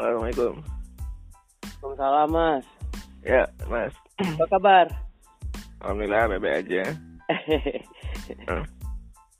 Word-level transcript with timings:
Assalamualaikum. 0.00 0.64
Waalaikumsalam 1.84 2.28
Mas. 2.32 2.64
Ya, 3.20 3.44
Mas. 3.68 3.92
Apa 4.16 4.48
kabar? 4.56 4.86
Alhamdulillah 5.84 6.24
bebe 6.36 6.48
aja. 6.48 6.82
Hmm. 8.46 8.62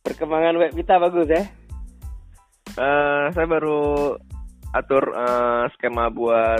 Perkembangan 0.03 0.59
web 0.59 0.75
kita 0.75 0.99
bagus 0.99 1.31
ya? 1.31 1.47
Eh, 2.75 3.25
saya 3.31 3.47
baru 3.47 4.19
atur 4.75 5.15
eh, 5.15 5.65
skema 5.79 6.11
buat 6.11 6.59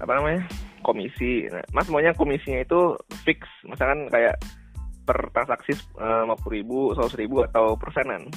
apa 0.00 0.12
namanya? 0.16 0.48
komisi. 0.80 1.44
Nah, 1.52 1.60
mas 1.76 1.92
maunya 1.92 2.16
komisinya 2.16 2.64
itu 2.64 2.96
fix, 3.22 3.44
misalkan 3.68 4.08
kayak 4.08 4.40
per 5.04 5.28
transaksi 5.36 5.76
lima 6.00 6.34
puluh 6.40 6.52
ribu, 6.56 6.80
seratus 6.96 7.20
ribu 7.20 7.44
atau 7.44 7.76
persenan. 7.76 8.32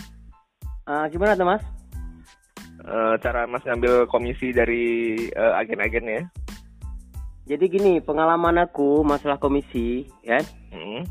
Ah, 0.83 1.07
gimana 1.07 1.39
tuh 1.39 1.47
Mas? 1.47 1.63
Eh, 2.85 3.15
cara 3.17 3.49
mas 3.49 3.65
ngambil 3.65 4.05
komisi 4.05 4.53
dari 4.53 5.17
eh, 5.33 5.53
agen-agennya. 5.57 6.29
Jadi 7.49 7.65
gini, 7.69 7.93
pengalaman 7.97 8.61
aku 8.61 9.01
masalah 9.01 9.41
komisi, 9.41 10.05
ya. 10.21 10.37
Hmm. 10.69 11.01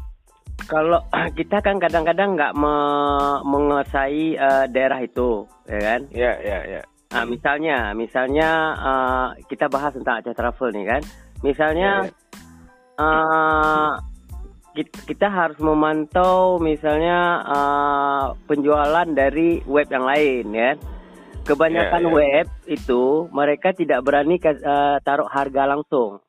Kalau 0.70 1.02
kita 1.38 1.58
kan 1.58 1.82
kadang-kadang 1.82 2.38
nggak 2.38 2.54
me- 2.54 3.42
menguasai 3.42 4.38
eh, 4.38 4.64
daerah 4.70 5.02
itu, 5.02 5.50
ya 5.66 5.78
kan? 5.82 6.00
Ya, 6.14 6.32
ya, 6.38 6.58
ya. 6.78 6.82
Ah, 7.10 7.26
misalnya, 7.26 7.90
misalnya 7.94 8.50
eh, 8.78 9.26
kita 9.50 9.66
bahas 9.66 9.94
tentang 9.98 10.22
Aceh 10.22 10.34
Travel 10.34 10.70
nih 10.78 10.86
kan. 10.86 11.02
Misalnya 11.42 11.90
Ya, 12.06 12.10
ya. 13.02 13.02
eh, 13.02 13.92
kit- 14.78 15.02
kita 15.10 15.26
harus 15.26 15.58
memantau 15.58 16.62
misalnya 16.62 17.42
eh, 17.50 18.24
penjualan 18.46 19.08
dari 19.10 19.58
web 19.66 19.90
yang 19.90 20.06
lain 20.06 20.46
ya. 20.54 20.72
Kebanyakan 21.44 22.02
Ya, 22.02 22.08
ya. 22.08 22.14
web 22.16 22.46
itu 22.64 23.28
mereka 23.28 23.76
tidak 23.76 24.00
berani 24.00 24.40
eh, 24.40 24.96
taruh 25.04 25.28
harga 25.28 25.68
langsung. 25.68 26.24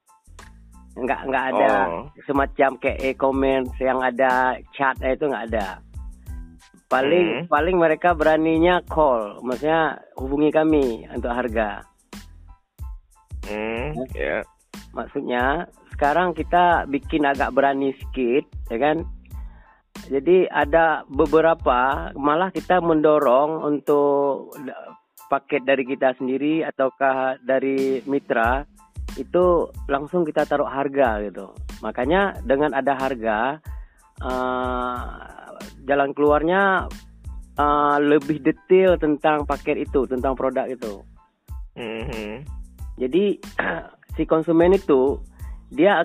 Nggak 0.95 1.21
nggak 1.27 1.45
ada 1.55 1.71
Oh. 1.87 2.07
semacam 2.27 2.69
kayak 2.79 2.99
e-commerce 3.15 3.75
yang 3.79 3.99
ada 4.03 4.59
chat 4.75 4.95
itu 4.99 5.27
nggak 5.27 5.45
ada. 5.51 5.79
Paling 6.91 7.27
Hmm. 7.43 7.45
paling 7.47 7.75
mereka 7.79 8.11
beraninya 8.13 8.83
call, 8.85 9.39
maksudnya 9.41 9.99
hubungi 10.19 10.51
kami 10.51 11.07
untuk 11.09 11.31
harga. 11.31 11.81
Hmm, 13.47 13.93
ya. 14.13 14.43
Maksudnya 14.93 15.67
sekarang 15.95 16.35
kita 16.35 16.87
bikin 16.87 17.23
agak 17.23 17.51
berani 17.55 17.95
sedikit, 17.95 18.47
ya 18.71 18.77
kan? 18.79 18.97
Jadi 20.05 20.45
ada 20.51 21.01
beberapa 21.07 22.11
malah 22.13 22.51
kita 22.51 22.83
mendorong 22.83 23.63
untuk 23.63 24.53
paket 25.29 25.65
dari 25.65 25.83
kita 25.85 26.13
sendiri 26.17 26.61
ataukah 26.61 27.41
dari 27.41 28.01
mitra 28.05 28.65
itu 29.15 29.69
langsung 29.87 30.27
kita 30.27 30.43
taruh 30.43 30.67
harga 30.67 31.23
gitu. 31.23 31.55
Makanya 31.81 32.41
dengan 32.43 32.75
ada 32.75 32.93
harga 32.95 33.59
eh, 34.21 34.97
jalan 35.87 36.11
keluarnya 36.11 36.91
eh, 37.57 37.97
lebih 38.01 38.43
detail 38.43 38.99
tentang 38.99 39.47
paket 39.47 39.87
itu, 39.87 40.03
tentang 40.05 40.35
produk 40.35 40.67
itu. 40.67 41.01
Hmm. 41.75 42.43
Jadi 42.95 43.39
si 44.15 44.23
konsumen 44.23 44.75
itu 44.75 45.19
dia 45.71 46.03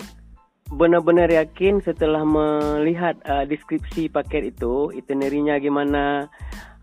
benar-benar 0.71 1.27
yakin 1.27 1.83
setelah 1.83 2.23
melihat 2.23 3.19
uh, 3.27 3.43
deskripsi 3.43 4.07
paket 4.07 4.55
itu, 4.55 4.91
itinerary-nya 4.95 5.59
gimana, 5.59 6.31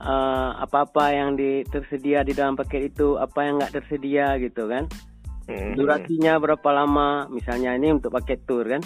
uh, 0.02 0.58
apa-apa 0.62 1.14
yang 1.14 1.38
di, 1.38 1.62
tersedia 1.66 2.22
di 2.26 2.34
dalam 2.34 2.54
paket 2.54 2.94
itu, 2.94 3.18
apa 3.18 3.38
yang 3.44 3.62
nggak 3.62 3.74
tersedia 3.74 4.38
gitu 4.42 4.66
kan. 4.66 4.86
Hmm. 5.48 5.74
Durasinya 5.74 6.36
berapa 6.38 6.68
lama, 6.70 7.30
misalnya 7.32 7.72
ini 7.74 7.94
untuk 7.94 8.12
paket 8.14 8.44
tour 8.44 8.66
kan. 8.68 8.82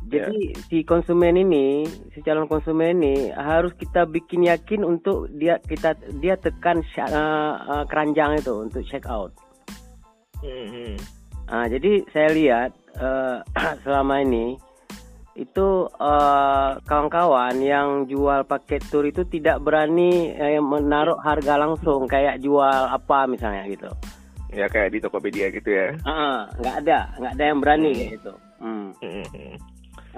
Jadi 0.00 0.56
si 0.64 0.80
konsumen 0.80 1.36
ini, 1.36 1.84
si 2.16 2.24
calon 2.24 2.48
konsumen 2.48 3.04
ini 3.04 3.28
harus 3.36 3.76
kita 3.76 4.08
bikin 4.08 4.48
yakin 4.48 4.80
untuk 4.80 5.28
dia 5.36 5.60
kita 5.60 5.92
dia 6.24 6.40
tekan 6.40 6.80
uh, 6.96 7.04
uh, 7.68 7.84
keranjang 7.84 8.40
itu 8.40 8.64
untuk 8.64 8.80
check 8.88 9.04
out. 9.04 9.28
Hmm. 10.40 10.96
Ah, 11.50 11.66
jadi 11.66 12.06
saya 12.14 12.30
lihat 12.30 12.70
eh, 12.94 13.38
selama 13.84 14.22
ini 14.22 14.54
itu 15.38 15.86
eh, 15.86 16.70
kawan-kawan 16.84 17.54
yang 17.62 18.04
jual 18.10 18.42
paket 18.44 18.82
tour 18.90 19.06
itu 19.06 19.22
tidak 19.30 19.62
berani 19.62 20.34
eh, 20.34 20.58
menaruh 20.58 21.18
harga 21.22 21.54
langsung 21.54 22.10
kayak 22.10 22.42
jual 22.42 22.90
apa 22.90 23.30
misalnya 23.30 23.64
gitu. 23.70 23.90
Ya 24.50 24.66
kayak 24.66 24.90
di 24.90 24.98
Tokopedia 24.98 25.54
gitu 25.54 25.70
ya. 25.70 25.94
Nggak 26.58 26.74
ada, 26.82 26.98
nggak 27.22 27.32
ada 27.38 27.44
yang 27.46 27.58
berani 27.62 27.92
kayak 27.94 28.12
gitu. 28.18 28.32
Hmm. 28.58 28.90
Hmm. 28.98 29.56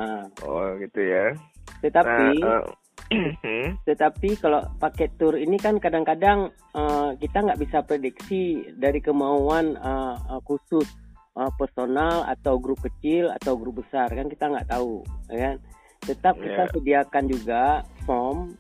ah. 0.01 0.25
Oh 0.49 0.73
gitu 0.81 1.01
ya. 1.05 1.37
Tetapi 1.85 2.41
Nah, 2.41 2.65
hmm. 3.45 3.85
tetapi 3.85 4.41
kalau 4.41 4.65
paket 4.81 5.13
tour 5.21 5.37
ini 5.37 5.61
kan 5.61 5.77
kadang-kadang 5.77 6.49
eh, 6.73 7.11
kita 7.21 7.45
nggak 7.45 7.61
bisa 7.61 7.85
prediksi 7.85 8.65
dari 8.73 9.05
kemauan 9.05 9.77
eh, 9.77 10.17
khusus 10.49 10.89
eh, 11.39 11.53
personal 11.57 12.25
atau 12.29 12.59
grup 12.61 12.81
kecil 12.83 13.33
atau 13.33 13.57
grup 13.57 13.85
besar 13.85 14.09
kan 14.13 14.29
kita 14.29 14.49
nggak 14.53 14.69
tahu 14.69 15.03
ya 15.33 15.39
kan 15.53 15.57
tetap 16.03 16.35
kita 16.39 16.67
Ya. 16.67 16.71
sediakan 16.75 17.25
juga 17.31 17.63
form 18.03 18.59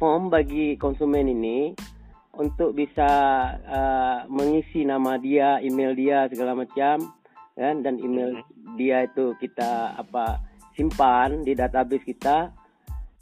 form 0.00 0.32
bagi 0.32 0.74
konsumen 0.80 1.28
ini 1.28 1.76
untuk 2.36 2.76
bisa 2.76 3.10
eh, 3.64 4.18
mengisi 4.28 4.84
nama 4.84 5.16
dia 5.20 5.60
email 5.60 5.92
dia 5.96 6.28
segala 6.32 6.56
macam 6.56 7.12
kan 7.56 7.74
dan 7.80 7.96
email 8.00 8.44
dia 8.76 9.08
itu 9.08 9.32
kita 9.40 9.96
apa 9.96 10.40
simpan 10.76 11.40
di 11.40 11.56
database 11.56 12.04
kita 12.04 12.52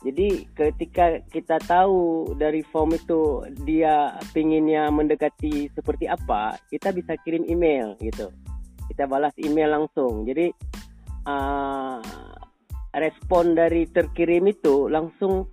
jadi 0.04 0.44
ketika 0.52 1.24
kita 1.32 1.56
tahu 1.64 2.28
dari 2.36 2.60
form 2.60 2.92
itu 2.92 3.40
dia 3.64 4.12
pinginnya 4.36 4.92
mendekati 4.92 5.72
seperti 5.72 6.04
apa, 6.04 6.60
kita 6.68 6.92
bisa 6.92 7.16
kirim 7.24 7.48
email 7.48 7.96
gitu. 8.04 8.28
Kita 8.90 9.08
balas 9.08 9.34
email 9.40 9.72
langsung. 9.72 10.26
Jadi 10.28 10.50
uh, 11.26 11.98
respon 12.94 13.58
dari 13.58 13.88
terkirim 13.90 14.46
itu 14.50 14.86
langsung 14.92 15.48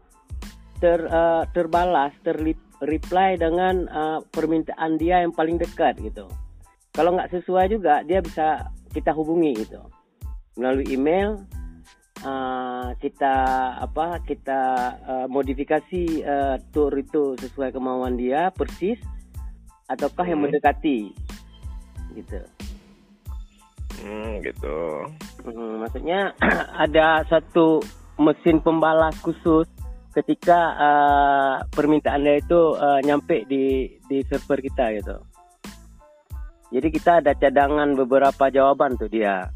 ter 0.82 1.02
uh, 1.08 1.46
terbalas, 1.54 2.12
terreply 2.26 3.38
dengan 3.38 3.86
uh, 3.90 4.20
permintaan 4.34 4.98
dia 4.98 5.22
yang 5.22 5.34
paling 5.34 5.58
dekat 5.62 5.98
gitu. 6.02 6.26
Kalau 6.92 7.16
nggak 7.16 7.32
sesuai 7.32 7.72
juga 7.72 8.04
dia 8.04 8.20
bisa 8.20 8.68
kita 8.92 9.16
hubungi 9.16 9.56
gitu 9.56 9.80
melalui 10.60 10.88
email 10.92 11.40
uh, 12.28 12.92
kita 13.00 13.36
apa 13.80 14.20
kita 14.28 14.62
uh, 15.08 15.28
modifikasi 15.32 16.04
uh, 16.28 16.56
tour 16.76 16.92
itu 17.00 17.40
sesuai 17.40 17.72
kemauan 17.72 18.20
dia 18.20 18.52
persis 18.52 19.00
ataukah 19.88 20.28
yang 20.28 20.44
mendekati 20.44 21.16
gitu 22.20 22.44
Hmm, 24.02 24.42
gitu. 24.42 25.06
Hmm, 25.46 25.86
maksudnya 25.86 26.34
ada 26.84 27.22
satu 27.30 27.82
mesin 28.18 28.60
pembalas 28.62 29.14
khusus 29.22 29.70
ketika 30.12 30.60
uh, 30.76 31.56
permintaan 31.72 32.26
dia 32.28 32.44
itu 32.44 32.76
uh, 32.76 33.00
nyampe 33.00 33.48
di 33.48 33.96
di 34.10 34.18
server 34.28 34.60
kita 34.60 34.92
gitu. 35.00 35.16
Jadi 36.72 36.88
kita 36.92 37.20
ada 37.24 37.36
cadangan 37.36 37.96
beberapa 37.96 38.48
jawaban 38.48 38.96
tuh 38.96 39.12
dia 39.12 39.48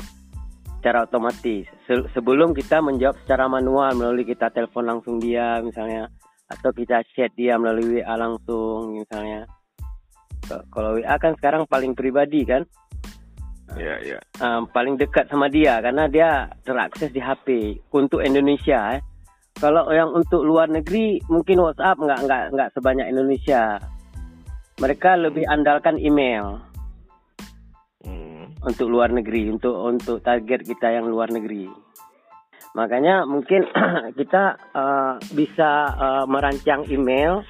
secara 0.80 1.08
otomatis. 1.08 1.68
Se- 1.88 2.08
sebelum 2.14 2.52
kita 2.54 2.84
menjawab 2.84 3.18
secara 3.24 3.48
manual 3.48 3.96
melalui 3.96 4.28
kita 4.28 4.52
telepon 4.52 4.88
langsung 4.88 5.20
dia 5.20 5.60
misalnya 5.64 6.12
atau 6.46 6.70
kita 6.70 7.02
chat 7.18 7.34
dia 7.34 7.58
melalui 7.58 8.00
WA 8.00 8.16
langsung 8.16 9.02
misalnya. 9.02 9.50
Kalau 10.46 11.02
WA 11.02 11.16
kan 11.18 11.34
sekarang 11.40 11.66
paling 11.66 11.98
pribadi 11.98 12.46
kan 12.46 12.64
Ya, 13.76 14.00
ya. 14.00 14.20
um, 14.40 14.72
paling 14.72 14.96
dekat 14.96 15.28
sama 15.28 15.52
dia 15.52 15.84
karena 15.84 16.08
dia 16.08 16.48
terakses 16.64 17.12
di 17.12 17.20
HP 17.20 17.76
untuk 17.92 18.24
Indonesia 18.24 18.96
eh. 18.96 19.04
kalau 19.60 19.92
yang 19.92 20.16
untuk 20.16 20.48
luar 20.48 20.72
negeri 20.72 21.20
mungkin 21.28 21.60
WhatsApp 21.60 22.00
nggak 22.00 22.20
nggak 22.24 22.44
nggak 22.56 22.70
sebanyak 22.72 23.12
Indonesia 23.12 23.76
mereka 24.80 25.20
lebih 25.20 25.44
andalkan 25.52 26.00
email 26.00 26.64
Hmm. 28.06 28.54
untuk 28.62 28.86
luar 28.86 29.10
negeri 29.10 29.50
untuk 29.50 29.74
untuk 29.82 30.22
target 30.22 30.62
kita 30.62 30.94
yang 30.94 31.10
luar 31.10 31.34
negeri 31.34 31.66
makanya 32.78 33.26
mungkin 33.26 33.66
kita 34.20 34.62
uh, 34.78 35.18
bisa 35.34 35.90
uh, 35.98 36.24
merancang 36.30 36.86
email 36.88 37.42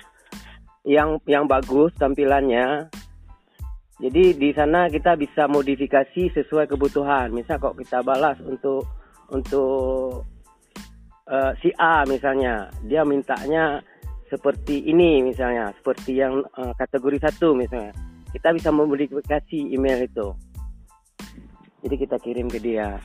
yang 0.87 1.19
yang 1.27 1.43
bagus 1.43 1.91
tampilannya 1.99 2.87
jadi 4.01 4.35
di 4.35 4.49
sana 4.51 4.91
kita 4.91 5.15
bisa 5.15 5.47
modifikasi 5.47 6.31
sesuai 6.35 6.67
kebutuhan 6.67 7.31
misal 7.31 7.59
kok 7.59 7.79
kita 7.79 8.03
balas 8.03 8.35
untuk 8.43 8.83
untuk 9.31 10.27
uh, 11.31 11.51
si 11.63 11.71
A 11.79 12.03
misalnya 12.05 12.69
dia 12.83 13.07
mintanya 13.07 13.79
seperti 14.27 14.89
ini 14.89 15.23
misalnya 15.23 15.71
seperti 15.79 16.19
yang 16.19 16.43
uh, 16.59 16.73
kategori 16.75 17.23
satu 17.23 17.55
misalnya 17.55 17.95
kita 18.35 18.51
bisa 18.51 18.67
memodifikasi 18.67 19.59
email 19.71 20.03
itu. 20.03 20.27
Jadi 21.87 21.95
kita 21.95 22.19
kirim 22.19 22.51
ke 22.51 22.59
dia. 22.59 22.99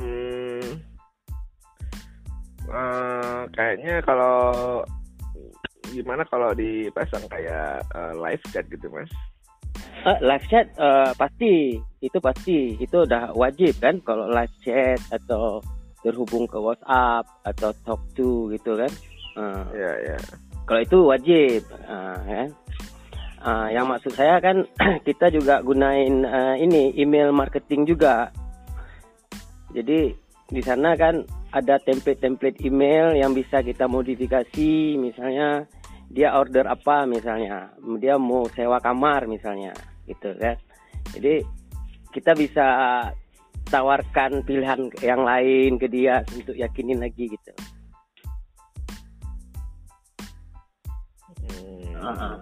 Hmm, 0.00 0.80
eh, 2.72 3.40
kayaknya 3.52 4.00
kalau 4.00 4.80
gimana 5.96 6.22
kalau 6.28 6.52
dipasang 6.52 7.24
kayak 7.32 7.80
eh, 7.94 8.12
live 8.16 8.44
chat 8.52 8.64
gitu 8.68 8.86
mas? 8.92 9.08
Eh, 10.06 10.18
live 10.22 10.46
chat 10.46 10.66
eh, 10.76 11.10
pasti 11.16 11.80
itu 12.04 12.18
pasti 12.20 12.76
itu 12.78 12.96
udah 13.02 13.32
wajib 13.34 13.74
kan 13.80 13.98
kalau 14.04 14.28
live 14.28 14.52
chat 14.62 15.00
atau 15.10 15.58
terhubung 16.04 16.46
ke 16.46 16.54
WhatsApp 16.60 17.26
atau 17.42 17.70
talk 17.82 18.00
to 18.14 18.52
gitu 18.54 18.78
kan. 18.78 18.92
Eh, 19.36 19.64
Iya 19.74 19.92
iya. 20.12 20.18
kalau 20.68 20.80
itu 20.84 20.98
wajib 21.02 21.60
eh, 21.72 22.20
kan. 22.22 22.48
Eh, 23.46 23.68
yang 23.78 23.86
maksud 23.86 24.10
saya 24.16 24.42
kan 24.42 24.66
kita 25.08 25.30
juga 25.30 25.62
gunain 25.62 26.24
eh, 26.24 26.56
ini 26.62 26.94
email 26.98 27.30
marketing 27.30 27.86
juga. 27.86 28.30
Jadi 29.74 30.14
di 30.46 30.62
sana 30.62 30.94
kan 30.94 31.26
ada 31.50 31.78
template-template 31.82 32.62
email 32.62 33.16
yang 33.18 33.34
bisa 33.34 33.62
kita 33.62 33.90
modifikasi 33.90 34.94
misalnya 34.98 35.66
dia 36.10 36.38
order 36.38 36.66
apa 36.70 37.04
misalnya 37.04 37.74
dia 37.98 38.14
mau 38.16 38.46
sewa 38.54 38.78
kamar 38.78 39.26
misalnya 39.26 39.74
gitu 40.06 40.32
kan. 40.38 40.56
Jadi 41.14 41.42
kita 42.14 42.32
bisa 42.32 42.66
tawarkan 43.66 44.46
pilihan 44.46 44.88
yang 45.02 45.26
lain 45.26 45.76
ke 45.76 45.90
dia 45.90 46.22
untuk 46.32 46.54
yakinin 46.54 47.02
lagi 47.02 47.28
gitu. 47.28 47.52
Hmm. 51.96 52.38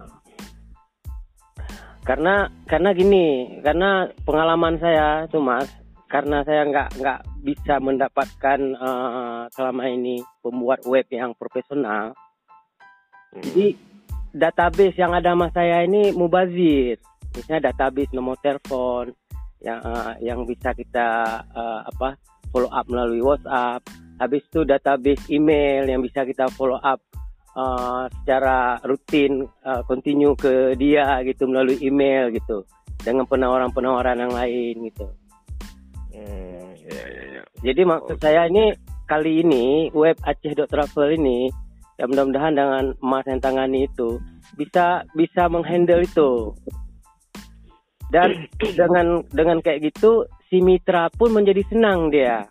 karena 2.05 2.45
karena 2.69 2.89
gini 2.93 3.57
karena 3.65 4.05
pengalaman 4.21 4.77
saya 4.77 5.25
tuh 5.25 5.41
mas 5.41 5.65
karena 6.05 6.45
saya 6.45 6.69
nggak 6.69 6.89
nggak 7.01 7.19
bisa 7.41 7.81
mendapatkan 7.81 8.59
eh, 8.61 9.41
selama 9.57 9.83
ini 9.89 10.21
pembuat 10.45 10.85
web 10.85 11.09
yang 11.09 11.33
profesional 11.33 12.13
jadi 13.41 13.75
database 14.35 14.95
yang 14.99 15.15
ada 15.15 15.31
sama 15.31 15.47
saya 15.51 15.83
ini 15.83 16.11
mubazir. 16.11 16.99
Misalnya 17.35 17.71
database 17.71 18.11
nomor 18.15 18.39
telepon 18.39 19.11
yang 19.63 19.79
eh, 19.83 20.13
yang 20.23 20.39
bisa 20.43 20.71
kita 20.75 21.07
eh, 21.51 21.81
apa 21.87 22.15
follow 22.51 22.71
up 22.71 22.85
melalui 22.87 23.19
WhatsApp. 23.19 23.83
Habis 24.15 24.47
itu 24.47 24.63
database 24.63 25.23
email 25.27 25.87
yang 25.87 25.99
bisa 25.99 26.23
kita 26.23 26.47
follow 26.55 26.79
up 26.79 26.99
eh, 27.55 28.03
secara 28.21 28.79
rutin 28.87 29.43
eh, 29.43 29.81
continue 29.87 30.35
ke 30.35 30.75
dia 30.79 31.19
gitu 31.27 31.47
melalui 31.47 31.79
email 31.83 32.31
gitu. 32.31 32.63
Dengan 33.03 33.27
penawaran-penawaran 33.27 34.17
yang 34.17 34.33
lain 34.33 34.75
gitu. 34.91 35.05
Hmm, 36.15 36.71
iya 36.79 37.03
iya 37.11 37.23
iya. 37.27 37.41
jadi 37.59 37.81
maksud 37.83 38.17
saya 38.23 38.47
ini 38.47 38.71
kali 39.03 39.43
ini 39.43 39.91
web 39.91 40.15
aceh.travel 40.23 41.11
ini 41.19 41.51
ya 41.95 42.05
mudah-mudahan 42.07 42.53
dengan 42.55 42.85
Mas 42.99 43.25
yang 43.27 43.39
tangani 43.39 43.87
itu 43.87 44.19
bisa 44.59 45.03
bisa 45.15 45.47
menghandle 45.47 46.03
itu. 46.03 46.51
Dan 48.11 48.47
dengan 48.79 49.23
dengan 49.31 49.57
kayak 49.63 49.91
gitu 49.93 50.27
si 50.51 50.59
mitra 50.61 51.09
pun 51.11 51.33
menjadi 51.33 51.63
senang 51.71 52.11
dia. 52.11 52.45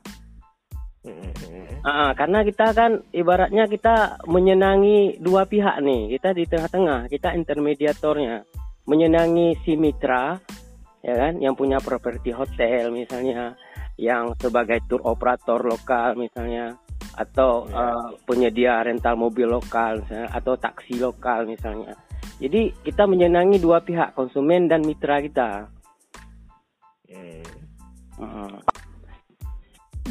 Ah, 1.84 2.16
karena 2.16 2.40
kita 2.40 2.72
kan 2.72 3.04
ibaratnya 3.12 3.68
kita 3.68 4.16
menyenangi 4.24 5.20
dua 5.20 5.44
pihak 5.44 5.84
nih. 5.84 6.16
Kita 6.16 6.32
di 6.32 6.48
tengah-tengah, 6.48 7.12
kita 7.12 7.36
intermediatornya. 7.36 8.40
Menyenangi 8.88 9.56
si 9.64 9.76
mitra 9.76 10.36
ya 11.04 11.14
kan 11.20 11.36
yang 11.36 11.52
punya 11.52 11.76
properti 11.84 12.32
hotel 12.32 12.88
misalnya, 12.88 13.52
yang 14.00 14.32
sebagai 14.40 14.80
tour 14.88 15.04
operator 15.04 15.60
lokal 15.60 16.16
misalnya 16.16 16.72
atau 17.14 17.70
Ya. 17.70 17.78
eh, 17.78 18.08
penyedia 18.26 18.74
rental 18.82 19.14
mobil 19.14 19.46
lokal 19.46 20.02
misalnya, 20.02 20.28
atau 20.34 20.54
taksi 20.58 20.98
lokal 20.98 21.46
misalnya. 21.46 21.94
Jadi 22.42 22.74
kita 22.82 23.06
menyenangi 23.06 23.62
dua 23.62 23.78
pihak, 23.80 24.12
konsumen 24.18 24.66
dan 24.66 24.82
mitra 24.82 25.22
kita. 25.22 25.70
hmm. 27.08 27.46
Hmm. 28.18 28.58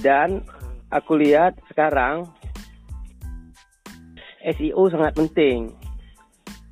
Dan 0.04 0.44
aku 0.92 1.16
lihat 1.16 1.56
sekarang 1.72 2.28
SEO 4.44 4.92
sangat 4.92 5.16
penting. 5.16 5.72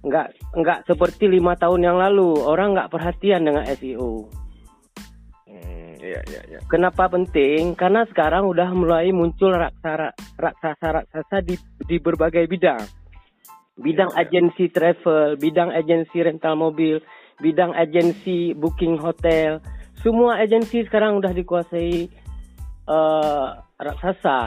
Enggak 0.04 0.36
enggak 0.52 0.84
seperti 0.84 1.32
lima 1.32 1.56
tahun 1.56 1.88
yang 1.88 1.98
lalu 2.00 2.42
orang 2.44 2.76
nggak 2.76 2.92
perhatian 2.92 3.48
dengan 3.48 3.64
SEO. 3.72 4.28
Hmm, 5.48 5.81
iya 6.02 6.22
iya 6.28 6.42
iya. 6.50 6.60
Kenapa 6.68 7.08
penting? 7.08 7.78
Karena 7.78 8.04
sekarang 8.10 8.50
udah 8.50 8.74
mulai 8.74 9.14
muncul 9.14 9.54
raksasa 9.54 10.12
raksasa 10.36 10.88
raksasa 11.02 11.38
di 11.46 11.56
di 11.86 12.02
berbagai 12.02 12.50
bidang. 12.50 12.82
Bidang 13.80 14.12
Iya, 14.14 14.18
iya. 14.18 14.24
agensi 14.28 14.66
travel, 14.74 15.40
bidang 15.40 15.72
agensi 15.72 16.18
rental 16.22 16.60
mobil, 16.60 17.00
bidang 17.40 17.72
agensi 17.78 18.58
booking 18.58 19.00
hotel. 19.00 19.64
Semua 20.02 20.42
agensi 20.42 20.82
sekarang 20.84 21.22
udah 21.22 21.32
dikuasai 21.32 22.10
eh, 22.90 23.48
raksasa. 23.80 24.42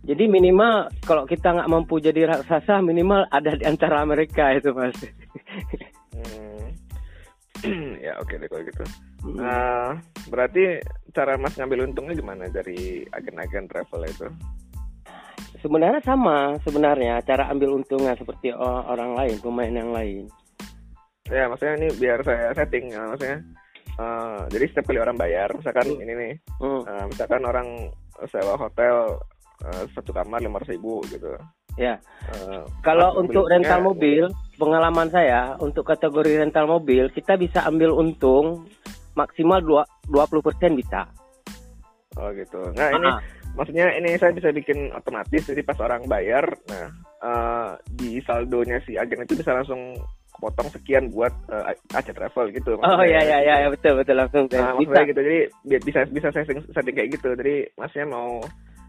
Jadi 0.00 0.24
minimal 0.32 0.88
kalau 1.04 1.28
kita 1.28 1.52
nggak 1.52 1.68
mampu 1.68 2.00
jadi 2.00 2.24
raksasa, 2.24 2.80
minimal 2.80 3.28
ada 3.28 3.52
di 3.52 3.68
antara 3.68 4.00
mereka 4.08 4.56
itu 4.56 4.72
mas. 4.72 4.96
Hmm. 6.16 6.72
ya 8.06 8.16
oke 8.16 8.32
deh 8.40 8.48
kalau 8.48 8.64
gitu. 8.64 8.84
Hmm. 9.20 9.36
Nah, 9.36 10.00
berarti 10.32 10.80
cara 11.12 11.36
Mas 11.36 11.56
ngambil 11.56 11.92
untungnya 11.92 12.16
gimana 12.16 12.48
dari 12.48 13.04
agen-agen 13.12 13.68
travel 13.68 14.02
itu? 14.08 14.26
Sebenarnya 15.60 16.00
sama 16.00 16.56
sebenarnya 16.64 17.20
cara 17.20 17.52
ambil 17.52 17.76
untungnya 17.76 18.16
seperti 18.16 18.48
orang 18.56 19.12
lain, 19.12 19.36
pemain 19.44 19.68
yang 19.72 19.92
lain. 19.92 20.24
Ya, 21.28 21.46
maksudnya 21.46 21.76
ini 21.84 21.88
biar 21.94 22.24
saya 22.24 22.50
setting, 22.56 22.90
ya, 22.90 23.04
maksudnya. 23.06 23.38
eh, 24.00 24.40
jadi 24.48 24.64
setiap 24.72 24.88
kali 24.88 24.98
orang 25.04 25.20
bayar, 25.20 25.52
misalkan 25.52 25.92
ini 26.00 26.12
nih, 26.16 26.32
Hmm, 26.56 26.80
eh, 26.88 27.04
misalkan 27.04 27.44
orang 27.44 27.68
sewa 28.24 28.56
hotel 28.56 29.20
eh, 29.60 29.84
satu 29.92 30.16
kamar 30.16 30.40
lima 30.40 30.56
ribu 30.64 31.04
gitu. 31.12 31.36
ya. 31.76 32.00
Eh, 32.32 32.64
Kalau 32.80 33.20
untuk 33.20 33.44
rental 33.44 33.84
mobil, 33.84 34.24
pengalaman 34.56 35.12
saya 35.12 35.52
untuk 35.60 35.84
kategori 35.84 36.40
rental 36.40 36.64
mobil 36.64 37.12
kita 37.12 37.36
bisa 37.36 37.68
ambil 37.68 37.92
untung 37.92 38.64
maksimal 39.14 39.58
dua 39.58 39.82
20% 40.06 40.40
bisa. 40.74 41.06
Oh 42.14 42.30
gitu. 42.32 42.58
Nah 42.74 42.90
ini 42.90 43.06
Ah, 43.06 43.18
maksudnya 43.54 43.86
ini 43.94 44.14
saya 44.14 44.30
bisa 44.30 44.50
bikin 44.50 44.90
otomatis 44.90 45.42
jadi 45.42 45.62
pas 45.62 45.78
orang 45.78 46.02
bayar, 46.04 46.42
nah 46.66 46.86
eh, 47.20 47.68
di 47.92 48.18
saldonya 48.20 48.82
si 48.82 48.94
agen 48.94 49.22
itu 49.22 49.34
bisa 49.34 49.52
langsung 49.52 49.94
potong 50.36 50.66
sekian 50.68 51.06
buat 51.08 51.30
eh, 51.48 51.74
Aceh 51.92 52.10
Travel 52.10 52.50
gitu. 52.50 52.74
Oh 52.74 52.82
maksudnya. 52.82 53.06
ya 53.06 53.22
ya 53.22 53.38
ya 53.40 53.54
ya, 53.60 53.68
betul 53.68 53.94
betul 53.94 54.16
langsung 54.16 54.44
Nah, 54.48 54.74
bisa. 54.74 54.74
maksudnya 54.74 55.04
gitu. 55.06 55.20
Jadi 55.22 55.38
bi- 55.64 55.84
bisa 55.84 56.00
bisa 56.06 56.28
setting, 56.30 56.58
setting 56.68 56.94
kayak 56.94 57.10
gitu. 57.12 57.28
Jadi 57.32 57.54
masnya 57.74 58.04
mau 58.04 58.42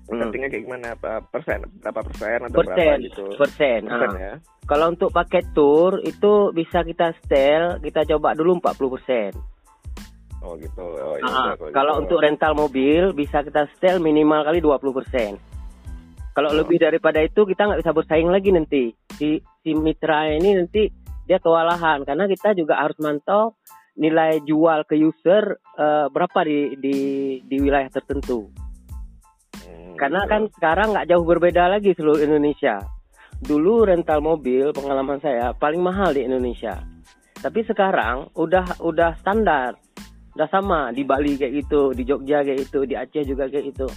Hmm. 0.09 0.17
settingnya 0.17 0.49
kayak 0.49 0.63
gimana? 0.65 0.87
Apa 0.97 1.21
persen? 1.23 1.61
Berapa 1.77 2.01
persen 2.01 2.39
atau 2.41 2.57
berapa 2.57 2.73
Persen, 2.73 2.97
gitu? 3.05 3.25
persen. 3.37 3.79
Persen 3.85 4.09
ah. 4.09 4.17
ya. 4.17 4.33
Kalau 4.65 4.85
untuk 4.89 5.09
paket 5.09 5.45
tour 5.53 6.01
itu 6.01 6.33
bisa 6.51 6.81
kita 6.81 7.13
setel, 7.15 7.77
kita 7.79 8.01
coba 8.09 8.33
dulu 8.33 8.57
40%. 8.57 9.31
Oh 10.41 10.57
gitu. 10.57 10.81
Oh, 10.81 11.15
iya, 11.15 11.25
Ah, 11.29 11.53
udah, 11.53 11.69
kalau 11.69 11.93
gitu. 11.95 12.01
untuk 12.05 12.19
rental 12.21 12.53
mobil 12.57 13.13
bisa 13.13 13.45
kita 13.45 13.69
setel 13.71 14.01
minimal 14.01 14.41
kali 14.41 14.57
20%. 14.57 15.37
Kalau 16.31 16.49
Oh. 16.49 16.57
lebih 16.57 16.79
daripada 16.79 17.19
itu 17.19 17.43
kita 17.43 17.67
nggak 17.67 17.81
bisa 17.83 17.93
bersaing 17.93 18.31
lagi 18.31 18.49
nanti. 18.49 18.83
Si 19.13 19.37
si 19.61 19.69
mitra 19.75 20.31
ini 20.31 20.55
nanti 20.55 20.87
dia 21.27 21.37
kewalahan 21.37 22.01
karena 22.01 22.25
kita 22.25 22.55
juga 22.55 22.79
harus 22.79 22.97
mantau 22.97 23.53
nilai 23.93 24.39
jual 24.41 24.87
ke 24.87 24.95
user 24.95 25.59
eh, 25.77 26.07
berapa 26.07 26.39
di 26.41 26.79
di 26.79 26.95
di 27.43 27.55
wilayah 27.59 27.91
tertentu. 27.91 28.47
Hmm, 29.61 29.93
Karena 29.99 30.23
gitu. 30.23 30.31
kan 30.31 30.41
sekarang 30.57 30.87
nggak 30.95 31.07
jauh 31.07 31.25
berbeda 31.27 31.67
lagi 31.67 31.91
seluruh 31.93 32.23
Indonesia. 32.23 32.79
Dulu 33.37 33.85
rental 33.85 34.21
mobil 34.21 34.71
pengalaman 34.71 35.19
saya 35.19 35.51
paling 35.51 35.81
mahal 35.81 36.13
di 36.13 36.23
Indonesia. 36.23 36.79
Tapi 37.35 37.65
sekarang 37.65 38.31
udah 38.33 38.79
udah 38.79 39.17
standar. 39.17 39.75
Udah 40.31 40.47
sama 40.47 40.95
di 40.95 41.03
Bali 41.03 41.35
kayak 41.35 41.53
gitu, 41.65 41.91
di 41.91 42.07
Jogja 42.07 42.41
kayak 42.41 42.59
gitu, 42.67 42.87
di 42.87 42.95
Aceh 42.95 43.23
juga 43.27 43.51
kayak 43.51 43.65
gitu. 43.75 43.87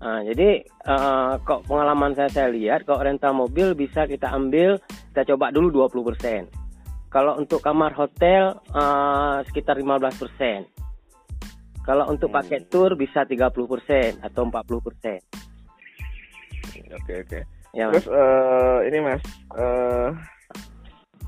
Nah, 0.00 0.24
jadi 0.24 0.64
eh, 0.64 1.32
kok 1.44 1.68
pengalaman 1.68 2.16
saya 2.16 2.32
saya 2.32 2.48
lihat 2.48 2.88
kalau 2.88 3.04
rental 3.04 3.36
mobil 3.36 3.76
bisa 3.76 4.08
kita 4.08 4.32
ambil 4.32 4.80
kita 5.12 5.36
coba 5.36 5.52
dulu 5.52 5.84
20%. 5.84 6.48
Kalau 7.12 7.36
untuk 7.36 7.60
kamar 7.60 7.92
hotel 7.92 8.56
eh, 8.72 9.36
sekitar 9.44 9.76
15%. 9.76 10.64
Kalau 11.84 12.08
untuk 12.08 12.32
Hmm. 12.32 12.40
paket 12.40 12.72
tour 12.72 12.96
bisa 12.96 13.28
30% 13.28 14.24
atau 14.24 14.48
40%. 14.48 15.20
Oke 16.96 17.20
oke. 17.20 17.40
Ya, 17.70 17.92
Terus 17.92 18.08
eh, 18.08 18.78
ini 18.88 18.98
mas, 19.04 19.20
eh 19.52 20.08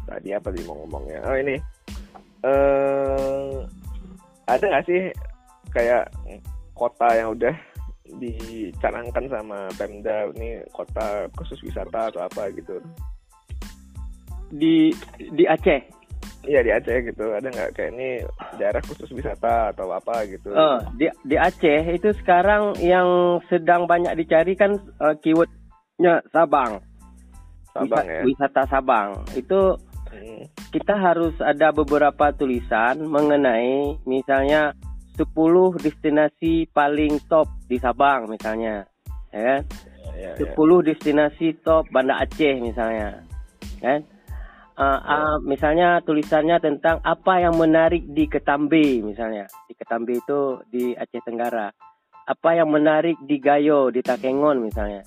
tadi 0.08 0.32
apa 0.32 0.48
sih 0.48 0.64
mau 0.64 0.80
ngomongnya? 0.80 1.20
Oh 1.28 1.36
ini, 1.36 1.60
eh 2.42 3.52
ada 4.46 4.64
nggak 4.66 4.86
sih 4.86 5.02
kayak 5.70 6.10
kota 6.74 7.08
yang 7.14 7.32
udah 7.32 7.54
dicanangkan 8.12 9.24
sama 9.30 9.70
Pemda 9.78 10.28
ini 10.36 10.60
kota 10.74 11.30
khusus 11.38 11.62
wisata 11.64 12.12
atau 12.12 12.20
apa 12.26 12.52
gitu? 12.52 12.76
di 14.52 14.92
di 15.32 15.48
Aceh. 15.48 15.80
Iya 16.44 16.60
di 16.60 16.70
Aceh 16.74 17.08
gitu, 17.08 17.32
ada 17.32 17.48
nggak 17.48 17.72
kayak 17.72 17.90
ini 17.96 18.20
daerah 18.60 18.82
khusus 18.84 19.08
wisata 19.16 19.72
atau 19.72 19.88
apa 19.94 20.28
gitu? 20.28 20.52
Oh, 20.52 20.76
di 20.98 21.08
di 21.24 21.40
Aceh 21.40 21.88
itu 21.88 22.12
sekarang 22.20 22.76
yang 22.82 23.40
sedang 23.48 23.88
banyak 23.88 24.12
dicari 24.18 24.52
kan 24.58 24.76
eh, 24.76 25.14
keywordnya 25.24 26.20
Sabang. 26.34 26.84
Sabang 27.72 28.04
Wisa- 28.04 28.12
ya. 28.12 28.22
Wisata 28.28 28.62
Sabang. 28.68 29.08
Itu 29.32 29.78
Hmm. 30.12 30.44
Kita 30.72 30.96
harus 30.96 31.36
ada 31.44 31.68
beberapa 31.68 32.32
tulisan 32.32 33.04
mengenai 33.04 34.00
misalnya 34.08 34.72
10 35.20 35.28
destinasi 35.76 36.72
paling 36.72 37.20
top 37.28 37.44
di 37.68 37.76
Sabang 37.76 38.32
misalnya. 38.32 38.88
Ya 39.28 39.40
kan? 39.44 39.60
Ya, 40.16 40.32
ya. 40.40 40.56
10 40.56 40.88
destinasi 40.88 41.60
top 41.60 41.92
Banda 41.92 42.16
Aceh 42.24 42.56
misalnya. 42.64 43.20
Kan? 43.84 44.00
Uh, 44.72 44.96
uh, 45.04 45.34
misalnya 45.44 46.00
tulisannya 46.00 46.56
tentang 46.56 46.96
apa 47.04 47.44
yang 47.44 47.60
menarik 47.60 48.08
di 48.08 48.24
Ketambe 48.24 49.04
misalnya. 49.04 49.44
Di 49.68 49.76
Ketambe 49.76 50.16
itu 50.16 50.64
di 50.72 50.96
Aceh 50.96 51.20
Tenggara. 51.20 51.68
Apa 52.24 52.56
yang 52.56 52.72
menarik 52.72 53.20
di 53.28 53.36
Gayo, 53.36 53.92
di 53.92 54.00
Takengon 54.00 54.64
misalnya. 54.64 55.04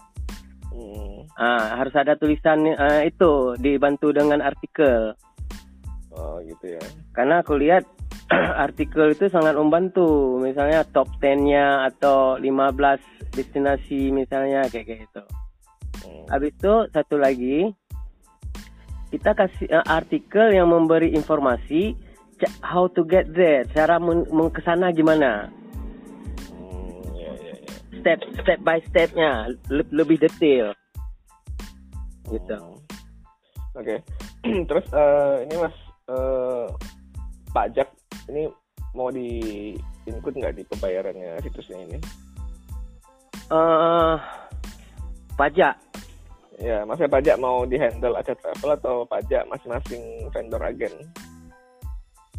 Hmm. 0.69 1.25
Ah, 1.35 1.81
harus 1.81 1.95
ada 1.97 2.13
tulisan 2.13 2.61
uh, 2.69 3.01
itu 3.01 3.57
dibantu 3.57 4.13
dengan 4.13 4.45
artikel. 4.45 5.17
Oh 6.15 6.39
gitu 6.43 6.79
ya. 6.79 6.83
Karena 7.11 7.43
aku 7.43 7.59
lihat 7.59 7.83
artikel 8.65 9.11
itu 9.11 9.27
sangat 9.27 9.55
membantu. 9.59 10.39
Misalnya 10.39 10.87
top 10.89 11.11
10-nya 11.19 11.91
atau 11.91 12.39
15 12.39 13.35
destinasi 13.35 14.15
misalnya 14.15 14.65
kayak 14.71 14.85
kayak 14.87 14.99
gitu. 15.07 15.23
Hmm. 16.05 16.25
Habis 16.31 16.51
itu 16.55 16.73
satu 16.95 17.15
lagi 17.19 17.69
kita 19.11 19.31
kasih 19.31 19.67
eh, 19.69 19.85
artikel 19.85 20.51
yang 20.51 20.71
memberi 20.71 21.13
informasi 21.13 21.95
how 22.59 22.91
to 22.91 23.07
get 23.07 23.31
there, 23.31 23.63
cara 23.71 23.95
men, 23.95 24.27
men- 24.27 24.51
ke 24.51 24.59
sana 24.59 24.91
gimana, 24.91 25.47
Hmm, 26.51 26.99
ya, 27.15 27.31
ya, 27.31 27.53
ya. 27.55 27.71
step 28.03 28.19
step 28.43 28.59
by 28.59 28.83
stepnya 28.91 29.47
le- 29.71 29.87
lebih 29.95 30.19
detail. 30.19 30.75
Gitu. 32.27 32.59
Hmm. 32.59 32.75
Oke. 33.79 34.03
Terus 34.67 34.87
eh, 34.91 35.35
ini 35.47 35.55
Mas 35.63 35.75
eh, 36.05 36.65
pajak 37.49 37.87
ini 38.29 38.49
mau 38.93 39.09
di 39.09 39.73
include 40.05 40.37
nggak 40.39 40.55
di 40.55 40.63
pembayarannya 40.69 41.41
situsnya 41.41 41.77
ini? 41.81 41.97
eh 43.45 44.15
pajak, 45.35 45.75
Ya, 46.55 46.87
maksudnya 46.87 47.11
pajak 47.19 47.35
mau 47.35 47.67
di 47.67 47.75
handle 47.75 48.15
Aceh 48.15 48.31
Travel 48.39 48.79
atau 48.79 49.03
pajak 49.03 49.43
masing-masing 49.51 50.31
vendor 50.31 50.61
agen? 50.63 50.93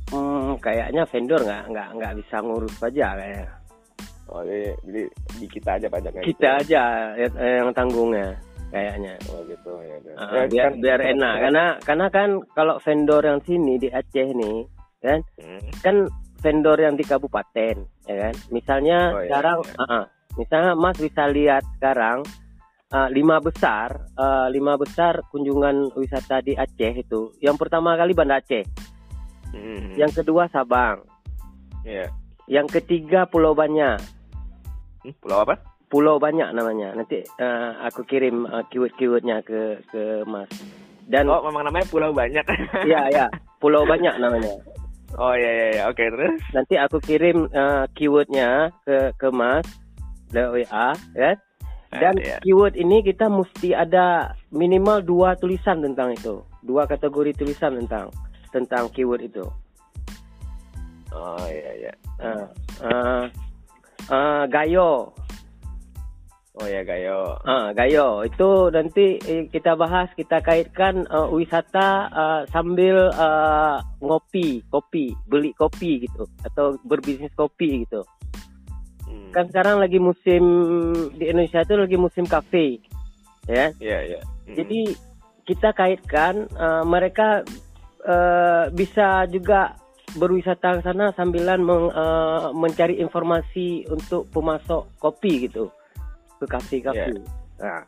hmm, 0.09 0.57
kayaknya 0.63 1.05
vendor 1.05 1.37
nggak 1.45 1.65
nggak 1.69 1.89
nggak 2.01 2.13
bisa 2.25 2.37
ngurus 2.41 2.73
pajak 2.81 3.13
kayaknya. 3.19 3.47
Oh, 4.27 4.43
jadi, 4.43 4.75
jadi 4.83 5.03
di 5.39 5.47
kita 5.47 5.71
aja 5.79 5.87
pajaknya. 5.87 6.23
gitu 6.25 6.33
Kita 6.33 6.49
ya? 6.49 6.59
aja 6.59 6.83
yang- 7.15 7.39
yang 7.39 7.71
tanggungnya 7.77 8.29
kayaknya. 8.69 9.15
Oh 9.29 9.41
gitu 9.43 9.73
ya. 9.79 9.95
udah. 9.99 10.15
Ah, 10.17 10.31
Ya, 10.33 10.43
biar 10.47 10.65
kan- 10.67 10.81
biar 10.81 11.01
enak 11.03 11.35
karena 11.41 11.65
karena 11.81 12.07
kan 12.09 12.29
kalau 12.53 12.75
vendor 12.79 13.23
yang 13.23 13.41
sini 13.41 13.77
di 13.77 13.89
Aceh 13.89 14.29
nih 14.33 14.59
kan 14.99 15.21
Hmm, 15.37 15.63
kan 15.81 15.97
vendor 16.39 16.77
yang 16.77 16.95
di 16.95 17.03
kabupaten 17.03 17.77
ya 18.05 18.15
kan 18.19 18.35
misalnya 18.49 18.99
Oh, 19.11 19.19
iya, 19.19 19.29
sekarang 19.29 19.59
iya. 19.63 19.85
ah. 19.93 20.05
misalnya 20.35 20.73
Mas 20.75 20.97
bisa 20.97 21.23
lihat 21.27 21.63
sekarang 21.75 22.19
ah, 22.89 23.09
lima 23.09 23.39
besar 23.39 24.09
ah, 24.15 24.47
lima 24.47 24.75
besar 24.75 25.21
kunjungan 25.29 25.95
wisata 25.95 26.41
di 26.41 26.55
Aceh 26.55 26.93
itu 26.97 27.31
yang 27.39 27.55
pertama 27.55 27.95
kali 27.95 28.13
Banda 28.13 28.37
Aceh 28.37 28.65
hmm, 29.53 29.95
yang 29.95 30.11
kedua 30.11 30.49
Sabang 30.49 31.07
Iya. 31.83 32.11
yang 32.47 32.67
ketiga 32.67 33.25
Pulau 33.25 33.53
Banyak 33.53 33.99
Hmm, 35.03 35.15
Pulau 35.17 35.39
apa? 35.41 35.55
Pulau 35.87 36.19
Banyak 36.19 36.51
namanya 36.51 36.93
nanti 36.99 37.23
ah, 37.39 37.79
aku 37.87 38.03
kirim 38.03 38.43
ah, 38.51 38.67
keyword-keywordnya 38.67 39.43
ke 39.47 39.79
ke 39.87 40.03
Mas 40.27 40.51
dan 41.07 41.31
Oh, 41.31 41.39
memang 41.47 41.71
namanya 41.71 41.87
Pulau 41.87 42.11
Banyak. 42.11 42.43
ya 42.91 43.07
ya 43.15 43.27
Pulau 43.63 43.87
Banyak 43.87 44.19
namanya 44.19 44.51
oh 45.17 45.33
iya 45.39 45.51
iya 45.55 45.67
iya. 45.79 45.83
Oke, 45.87 46.03
terus? 46.11 46.43
nanti 46.51 46.75
aku 46.75 46.99
kirim 46.99 47.47
uh, 47.55 47.87
keywordnya 47.95 48.75
ke 48.83 49.15
ke 49.15 49.29
Mas 49.31 49.65
lewat 50.35 50.67
WA 50.67 50.89
ya 51.15 51.33
dan 51.95 52.15
Ah, 52.19 52.21
iya. 52.21 52.37
keyword 52.43 52.75
ini 52.75 53.01
kita 53.07 53.31
mesti 53.31 53.71
ada 53.71 54.35
minimal 54.51 54.99
dua 55.01 55.39
tulisan 55.39 55.79
tentang 55.81 56.13
itu 56.13 56.43
dua 56.67 56.83
kategori 56.85 57.31
tulisan 57.39 57.79
tentang 57.79 58.11
tentang 58.51 58.91
keyword 58.91 59.23
itu 59.23 59.47
Oh 61.15 61.47
iya 61.49 61.71
iya. 61.87 61.93
uh, 62.21 62.45
uh, 62.83 63.25
uh, 64.11 64.43
gayo 64.51 65.15
Oh 66.57 66.65
ya 66.65 66.81
Gayo. 66.81 67.37
uh, 67.45 67.69
gayo 67.77 68.25
itu 68.25 68.73
nanti 68.73 69.21
eh, 69.21 69.45
kita 69.53 69.77
bahas 69.77 70.09
kita 70.17 70.41
kaitkan 70.41 71.05
uh, 71.13 71.29
wisata 71.29 72.09
uh, 72.09 72.41
sambil 72.49 73.13
uh, 73.13 73.77
ngopi 74.01 74.65
kopi 74.73 75.13
beli 75.29 75.53
kopi 75.53 76.09
gitu 76.09 76.25
atau 76.43 76.81
berbisnis 76.85 77.33
kopi 77.37 77.85
gitu 77.85 78.01
Hmm. 79.07 79.31
kan 79.31 79.47
sekarang 79.47 79.79
lagi 79.79 80.03
musim 80.03 80.43
di 81.15 81.31
Indonesia 81.31 81.63
itu 81.63 81.79
lagi 81.79 81.95
musim 81.95 82.27
kafe 82.27 82.83
ya 83.47 83.71
Iya 83.79 83.99
iya. 84.03 84.21
Hmm. 84.51 84.57
jadi 84.59 84.81
kita 85.47 85.71
kaitkan 85.71 86.51
eh, 86.51 86.83
mereka 86.83 87.47
eh, 88.03 88.65
bisa 88.75 89.31
juga 89.31 89.79
berwisata 90.19 90.79
ke 90.79 90.81
sana 90.83 91.15
sambilan 91.15 91.63
meng- 91.63 91.95
eh, 91.95 92.47
mencari 92.51 92.99
informasi 92.99 93.87
untuk 93.87 94.27
pemasok 94.35 94.99
kopi 94.99 95.47
gitu 95.47 95.71
ke 96.41 96.47
kafe-kafe 96.47 97.13
Iya. 97.13 97.23
nah 97.57 97.81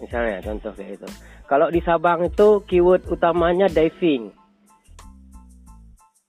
misalnya 0.00 0.38
contoh 0.44 0.72
kayak 0.74 1.00
itu 1.00 1.08
kalau 1.46 1.68
di 1.68 1.80
Sabang 1.84 2.26
itu 2.26 2.64
keyword 2.68 3.06
utamanya 3.08 3.68
diving 3.70 4.32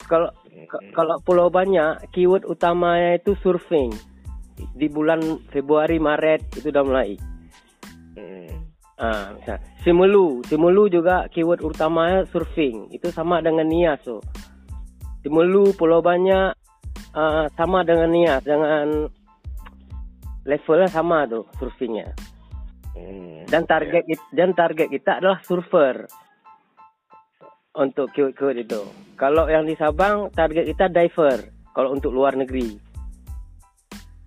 kalau 0.04 0.30
kalau 0.94 1.16
Pulau 1.24 1.48
Banyak, 1.50 2.12
keyword 2.14 2.46
utamanya 2.46 3.18
itu 3.18 3.34
surfing. 3.42 3.92
Di 4.78 4.86
bulan 4.86 5.42
Februari 5.50 5.98
Maret 5.98 6.60
itu 6.60 6.70
udah 6.70 6.86
mulai. 6.86 7.18
Ah, 8.94 9.34
misal 9.36 9.58
Simelu, 9.82 10.46
Simelu 10.46 10.86
juga 10.88 11.26
keyword 11.34 11.66
utamanya 11.66 12.24
surfing. 12.30 12.94
Itu 12.94 13.10
sama 13.10 13.42
dengan 13.42 13.66
Nias 13.68 14.00
tuh. 14.06 14.22
Simelu, 15.26 15.74
Pulau 15.74 16.00
Banyak 16.00 16.54
ah, 17.18 17.50
sama 17.58 17.82
dengan 17.82 18.14
Nias 18.14 18.46
dengan 18.46 19.10
levelnya 20.44 20.90
sama 20.92 21.28
tuh 21.28 21.48
surfingnya. 21.58 22.12
Hmm. 22.94 23.44
Dan 23.50 23.66
target 23.66 24.04
it- 24.06 24.32
dan 24.32 24.54
target 24.54 24.88
kita 24.92 25.20
adalah 25.20 25.42
surfer. 25.42 26.06
Untuk 27.74 28.14
keyword-keyword 28.14 28.70
itu. 28.70 28.82
Kalau 29.18 29.50
yang 29.50 29.66
di 29.66 29.74
Sabang 29.74 30.30
target 30.30 30.70
kita 30.70 30.94
diver. 30.94 31.50
Kalau 31.74 31.90
untuk 31.90 32.14
luar 32.14 32.38
negeri. 32.38 32.78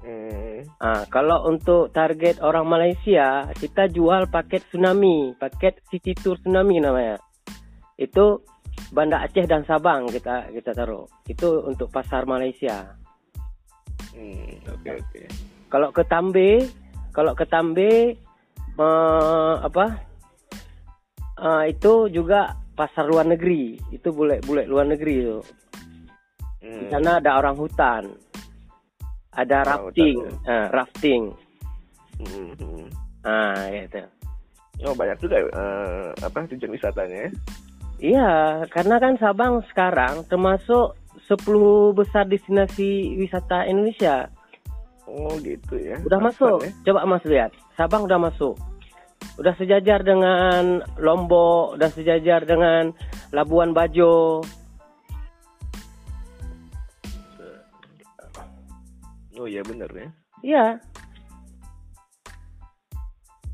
Hmm. 0.02 0.66
Ah, 0.82 1.06
kalau 1.06 1.46
untuk 1.46 1.94
target 1.94 2.42
orang 2.42 2.66
Malaysia, 2.66 3.46
kita 3.54 3.86
jual 3.86 4.26
paket 4.26 4.66
tsunami, 4.66 5.34
paket 5.38 5.78
city 5.90 6.14
tour 6.18 6.38
tsunami 6.42 6.82
namanya. 6.82 7.22
Itu 7.94 8.42
Banda 8.90 9.22
Aceh 9.22 9.46
dan 9.46 9.62
Sabang 9.62 10.10
kita 10.10 10.50
kita 10.50 10.74
taruh. 10.74 11.06
Itu 11.30 11.62
untuk 11.70 11.90
pasar 11.94 12.26
Malaysia. 12.26 12.98
Hmm. 14.10 14.58
Oke 14.74 14.90
oke. 14.90 15.22
Kalau 15.66 15.90
ke 15.90 16.02
Tambe, 16.06 16.64
kalau 17.10 17.32
ke 17.34 17.44
Tambe 17.48 18.14
eh, 18.76 19.54
apa? 19.60 19.86
Ah, 21.36 21.68
itu 21.68 22.08
juga 22.08 22.56
pasar 22.76 23.04
luar 23.08 23.28
negeri. 23.28 23.76
Itu 23.92 24.12
bule-bule 24.12 24.64
luar 24.64 24.88
negeri 24.88 25.14
itu. 25.20 25.38
Di 26.60 26.84
Hmm. 26.86 26.90
sana 26.92 27.10
ada 27.20 27.38
orang 27.38 27.56
hutan. 27.56 28.02
Ada 29.36 29.56
Orang 29.64 29.92
rafting, 29.92 30.16
hutan, 30.16 30.48
ah, 30.48 30.66
rafting. 30.72 31.22
Hmm. 32.16 32.50
hmm. 32.56 32.86
Ah, 33.26 33.68
gitu. 33.68 34.00
Oh 34.84 34.92
banyak 34.92 35.16
juga 35.24 35.36
eh, 35.40 36.08
apa 36.20 36.44
tujuan 36.52 36.72
wisatanya 36.76 37.18
ya? 37.28 37.30
Iya, 37.96 38.32
karena 38.68 39.00
kan 39.00 39.16
Sabang 39.16 39.64
sekarang 39.72 40.28
termasuk 40.28 41.00
10 41.24 41.96
besar 41.96 42.28
destinasi 42.28 43.16
wisata 43.16 43.64
Indonesia. 43.64 44.28
Oh 45.06 45.38
gitu 45.38 45.78
ya. 45.78 46.02
Udah 46.02 46.18
masuk. 46.18 46.66
ya. 46.66 46.70
Coba 46.90 47.06
Mas 47.06 47.24
lihat. 47.24 47.50
Sabang 47.78 48.04
udah 48.04 48.18
masuk. 48.18 48.58
udah 49.36 49.52
sejajar 49.56 50.00
dengan 50.00 50.80
Lombok, 50.96 51.76
udah 51.76 51.90
sejajar 51.92 52.44
dengan 52.44 52.92
Labuan 53.32 53.72
Bajo. 53.76 54.40
Oh 59.36 59.44
iya 59.44 59.60
bener 59.60 59.90
ya. 59.92 60.08
Iya. 60.40 60.64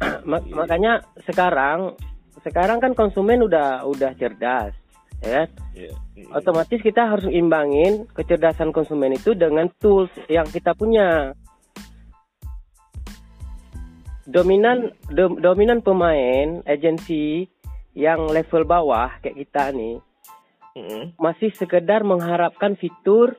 Ma- 0.30 0.50
makanya 0.54 1.02
sekarang 1.26 1.99
sekarang 2.42 2.78
kan 2.82 2.94
konsumen 2.94 3.42
udah 3.47 3.87
udah 3.87 4.14
cerdas, 4.18 4.75
ya. 5.23 5.47
kan? 5.47 5.49
Iya. 5.75 5.92
Mm. 6.18 6.30
Otomatis 6.38 6.80
kita 6.82 7.06
harus 7.06 7.26
imbangin 7.30 8.06
kecerdasan 8.14 8.71
konsumen 8.71 9.14
itu 9.14 9.35
dengan 9.35 9.66
tools 9.78 10.11
yang 10.30 10.47
kita 10.47 10.75
punya. 10.75 11.35
Dominan 14.23 14.95
dom- 15.11 15.43
dominan 15.43 15.83
pemain 15.83 16.62
agensi 16.62 17.47
yang 17.93 18.31
level 18.31 18.62
bawah 18.64 19.11
kayak 19.21 19.37
kita 19.37 19.75
nih 19.75 19.99
Mm-mm. 20.79 21.12
masih 21.21 21.52
sekedar 21.59 22.07
mengharapkan 22.07 22.79
fitur 22.79 23.37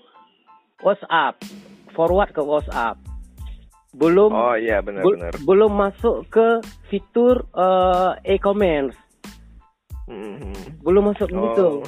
WhatsApp, 0.83 1.39
forward 1.95 2.29
ke 2.35 2.43
WhatsApp. 2.43 2.99
Belum 3.95 4.29
Oh 4.33 4.57
iya 4.59 4.83
bel- 4.83 4.99
benar-benar. 5.01 5.33
belum 5.41 5.71
masuk 5.71 6.27
ke 6.29 6.47
fitur 6.91 7.47
eh, 7.55 8.35
e-commerce, 8.35 8.97
Mm-mm. 10.11 10.83
belum 10.83 11.15
masuk. 11.15 11.31
Oh. 11.33 11.79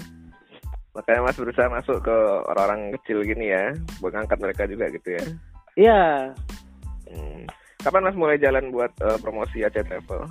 Makanya 0.96 1.28
Mas 1.28 1.36
berusaha 1.36 1.68
masuk 1.68 2.00
ke 2.08 2.18
orang-orang 2.48 2.96
kecil 2.96 3.20
gini 3.28 3.52
ya, 3.52 3.76
buat 4.00 4.16
ngangkat 4.16 4.40
mereka 4.40 4.64
juga 4.64 4.88
gitu 4.88 5.10
ya. 5.20 5.24
Iya, 5.76 6.02
Hmm. 7.12 7.44
Kapan 7.86 8.10
Mas 8.10 8.18
mulai 8.18 8.42
jalan 8.42 8.74
buat 8.74 8.90
eh, 8.98 9.22
promosi 9.22 9.62
Aceh 9.62 9.86
Travel? 9.86 10.26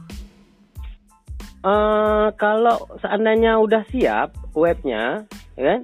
eh, 1.64 2.28
kalau 2.34 2.76
seandainya 2.98 3.62
udah 3.62 3.86
siap 3.94 4.34
webnya, 4.58 5.22
ya 5.54 5.62
kan? 5.62 5.80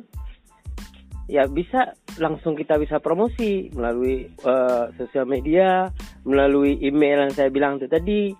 Ya 1.31 1.47
bisa 1.47 1.95
langsung 2.19 2.59
kita 2.59 2.75
bisa 2.75 2.99
promosi 2.99 3.71
melalui 3.71 4.27
eh, 4.27 4.85
sosial 4.99 5.31
media, 5.31 5.95
melalui 6.27 6.75
email 6.83 7.31
yang 7.31 7.35
saya 7.39 7.55
bilang 7.55 7.79
itu 7.79 7.87
tadi. 7.87 8.35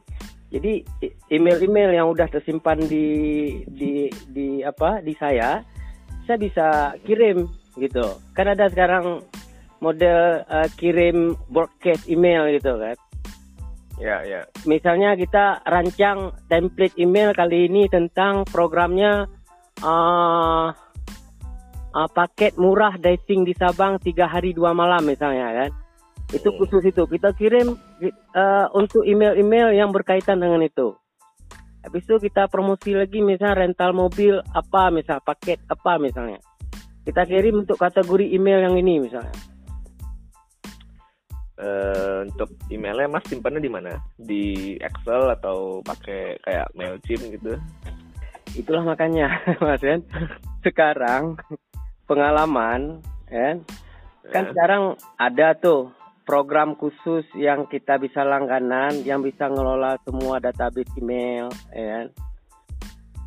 Jadi 0.51 0.83
email-email 1.31 1.95
yang 1.95 2.11
udah 2.11 2.27
tersimpan 2.27 2.83
di 2.91 3.07
di 3.71 4.11
di 4.27 4.67
apa 4.67 4.99
di 4.99 5.15
saya, 5.15 5.63
saya 6.27 6.35
bisa 6.35 6.99
kirim 7.07 7.47
gitu. 7.79 8.19
Kan 8.35 8.51
ada 8.51 8.67
sekarang 8.67 9.23
model 9.79 10.43
eh, 10.51 10.69
kirim 10.75 11.39
broadcast 11.47 12.11
email 12.11 12.51
gitu 12.51 12.75
kan. 12.75 12.99
Ya, 14.01 14.25
ya. 14.25 14.49
Misalnya 14.65 15.13
kita 15.13 15.61
rancang 15.69 16.33
template 16.49 16.97
email 16.97 17.37
kali 17.37 17.69
ini 17.69 17.85
tentang 17.93 18.49
programnya 18.49 19.29
uh, 19.85 20.73
uh, 21.93 22.09
paket 22.17 22.57
murah 22.57 22.97
dating 22.97 23.45
di 23.45 23.53
Sabang 23.53 24.01
tiga 24.01 24.25
hari 24.25 24.57
dua 24.57 24.73
malam 24.73 25.05
misalnya 25.05 25.53
kan. 25.53 25.71
Itu 26.33 26.49
Hmm. 26.49 26.59
khusus 26.65 26.83
itu 26.89 27.05
kita 27.05 27.37
kirim 27.37 27.77
uh, 28.33 28.67
untuk 28.73 29.05
email-email 29.05 29.77
yang 29.77 29.93
berkaitan 29.93 30.41
dengan 30.41 30.65
itu. 30.65 30.97
Habis 31.85 32.05
itu 32.09 32.17
kita 32.29 32.49
promosi 32.49 32.97
lagi 32.97 33.21
misalnya 33.21 33.69
rental 33.69 33.93
mobil 33.93 34.41
apa 34.53 34.89
misal 34.89 35.21
paket 35.21 35.61
apa 35.69 36.01
misalnya. 36.01 36.41
Kita 37.05 37.29
kirim 37.29 37.65
untuk 37.69 37.77
kategori 37.77 38.33
email 38.33 38.65
yang 38.65 38.77
ini 38.81 39.01
misalnya. 39.01 39.33
Eh, 41.61 42.25
untuk 42.25 42.49
emailnya 42.73 43.05
Mas 43.05 43.29
simpannya 43.29 43.61
di 43.61 43.69
mana? 43.69 43.93
Di 44.17 44.45
Excel 44.81 45.29
atau 45.29 45.85
pakai 45.85 46.41
kayak 46.41 46.73
Mailchimp 46.73 47.21
gitu? 47.37 47.53
Itulah 48.57 48.81
makanya, 48.81 49.29
Mas 49.65 49.85
kan. 49.85 50.01
Sekarang 50.65 51.37
pengalaman, 52.09 53.05
kan? 53.29 53.61
Kan 54.33 54.45
Ya. 54.49 54.51
sekarang 54.57 54.83
ada 55.21 55.53
tuh 55.53 55.93
program 56.25 56.81
khusus 56.81 57.29
yang 57.37 57.69
kita 57.69 58.01
bisa 58.01 58.25
langganan, 58.25 59.05
yang 59.05 59.21
bisa 59.21 59.45
ngelola 59.53 60.01
semua 60.09 60.41
database 60.41 60.97
email, 60.97 61.53
ya 61.77 61.85
kan? 61.85 62.07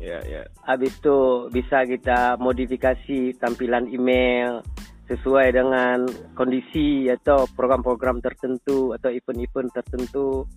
Ya, 0.02 0.18
ya. 0.26 0.42
Habis 0.66 0.98
itu 0.98 1.46
bisa 1.54 1.86
kita 1.86 2.34
modifikasi 2.42 3.38
tampilan 3.38 3.86
email 3.94 4.66
sesuai 5.04 5.52
dengan 5.52 6.08
kondisi 6.32 7.12
atau 7.12 7.44
program-program 7.52 8.24
tertentu 8.24 8.96
atau 8.96 9.12
event-event 9.12 9.68
tertentu 9.76 10.48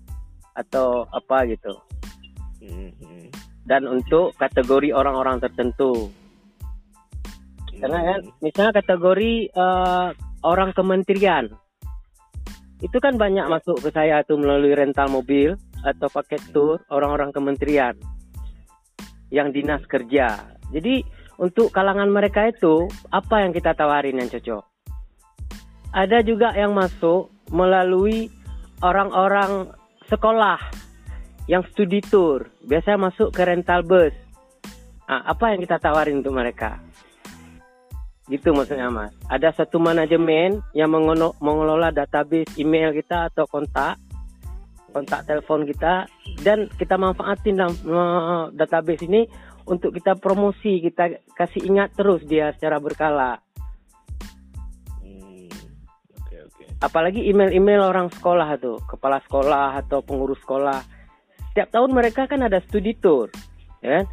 atau 0.55 1.03
apa 1.11 1.43
gitu. 1.51 1.73
Hmm, 2.63 2.91
hmm. 2.95 3.27
Dan 3.67 3.83
untuk 3.91 4.31
kategori 4.39 4.95
orang-orang 4.95 5.43
tertentu. 5.43 6.07
Karena 7.77 7.99
kan 8.15 8.19
Hmm. 8.23 8.33
misalnya 8.41 8.73
kategori 8.79 9.33
eh, 9.51 10.07
orang 10.41 10.71
kementerian 10.73 11.51
itu 12.77 12.97
kan 13.01 13.17
banyak 13.17 13.49
masuk 13.49 13.81
ke 13.81 13.89
saya 13.89 14.21
tuh 14.21 14.37
melalui 14.37 14.77
rental 14.77 15.09
mobil 15.09 15.57
atau 15.81 16.07
paket 16.13 16.41
tour 16.53 16.77
orang-orang 16.93 17.33
kementerian 17.33 17.97
yang 19.33 19.49
dinas 19.49 19.81
kerja. 19.89 20.45
Jadi 20.69 21.01
untuk 21.37 21.69
kalangan 21.69 22.09
mereka 22.09 22.49
itu 22.49 22.89
apa 23.13 23.45
yang 23.45 23.53
kita 23.53 23.77
tawarin 23.77 24.17
yang 24.17 24.29
cocok? 24.29 24.65
Ada 25.93 26.25
juga 26.25 26.51
yang 26.57 26.73
masuk 26.73 27.29
melalui 27.53 28.29
orang-orang 28.81 29.71
sekolah 30.09 30.59
yang 31.47 31.63
studi 31.71 32.03
tour, 32.03 32.51
biasanya 32.67 33.07
masuk 33.07 33.31
ke 33.31 33.41
rental 33.47 33.81
bus. 33.87 34.13
Ah, 35.07 35.31
apa 35.31 35.55
yang 35.55 35.63
kita 35.63 35.79
tawarin 35.79 36.19
untuk 36.19 36.35
mereka? 36.35 36.83
Gitu 38.27 38.51
maksudnya 38.51 38.91
Mas. 38.91 39.15
Ada 39.31 39.63
satu 39.63 39.79
manajemen 39.79 40.59
yang 40.75 40.91
mengelola 41.39 41.95
database 41.95 42.51
email 42.59 42.91
kita 42.91 43.31
atau 43.31 43.47
kontak, 43.47 43.95
kontak 44.91 45.23
telepon 45.23 45.63
kita, 45.63 46.11
dan 46.43 46.67
kita 46.75 46.99
manfaatin 46.99 47.55
database 48.59 49.07
ini 49.07 49.23
untuk 49.67 49.91
kita 49.91 50.15
promosi, 50.15 50.79
kita 50.79 51.19
kasih 51.35 51.67
ingat 51.67 51.91
terus 51.93 52.23
dia 52.23 52.55
secara 52.55 52.79
berkala. 52.79 53.43
Hmm. 55.03 55.51
Apalagi 56.79 57.27
email-email 57.27 57.83
orang 57.83 58.07
sekolah 58.15 58.55
tuh, 58.57 58.79
kepala 58.87 59.19
sekolah 59.27 59.75
atau 59.83 59.99
pengurus 59.99 60.39
sekolah. 60.41 60.79
Setiap 61.51 61.73
tahun 61.73 61.91
mereka 61.91 62.31
kan 62.31 62.45
ada 62.47 62.63
studi 62.63 62.95
tour, 62.95 63.27
ya. 63.83 64.01
kan? 64.01 64.05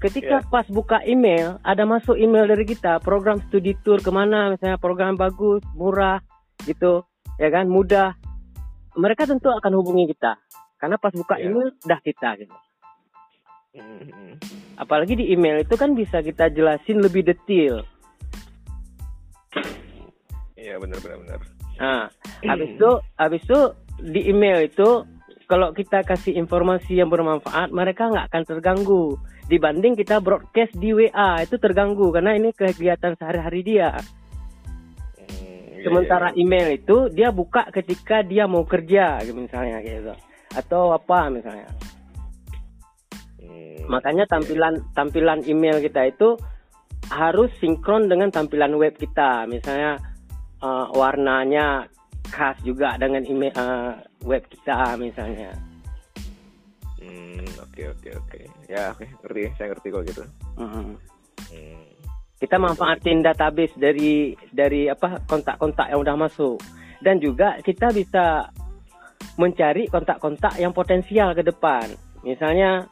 Ketika 0.00 0.40
Ya. 0.40 0.48
pas 0.48 0.64
buka 0.68 1.04
email, 1.04 1.60
ada 1.60 1.84
masuk 1.84 2.16
email 2.16 2.48
dari 2.48 2.64
kita, 2.64 3.04
program 3.04 3.36
studi 3.48 3.76
tour 3.84 4.00
ke 4.00 4.08
mana, 4.08 4.48
misalnya 4.52 4.80
program 4.80 5.12
bagus, 5.12 5.60
murah, 5.76 6.24
gitu, 6.64 7.04
ya 7.36 7.52
kan, 7.52 7.68
mudah. 7.68 8.16
Mereka 8.96 9.28
tentu 9.28 9.52
akan 9.52 9.72
hubungi 9.76 10.16
kita, 10.16 10.40
karena 10.80 10.96
pas 10.96 11.12
buka 11.12 11.36
Ya. 11.36 11.52
email 11.52 11.72
dah 11.84 12.00
kita, 12.00 12.36
gitu. 12.40 12.56
Hmm, 13.70 14.02
hmm. 14.02 14.34
Apalagi 14.82 15.14
di 15.14 15.30
email 15.30 15.62
itu 15.62 15.78
kan 15.78 15.94
bisa 15.94 16.18
kita 16.18 16.50
jelasin 16.50 16.98
lebih 16.98 17.22
detail. 17.22 17.86
Iya, 20.58 20.76
benar, 20.82 20.98
benar, 20.98 21.18
benar. 21.22 21.40
Nah, 21.80 22.04
habis 22.44 22.68
itu, 22.76 22.90
habis 23.16 23.42
itu 23.46 23.60
di 24.00 24.28
email 24.28 24.68
itu 24.68 25.06
kalau 25.48 25.74
kita 25.74 26.06
kasih 26.06 26.36
informasi 26.38 26.98
yang 26.98 27.10
bermanfaat, 27.10 27.74
mereka 27.74 28.06
nggak 28.10 28.26
akan 28.30 28.42
terganggu. 28.46 29.18
Dibanding 29.50 29.98
kita 29.98 30.22
broadcast 30.22 30.78
di 30.78 30.94
WA 30.94 31.42
itu 31.42 31.58
terganggu 31.58 32.14
karena 32.14 32.38
ini 32.38 32.54
kegiatan 32.54 33.18
sehari-hari 33.18 33.66
dia. 33.66 33.98
Hmm, 35.18 35.74
iya, 35.74 35.82
Sementara 35.82 36.30
iya, 36.30 36.38
email 36.38 36.78
itu 36.78 37.10
dia 37.10 37.34
buka 37.34 37.66
ketika 37.74 38.22
dia 38.22 38.46
mau 38.46 38.62
kerja, 38.62 39.18
misalnya 39.34 39.82
gitu. 39.82 40.14
Atau 40.54 40.94
apa 40.94 41.26
misalnya. 41.30 41.66
Hmm, 43.50 43.90
Makanya 43.90 44.24
tampilan 44.30 44.78
tampilan 44.94 45.42
email 45.50 45.82
kita 45.82 46.06
itu 46.06 46.38
harus 47.10 47.50
sinkron 47.58 48.06
dengan 48.06 48.30
tampilan 48.30 48.78
web 48.78 48.94
kita. 48.94 49.50
Misalnya 49.50 49.98
eh, 50.62 50.86
warnanya 50.94 51.90
khas 52.30 52.56
juga 52.62 52.94
dengan 52.94 53.26
email 53.26 53.50
eh, 53.50 53.92
web 54.22 54.46
kita 54.46 54.94
misalnya. 54.94 55.50
Hmm, 57.02 57.42
oke, 57.58 57.82
oke, 57.98 58.08
oke. 58.14 58.40
Ya, 58.70 58.94
oke, 58.94 59.08
ngerti. 59.26 59.42
Saya 59.58 59.74
ngerti 59.74 59.88
kok 59.90 60.02
gitu. 60.06 60.22
Mhm. 60.60 60.94
Hmm. 61.50 61.84
Kita 62.40 62.56
manfaatin 62.56 63.20
database 63.20 63.76
dari 63.76 64.32
dari 64.48 64.88
apa 64.88 65.20
kontak-kontak 65.28 65.92
yang 65.92 66.00
udah 66.00 66.16
masuk 66.16 66.56
dan 67.04 67.20
juga 67.20 67.60
kita 67.60 67.92
bisa 67.92 68.48
mencari 69.36 69.88
kontak-kontak 69.88 70.56
yang 70.60 70.72
potensial 70.72 71.32
ke 71.32 71.44
depan. 71.44 71.88
Misalnya 72.24 72.88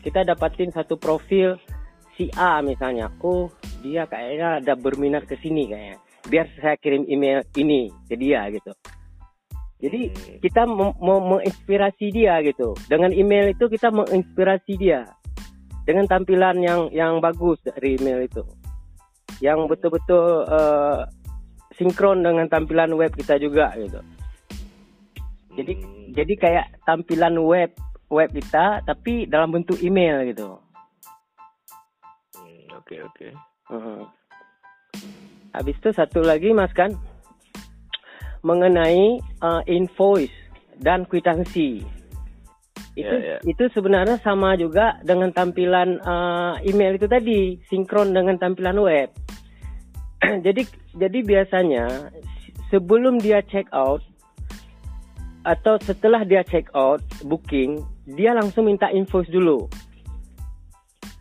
kita 0.00 0.24
dapatin 0.24 0.72
satu 0.72 0.96
profil 0.96 1.60
si 2.16 2.28
A 2.36 2.60
misalnya, 2.64 3.12
oh 3.24 3.48
dia 3.80 4.04
kayaknya 4.08 4.60
ada 4.60 4.74
berminat 4.76 5.24
ke 5.24 5.36
sini 5.40 5.68
kayaknya. 5.68 5.96
Biar 6.28 6.46
saya 6.60 6.76
kirim 6.76 7.08
email 7.08 7.40
ini 7.56 7.88
ke 8.08 8.16
dia 8.16 8.44
gitu. 8.52 8.72
Jadi 9.80 10.12
kita 10.44 10.68
mau 10.68 10.92
menginspirasi 11.00 12.12
dia 12.12 12.36
gitu. 12.44 12.76
Dengan 12.84 13.16
email 13.16 13.56
itu 13.56 13.64
kita 13.64 13.88
menginspirasi 13.88 14.76
dia 14.76 15.08
dengan 15.88 16.04
tampilan 16.04 16.60
yang 16.60 16.92
yang 16.92 17.24
bagus 17.24 17.56
dari 17.64 17.96
email 17.96 18.20
itu, 18.20 18.44
yang 19.40 19.64
betul-betul 19.64 20.44
eh, 20.44 21.08
sinkron 21.80 22.20
dengan 22.20 22.44
tampilan 22.52 22.92
web 22.92 23.08
kita 23.16 23.40
juga 23.40 23.72
gitu. 23.80 24.00
Jadi 25.56 25.72
Hmm. 25.80 26.12
jadi 26.12 26.34
kayak 26.36 26.66
tampilan 26.84 27.40
web 27.40 27.72
web 28.10 28.28
kita 28.34 28.82
tapi 28.84 29.24
dalam 29.30 29.54
bentuk 29.54 29.78
email 29.80 30.26
gitu. 30.28 30.58
Hmm, 32.36 32.66
Oke 32.76 32.98
oke. 33.00 33.28
Mhm. 33.70 34.00
Habis 35.50 35.76
itu 35.82 35.90
satu 35.94 36.22
lagi 36.22 36.50
Mas 36.54 36.70
kan 36.74 36.94
mengenai 38.42 39.18
uh, 39.42 39.62
invoice 39.66 40.32
dan 40.80 41.04
kwitansi. 41.06 41.84
Itu 42.98 43.06
Ya, 43.16 43.38
ya. 43.38 43.38
itu 43.46 43.70
sebenarnya 43.70 44.18
sama 44.20 44.58
juga 44.58 44.98
dengan 45.06 45.30
tampilan 45.30 46.02
uh, 46.02 46.58
email 46.66 46.98
itu 46.98 47.06
tadi, 47.06 47.56
sinkron 47.70 48.10
dengan 48.10 48.34
tampilan 48.36 48.76
web. 48.82 49.08
jadi 50.46 50.62
jadi 50.98 51.18
biasanya 51.22 52.10
se- 52.44 52.54
sebelum 52.74 53.22
dia 53.22 53.40
check 53.46 53.70
out 53.70 54.02
atau 55.46 55.80
setelah 55.80 56.26
dia 56.26 56.44
check 56.44 56.68
out 56.76 57.00
booking, 57.24 57.80
dia 58.16 58.34
langsung 58.34 58.66
minta 58.66 58.90
invoice 58.90 59.30
dulu. 59.30 59.70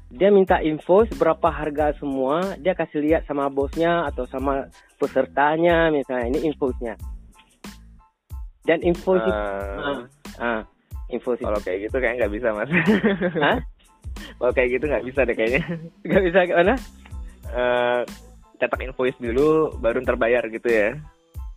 Dia 0.09 0.33
minta 0.33 0.57
invoice 0.59 1.13
berapa 1.13 1.53
harga 1.53 1.93
semua 2.01 2.57
dia 2.57 2.73
kasih 2.73 3.05
lihat 3.05 3.29
sama 3.29 3.45
bosnya 3.47 4.09
atau 4.09 4.25
sama 4.25 4.65
pesertanya 4.97 5.93
misalnya. 5.93 6.33
Ini 6.33 6.49
invoice-nya 6.49 6.97
dan 8.69 8.85
invoice 8.85 9.25
Eh, 9.25 9.33
ah, 9.33 9.97
ah, 10.37 10.61
invoice 11.09 11.41
itu. 11.41 11.47
Kalau 11.49 11.61
kayak 11.65 11.79
gitu 11.89 11.97
kayak 11.97 12.15
nggak 12.21 12.33
bisa 12.37 12.47
mas. 12.53 12.69
Hah? 13.45 13.57
kalau 14.35 14.51
kayak 14.51 14.69
gitu 14.77 14.85
nggak 14.85 15.05
bisa 15.09 15.19
deh 15.25 15.35
kayaknya. 15.35 15.63
nggak 16.07 16.23
bisa 16.29 16.39
gimana 16.45 16.75
Eh, 17.49 18.01
cetak 18.61 18.85
invoice 18.85 19.17
dulu, 19.17 19.73
baru 19.81 20.05
ntar 20.05 20.21
bayar 20.21 20.45
gitu 20.53 20.69
ya. 20.69 20.93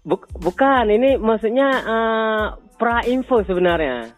Buk- 0.09 0.33
bukan. 0.41 0.89
Ini 0.89 1.21
maksudnya 1.21 1.69
eh, 1.85 2.45
pra 2.81 3.05
info 3.05 3.45
sebenarnya 3.45 4.09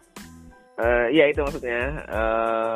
Eh, 0.75 1.07
Iya 1.15 1.25
itu 1.31 1.39
maksudnya. 1.39 2.03
Eh, 2.03 2.75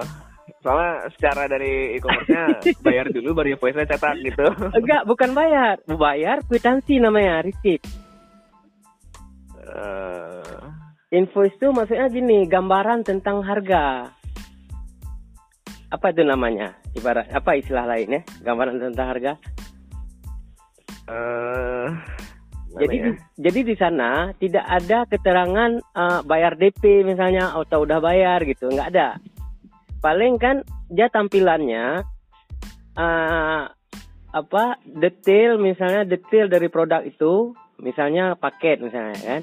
soalnya 0.59 1.07
secara 1.15 1.47
dari 1.47 1.95
e-commerce-nya 1.99 2.43
bayar 2.85 3.05
dulu 3.12 3.31
baru 3.35 3.55
invoice-nya 3.55 3.88
cetak 3.88 4.15
gitu. 4.23 4.45
enggak 4.75 5.03
bukan 5.07 5.31
bayar. 5.35 5.75
Bayar 5.88 6.38
kwitansi 6.47 6.99
namanya 6.99 7.43
receipt. 7.43 7.83
Eh, 9.69 10.62
invoice 11.13 11.55
itu 11.59 11.67
maksudnya 11.69 12.07
gini 12.09 12.47
gambaran 12.47 13.05
tentang 13.05 13.43
harga. 13.45 14.09
Apa 15.89 16.13
itu 16.13 16.21
namanya? 16.21 16.77
Ibarat 16.93 17.33
apa 17.33 17.57
istilah 17.57 17.85
lainnya? 17.85 18.21
Gambaran 18.45 18.77
tentang 18.77 19.07
harga? 19.09 19.33
Eh, 21.09 21.88
Jadi 22.69 22.95
ya? 23.01 23.03
di, 23.05 23.12
jadi 23.41 23.60
di 23.65 23.75
sana 23.79 24.29
tidak 24.38 24.65
ada 24.67 25.10
keterangan 25.10 25.71
eh, 25.82 26.19
bayar 26.27 26.53
DP 26.53 27.01
misalnya 27.01 27.55
atau 27.55 27.88
udah 27.88 27.97
bayar 27.97 28.45
gitu, 28.45 28.69
nggak 28.69 28.89
ada. 28.93 29.17
Paling 29.99 30.38
kan 30.38 30.62
dia 30.91 31.10
tampilannya 31.10 32.05
eh, 32.93 33.63
apa 34.29 34.63
detail 34.86 35.58
misalnya 35.58 36.05
detail 36.05 36.45
dari 36.45 36.69
produk 36.69 37.01
itu, 37.01 37.58
misalnya 37.82 38.38
paket 38.38 38.77
misalnya 38.86 39.17
kan, 39.17 39.41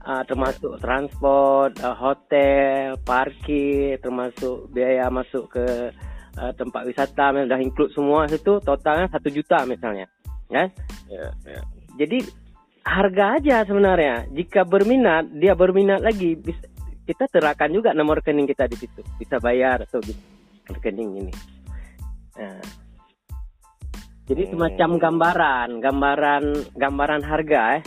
Eh, 0.00 0.22
termasuk 0.24 0.80
transport, 0.80 1.76
eh, 1.76 1.92
hotel, 1.92 2.96
parkir, 3.04 4.00
termasuk 4.00 4.72
biaya 4.72 5.12
masuk 5.12 5.52
ke 5.52 5.92
eh, 6.40 6.52
tempat 6.56 6.88
wisata, 6.88 7.36
misalnya 7.36 7.52
udah 7.52 7.60
include 7.60 7.92
semua 7.92 8.24
itu 8.24 8.56
totalnya 8.64 9.12
satu 9.12 9.28
juta 9.28 9.60
misalnya, 9.68 10.08
kan? 10.48 10.72
Ya, 11.04 11.28
ya. 11.44 11.60
Jadi 12.00 12.24
harga 12.90 13.38
aja 13.38 13.56
sebenarnya. 13.62 14.26
Jika 14.34 14.66
berminat, 14.66 15.30
dia 15.30 15.54
berminat 15.54 16.02
lagi, 16.02 16.34
bisa, 16.34 16.66
kita 17.06 17.30
terakan 17.30 17.70
juga 17.70 17.94
nomor 17.94 18.18
rekening 18.18 18.50
kita 18.50 18.66
di 18.66 18.76
situ. 18.76 19.00
Bisa 19.14 19.38
bayar 19.38 19.86
atau 19.86 20.02
gitu, 20.02 20.18
rekening 20.66 21.26
ini. 21.26 21.32
Nah. 22.34 22.58
Jadi 24.30 24.46
Hmm. 24.46 24.52
semacam 24.54 24.90
gambaran, 24.98 25.68
gambaran, 25.82 26.42
gambaran 26.78 27.22
harga. 27.26 27.62
Eh. 27.78 27.82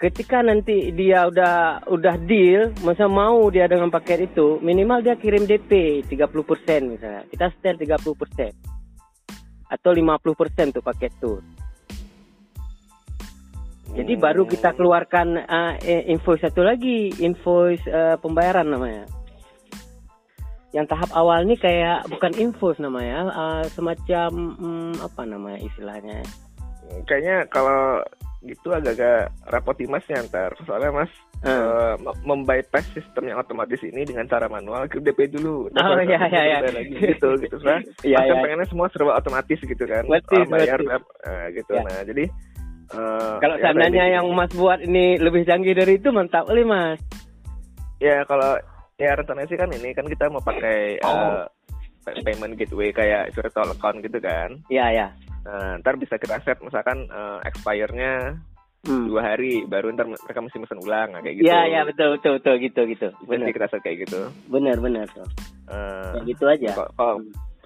Ketika 0.00 0.42
nanti 0.42 0.90
dia 0.96 1.28
udah 1.28 1.86
udah 1.86 2.16
deal, 2.24 2.74
masa 2.82 3.06
mau 3.06 3.46
dia 3.52 3.70
dengan 3.70 3.92
paket 3.94 4.32
itu, 4.32 4.58
minimal 4.58 5.04
dia 5.04 5.14
kirim 5.14 5.46
DP 5.46 6.02
30% 6.08 6.88
misalnya. 6.88 7.22
Kita 7.30 7.46
setel 7.52 7.78
30%. 7.78 8.50
Atau 9.70 9.94
50% 9.94 10.74
tuh 10.74 10.82
paket 10.82 11.14
tuh. 11.22 11.38
Jadi 13.90 14.12
Hmm. 14.14 14.22
baru 14.22 14.42
kita 14.46 14.70
keluarkan 14.78 15.28
uh, 15.44 15.74
invoice 16.06 16.46
satu 16.46 16.62
lagi, 16.62 17.10
invoice 17.18 17.82
uh, 17.90 18.14
pembayaran 18.22 18.70
namanya. 18.70 19.04
Yang 20.70 20.86
tahap 20.94 21.10
awal 21.18 21.42
ini 21.42 21.58
kayak 21.58 22.06
bukan 22.06 22.30
invoice 22.38 22.78
namanya, 22.78 23.26
uh, 23.34 23.64
semacam 23.74 24.30
hmm, 24.54 24.92
apa 25.02 25.22
namanya 25.26 25.58
istilahnya? 25.66 26.22
Kayaknya 27.10 27.50
kalau 27.50 27.98
gitu 28.40 28.72
agak-agak 28.72 29.34
repoti 29.50 29.84
masnya 29.90 30.22
ntar. 30.30 30.54
Soalnya 30.64 31.04
mas 31.04 31.12
Hmm. 31.40 31.96
mem- 32.04 32.44
membypass 32.44 32.84
sistem 32.92 33.32
yang 33.32 33.40
otomatis 33.40 33.80
ini 33.80 34.04
dengan 34.04 34.28
cara 34.28 34.44
manual 34.44 34.84
ke 34.92 35.00
DP 35.00 35.32
dulu. 35.32 35.72
Oh, 35.72 35.96
iya, 36.04 36.20
iya, 36.28 36.60
iya. 36.60 36.68
lagi 36.68 36.92
gitu 36.92 37.32
gitu. 37.40 37.56
Soalnya 37.64 37.80
Iya, 38.12 38.16
mas 38.20 38.28
kan 38.28 38.36
iya. 38.36 38.42
pengennya 38.44 38.68
semua 38.68 38.86
serba 38.92 39.16
otomatis 39.16 39.56
gitu 39.56 39.84
kan. 39.88 40.04
Betul, 40.04 40.44
Orang 40.44 40.52
bayar 40.52 40.78
eh, 40.84 41.46
gitu. 41.56 41.72
Ya. 41.72 41.80
Nah 41.80 41.98
jadi 42.04 42.24
eh, 42.90 43.34
Kalau 43.38 43.56
ya 43.56 43.62
seandainya 43.62 44.04
udah, 44.04 44.14
yang 44.16 44.26
Mas 44.30 44.52
buat 44.52 44.78
ini 44.78 45.16
lebih 45.16 45.42
canggih 45.42 45.72
dari 45.72 45.96
itu 45.96 46.08
mantap 46.10 46.44
kali 46.44 46.62
Mas. 46.62 46.98
ya 47.98 48.24
kalau 48.24 48.56
ya 48.96 49.12
rencananya 49.12 49.44
sih 49.46 49.56
kan 49.56 49.68
ini 49.70 49.92
kan 49.92 50.04
kita 50.04 50.26
mau 50.26 50.40
pakai 50.40 50.96
Oh. 51.02 51.44
eh, 52.06 52.22
payment 52.22 52.56
gateway 52.56 52.90
kayak 52.90 53.28
virtual 53.30 53.70
account 53.70 54.00
gitu 54.00 54.18
kan. 54.18 54.56
Iya 54.66 54.86
ya. 54.90 55.06
Nah, 55.40 55.76
ntar 55.78 55.96
bisa 55.96 56.16
kita 56.16 56.40
set 56.40 56.60
misalkan 56.60 57.04
eh, 57.06 57.38
expire-nya 57.44 58.40
Hmm. 58.80 59.04
dua 59.06 59.20
hari 59.22 59.68
baru 59.68 59.92
ntar 59.92 60.08
mereka 60.08 60.40
mesti 60.40 60.56
pesan 60.58 60.80
ulang 60.80 61.12
kayak 61.14 61.36
gitu. 61.36 61.44
Iya 61.44 61.60
ya 61.68 61.80
betul 61.84 62.16
betul 62.16 62.40
betul 62.40 62.54
gitu 62.58 62.80
gitu. 62.88 63.08
Bisa 63.20 63.36
sih 63.38 63.52
kita 63.52 63.68
set 63.68 63.80
kayak 63.80 64.08
gitu. 64.08 64.20
benar 64.48 64.80
benar 64.80 65.04
tuh. 65.12 65.28
Eh, 65.68 66.10
Kayak 66.10 66.24
gitu 66.26 66.44
aja. 66.48 66.68
kalau- 66.72 66.92
kalau 66.96 67.14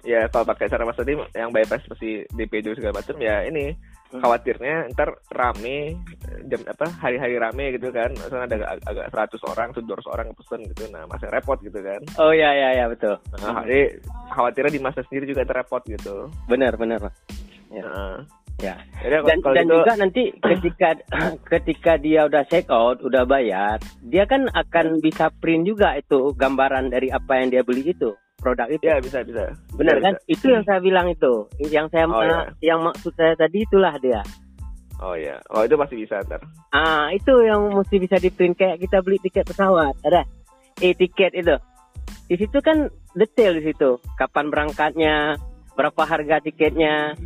ya 0.03 0.27
kalau 0.27 0.45
pakai 0.45 0.67
cara 0.67 0.83
mas 0.83 0.93
tadi 0.93 1.15
yang 1.31 1.49
bypass 1.49 1.81
seperti 1.81 2.27
DP 2.29 2.59
dulu 2.61 2.75
segala 2.75 2.99
macam 2.99 3.15
ya 3.17 3.41
ini. 3.41 3.71
Khawatirnya 4.19 4.75
ntar 4.93 5.09
rame 5.31 5.97
jam 6.45 6.61
apa 6.67 6.87
hari-hari 7.01 7.35
rame 7.35 7.75
gitu 7.75 7.89
kan 7.89 8.11
misalnya 8.13 8.45
ada 8.45 8.55
agak, 8.77 9.05
agak 9.11 9.35
100 9.39 9.51
orang 9.51 9.67
tuh 9.73 9.81
200 9.83 10.13
orang 10.15 10.27
pesen 10.35 10.59
gitu 10.67 10.83
nah 10.91 11.03
masih 11.07 11.27
repot 11.31 11.57
gitu 11.59 11.79
kan 11.81 12.01
Oh 12.21 12.31
iya 12.31 12.49
iya 12.53 12.69
iya 12.81 12.85
betul. 12.87 13.15
nah, 13.39 13.63
jadi 13.65 13.99
khawatirnya 14.31 14.71
di 14.73 14.81
masa 14.81 14.99
sendiri 15.07 15.25
juga 15.27 15.43
terrepot 15.43 15.81
gitu 15.87 16.29
Benar 16.45 16.75
benar. 16.77 17.01
Ya. 17.73 17.83
Nah, 17.83 18.19
Ya. 18.55 18.79
jadi 19.03 19.19
dan 19.19 19.43
kalau 19.43 19.51
dan 19.51 19.67
gitu 19.67 19.75
juga 19.83 19.93
nanti 19.99 20.23
ketika 20.39 20.89
ketika 21.59 21.91
dia 21.99 22.23
udah 22.23 22.47
check 22.47 22.71
out 22.71 23.03
udah 23.03 23.27
bayar 23.27 23.83
dia 23.99 24.23
kan 24.23 24.47
akan 24.47 25.03
bisa 25.03 25.27
print 25.43 25.67
juga 25.67 25.91
itu 25.99 26.31
gambaran 26.39 26.87
dari 26.87 27.11
apa 27.11 27.35
yang 27.43 27.51
dia 27.51 27.67
beli 27.67 27.91
itu 27.91 28.15
produk 28.45 28.69
itu. 28.69 28.83
Ya 28.85 29.01
bisa 29.01 29.25
bisa. 29.25 29.49
Benar 29.73 29.97
Bisa, 29.97 30.05
kan? 30.05 30.13
bisa. 30.21 30.29
itu 30.29 30.45
yang 30.53 30.63
saya 30.69 30.79
bilang 30.85 31.07
itu. 31.09 31.33
Yang 31.65 31.87
saya 31.89 32.05
Oh, 32.05 32.21
iya. 32.21 32.45
yang 32.61 32.79
maksud 32.85 33.09
saya 33.17 33.33
tadi 33.33 33.65
itulah 33.65 33.97
dia. 33.97 34.21
Oh 35.01 35.11
ya 35.17 35.41
oh 35.51 35.65
itu 35.65 35.75
pasti 35.75 35.95
bisa 35.97 36.21
ntar. 36.23 36.39
Ah 36.71 37.09
itu 37.09 37.33
yang 37.43 37.73
mesti 37.73 37.97
bisa 37.97 38.15
di 38.15 38.29
print 38.29 38.55
kayak 38.55 38.77
kita 38.79 39.01
beli 39.01 39.17
tiket 39.19 39.43
pesawat 39.43 39.97
ada? 40.05 40.23
E 40.77 40.93
tiket 40.93 41.33
itu. 41.33 41.57
Di 42.29 42.35
situ 42.37 42.57
kan 42.61 42.87
detail 43.11 43.57
di 43.57 43.73
situ. 43.73 43.97
Kapan 44.15 44.53
berangkatnya 44.53 45.35
berapa 45.75 46.01
harga 46.05 46.39
tiketnya. 46.39 47.17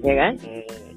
Ya 0.00 0.14
kan? 0.16 0.38
Hmm. 0.40 0.96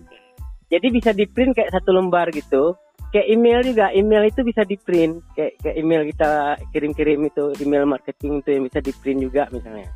Jadi 0.68 0.88
bisa 0.92 1.12
di 1.12 1.28
print 1.28 1.56
kayak 1.56 1.76
satu 1.76 1.92
lembar 1.92 2.32
gitu. 2.32 2.76
Kayak 3.08 3.28
email 3.32 3.60
juga, 3.64 3.86
email 3.96 4.24
itu 4.28 4.44
bisa 4.44 4.68
di 4.68 4.76
print. 4.76 5.24
Kayak, 5.32 5.54
kayak 5.64 5.78
email 5.80 6.04
kita 6.12 6.30
kirim-kirim 6.76 7.20
itu, 7.24 7.46
email 7.64 7.88
marketing 7.88 8.44
itu 8.44 8.50
yang 8.52 8.64
bisa 8.68 8.80
di 8.84 8.92
print 9.00 9.20
juga 9.24 9.48
misalnya. 9.48 9.88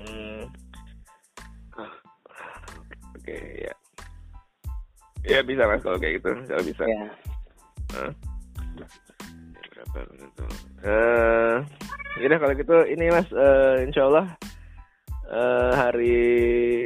Hmm. 0.00 0.48
Oke, 3.20 3.36
ya. 3.68 3.74
Ya 5.28 5.44
bisa 5.44 5.68
mas 5.68 5.84
kalau 5.84 6.00
kayak 6.00 6.24
gitu, 6.24 6.32
kalau 6.48 6.62
bisa. 6.64 6.84
Ya. 6.88 7.04
Gitu? 9.98 10.44
Eh, 10.88 11.56
yaudah 12.22 12.38
kalau 12.38 12.54
gitu 12.56 12.76
ini 12.86 13.10
mas, 13.12 13.28
eh, 13.34 13.84
insya 13.84 14.06
Allah 14.06 14.26
eh, 15.28 15.72
hari 15.74 16.16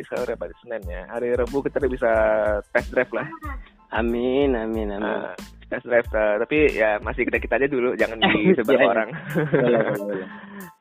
sekarang 0.06 0.34
berapa 0.34 0.44
hari 0.48 0.56
Senin 0.64 0.82
ya? 0.90 1.02
Hari 1.06 1.28
Rabu 1.38 1.62
kita 1.62 1.78
bisa 1.86 2.10
test 2.74 2.90
drive 2.90 3.12
lah. 3.14 3.28
Amin, 3.92 4.56
amin, 4.56 4.88
amin. 4.88 5.04
Nah, 5.04 5.36
test 5.68 5.84
drive 5.88 6.08
uh, 6.12 6.36
tapi 6.40 6.68
ya 6.72 7.00
masih 7.00 7.24
kita 7.28 7.40
kita 7.40 7.54
aja 7.56 7.68
dulu 7.68 7.96
jangan 7.96 8.20
disebar 8.24 8.76
Iya, 8.76 8.80
iya. 8.80 8.92
orang 8.92 9.08
Boleh, 9.32 9.80
boleh, 9.80 10.02
boleh. 10.08 10.28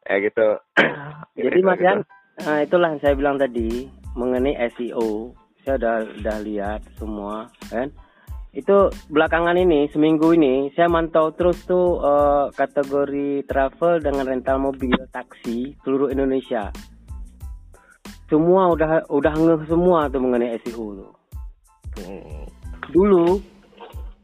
ya 0.03 0.15
gitu 0.19 0.47
Jadi 1.39 1.59
Gitu, 1.59 1.67
Mas 1.67 1.79
gitu. 1.79 1.87
Yan, 1.87 1.99
nah, 2.43 2.59
itulah 2.59 2.87
yang 2.91 3.01
saya 3.01 3.13
bilang 3.15 3.37
tadi 3.39 3.87
mengenai 4.19 4.59
SEO. 4.75 5.31
Saya 5.63 5.77
udah 5.77 5.95
udah 6.19 6.37
lihat 6.43 6.81
semua, 6.97 7.47
kan? 7.69 7.87
Itu 8.51 8.91
belakangan 9.07 9.55
ini 9.55 9.87
seminggu 9.95 10.35
ini 10.35 10.75
saya 10.75 10.91
mantau 10.91 11.31
terus 11.31 11.63
tuh 11.63 12.03
eh, 12.03 12.45
kategori 12.51 13.47
travel 13.47 14.03
dengan 14.03 14.27
rental 14.27 14.59
mobil 14.59 14.97
taksi 15.07 15.79
seluruh 15.87 16.11
Indonesia. 16.11 16.67
Semua 18.27 18.67
udah 18.75 19.07
udah 19.07 19.33
ngeh 19.39 19.61
semua 19.71 20.11
tuh 20.11 20.19
mengenai 20.19 20.59
SEO 20.67 20.85
tuh. 20.99 21.11
Hmm. 22.01 22.43
Dulu 22.89 23.37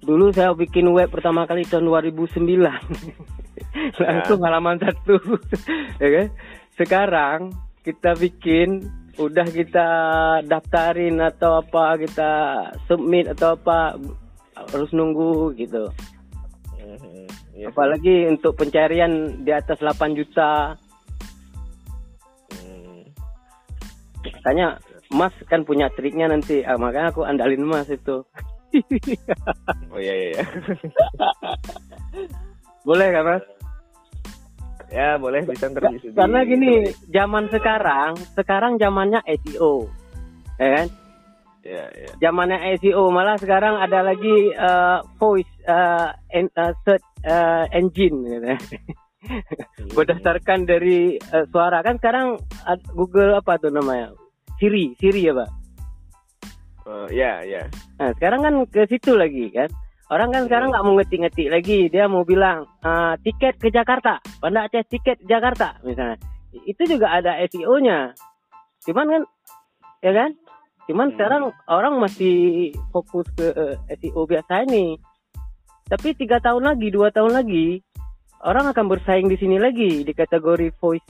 dulu 0.08 0.32
saya 0.32 0.56
bikin 0.56 0.88
web 0.96 1.12
pertama 1.12 1.46
kali 1.46 1.68
tahun 1.68 1.86
2009. 1.86 2.58
Langsung 4.02 4.40
halaman 4.42 4.82
satu. 4.82 5.20
ya 6.02 6.10
kan? 6.10 6.28
Sekarang 6.74 7.40
kita 7.86 8.18
bikin 8.18 8.88
udah 9.18 9.46
kita 9.50 9.88
daftarin 10.46 11.18
atau 11.22 11.62
apa 11.62 11.98
kita 11.98 12.32
submit 12.86 13.30
atau 13.34 13.58
apa 13.58 13.98
harus 14.74 14.90
nunggu 14.94 15.54
gitu. 15.58 15.90
Sih. 17.58 17.66
Apalagi 17.66 18.30
untuk 18.30 18.54
pencarian 18.54 19.42
di 19.42 19.50
atas 19.50 19.82
8 19.82 20.14
juta. 20.14 20.78
Hmm. 22.54 23.02
Mas 25.12 25.34
kan 25.48 25.64
punya 25.64 25.88
triknya 25.94 26.28
nanti. 26.28 26.64
Ah, 26.64 26.76
makanya 26.76 27.12
aku 27.16 27.24
andalin 27.24 27.64
Mas 27.64 27.88
itu. 27.88 28.24
oh 29.94 30.00
iya 30.00 30.14
iya 30.14 30.28
iya. 30.36 30.44
Boleh 32.88 33.08
kan 33.12 33.24
Mas? 33.26 33.46
ya 34.88 35.20
boleh 35.20 35.44
bisa 35.44 35.68
ntar 35.68 35.92
di- 35.92 36.00
di- 36.00 36.16
Karena 36.16 36.48
gini, 36.48 36.88
zaman 37.12 37.52
sekarang, 37.52 38.16
sekarang 38.40 38.80
zamannya 38.80 39.20
SEO. 39.44 39.84
Ya 40.56 40.68
kan? 40.80 40.88
ya 41.68 41.84
ya 41.92 42.10
Zamannya 42.24 42.58
SEO 42.80 43.12
malah 43.12 43.36
sekarang 43.36 43.76
ada 43.76 44.00
lagi 44.00 44.48
eh, 44.56 45.00
voice 45.20 45.52
eh, 45.68 46.08
en- 46.32 46.54
eh, 46.56 46.74
search 46.88 47.04
eh, 47.28 47.66
engine 47.76 48.18
gitu. 48.32 48.48
Berdasarkan 50.00 50.64
dari 50.64 51.20
eh, 51.20 51.46
suara 51.52 51.84
kan 51.84 52.00
sekarang 52.00 52.40
Google 52.96 53.36
apa 53.44 53.60
tuh 53.60 53.76
namanya? 53.76 54.16
Siri, 54.58 54.94
Siri 54.98 55.22
ya, 55.30 55.34
Pak. 55.38 55.50
Eh, 56.88 57.08
ya 57.20 57.44
ya 57.44 57.68
Nah, 58.00 58.16
sekarang 58.16 58.42
kan 58.46 58.54
ke 58.72 58.88
situ 58.88 59.18
lagi 59.18 59.52
kan. 59.52 59.68
Orang 60.08 60.32
kan 60.32 60.48
sekarang 60.48 60.72
nggak 60.72 60.86
mau 60.88 60.96
ngetik-ngetik 60.96 61.52
lagi, 61.52 61.80
dia 61.92 62.08
mau 62.08 62.24
bilang 62.24 62.64
"Ah, 62.80 63.20
tiket 63.20 63.60
ke 63.60 63.68
Jakarta, 63.68 64.24
Banda 64.40 64.64
Aceh 64.72 64.88
tiket 64.88 65.20
Jakarta 65.28 65.76
misalnya. 65.84 66.16
Itu 66.64 66.88
juga 66.88 67.12
ada 67.12 67.36
SEO-nya. 67.44 68.16
Cuman 68.88 69.06
kan, 69.12 69.24
ya 70.00 70.12
kan? 70.16 70.32
Cuman 70.88 71.12
Hmm. 71.12 71.14
sekarang 71.20 71.44
orang 71.68 72.00
masih 72.00 72.72
fokus 72.96 73.28
ke 73.36 73.52
eh, 73.52 73.76
SEO 74.00 74.24
biasa 74.24 74.64
ini. 74.72 74.96
Tapi 75.92 76.16
tiga 76.16 76.40
tahun 76.40 76.64
lagi, 76.72 76.88
dua 76.88 77.12
tahun 77.12 77.36
lagi, 77.36 77.84
orang 78.48 78.72
akan 78.72 78.88
bersaing 78.88 79.28
di 79.28 79.36
sini 79.36 79.60
lagi 79.60 80.08
di 80.08 80.14
kategori 80.16 80.72
voice 80.80 81.04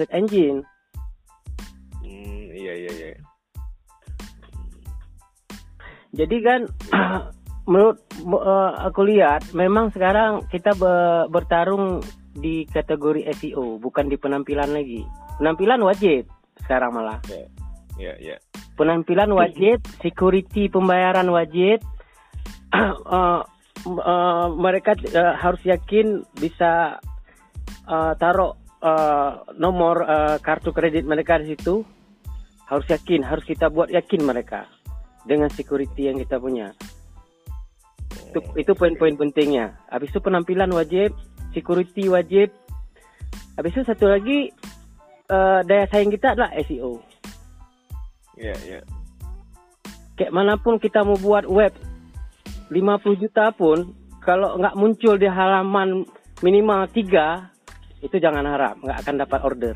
search 0.00 0.12
engine. 0.16 0.64
Hmm, 2.04 2.44
iya 2.52 2.72
iya 2.76 2.92
iya 2.92 3.08
Jadi 6.14 6.36
kan 6.46 6.60
menurut 7.70 7.98
eh, 8.22 8.72
aku 8.86 9.00
lihat 9.08 9.50
memang 9.50 9.90
sekarang 9.90 10.46
kita 10.52 10.76
be- 10.78 11.26
bertarung 11.32 12.04
di 12.34 12.66
kategori 12.70 13.30
SEO 13.34 13.78
bukan 13.82 14.06
di 14.10 14.14
penampilan 14.18 14.70
lagi. 14.70 15.02
Penampilan 15.42 15.82
wajib 15.82 16.30
sekarang 16.62 16.94
malah. 16.94 17.18
ya 17.98 18.14
ya 18.18 18.36
Penampilan 18.74 19.30
wajib, 19.30 19.82
security 20.02 20.66
pembayaran 20.70 21.26
wajib. 21.30 21.82
Eh, 23.14 23.42
eh, 23.86 24.48
mereka 24.56 24.96
eh, 24.96 25.34
harus 25.36 25.62
yakin 25.62 26.26
bisa 26.34 26.98
eh, 27.86 28.12
taruh 28.18 28.56
eh, 28.82 29.30
nomor 29.60 29.96
eh, 30.02 30.36
kartu 30.42 30.74
kredit 30.74 31.06
mereka 31.06 31.38
di 31.38 31.54
situ. 31.54 31.86
Harus 32.64 32.86
yakin, 32.88 33.20
harus 33.24 33.44
kita 33.44 33.68
buat 33.68 33.92
yakin 33.92 34.24
mereka 34.24 34.64
dengan 35.24 35.48
security 35.52 36.08
yang 36.08 36.20
kita 36.20 36.40
punya. 36.40 36.72
Itu, 38.30 38.40
itu 38.56 38.72
poin-poin 38.74 39.14
pentingnya. 39.16 39.76
Habis 39.88 40.10
itu 40.12 40.20
penampilan 40.20 40.70
wajib, 40.72 41.12
security 41.52 42.08
wajib. 42.08 42.50
Habis 43.54 43.72
itu 43.78 43.82
satu 43.86 44.10
lagi 44.10 44.50
eh, 45.30 45.60
daya 45.64 45.86
saing 45.88 46.10
kita 46.10 46.34
adalah 46.34 46.50
SEO. 46.64 46.98
ya 48.34 48.54
ya 48.66 48.82
Kayak 50.14 50.34
mana 50.34 50.54
pun 50.58 50.78
kita 50.78 51.02
mau 51.02 51.18
buat 51.18 51.46
web 51.46 51.74
50 52.70 53.22
juta 53.22 53.50
pun 53.54 53.94
kalau 54.22 54.56
nggak 54.58 54.78
muncul 54.78 55.14
di 55.18 55.28
halaman 55.28 56.06
minimal 56.40 56.86
tiga 56.90 57.50
itu 58.02 58.18
jangan 58.18 58.46
harap 58.46 58.74
nggak 58.82 58.98
akan 59.04 59.14
dapat 59.20 59.40
order. 59.42 59.74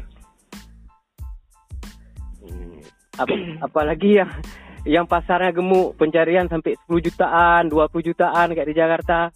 Ap- 3.19 3.35
apalagi 3.63 4.23
yang 4.23 4.31
yang 4.87 5.05
pasarnya 5.05 5.51
gemuk 5.51 5.99
pencarian 5.99 6.47
sampai 6.47 6.79
10 6.87 7.03
jutaan, 7.03 7.67
20 7.67 7.91
jutaan 8.05 8.55
kayak 8.55 8.69
di 8.69 8.77
Jakarta. 8.77 9.29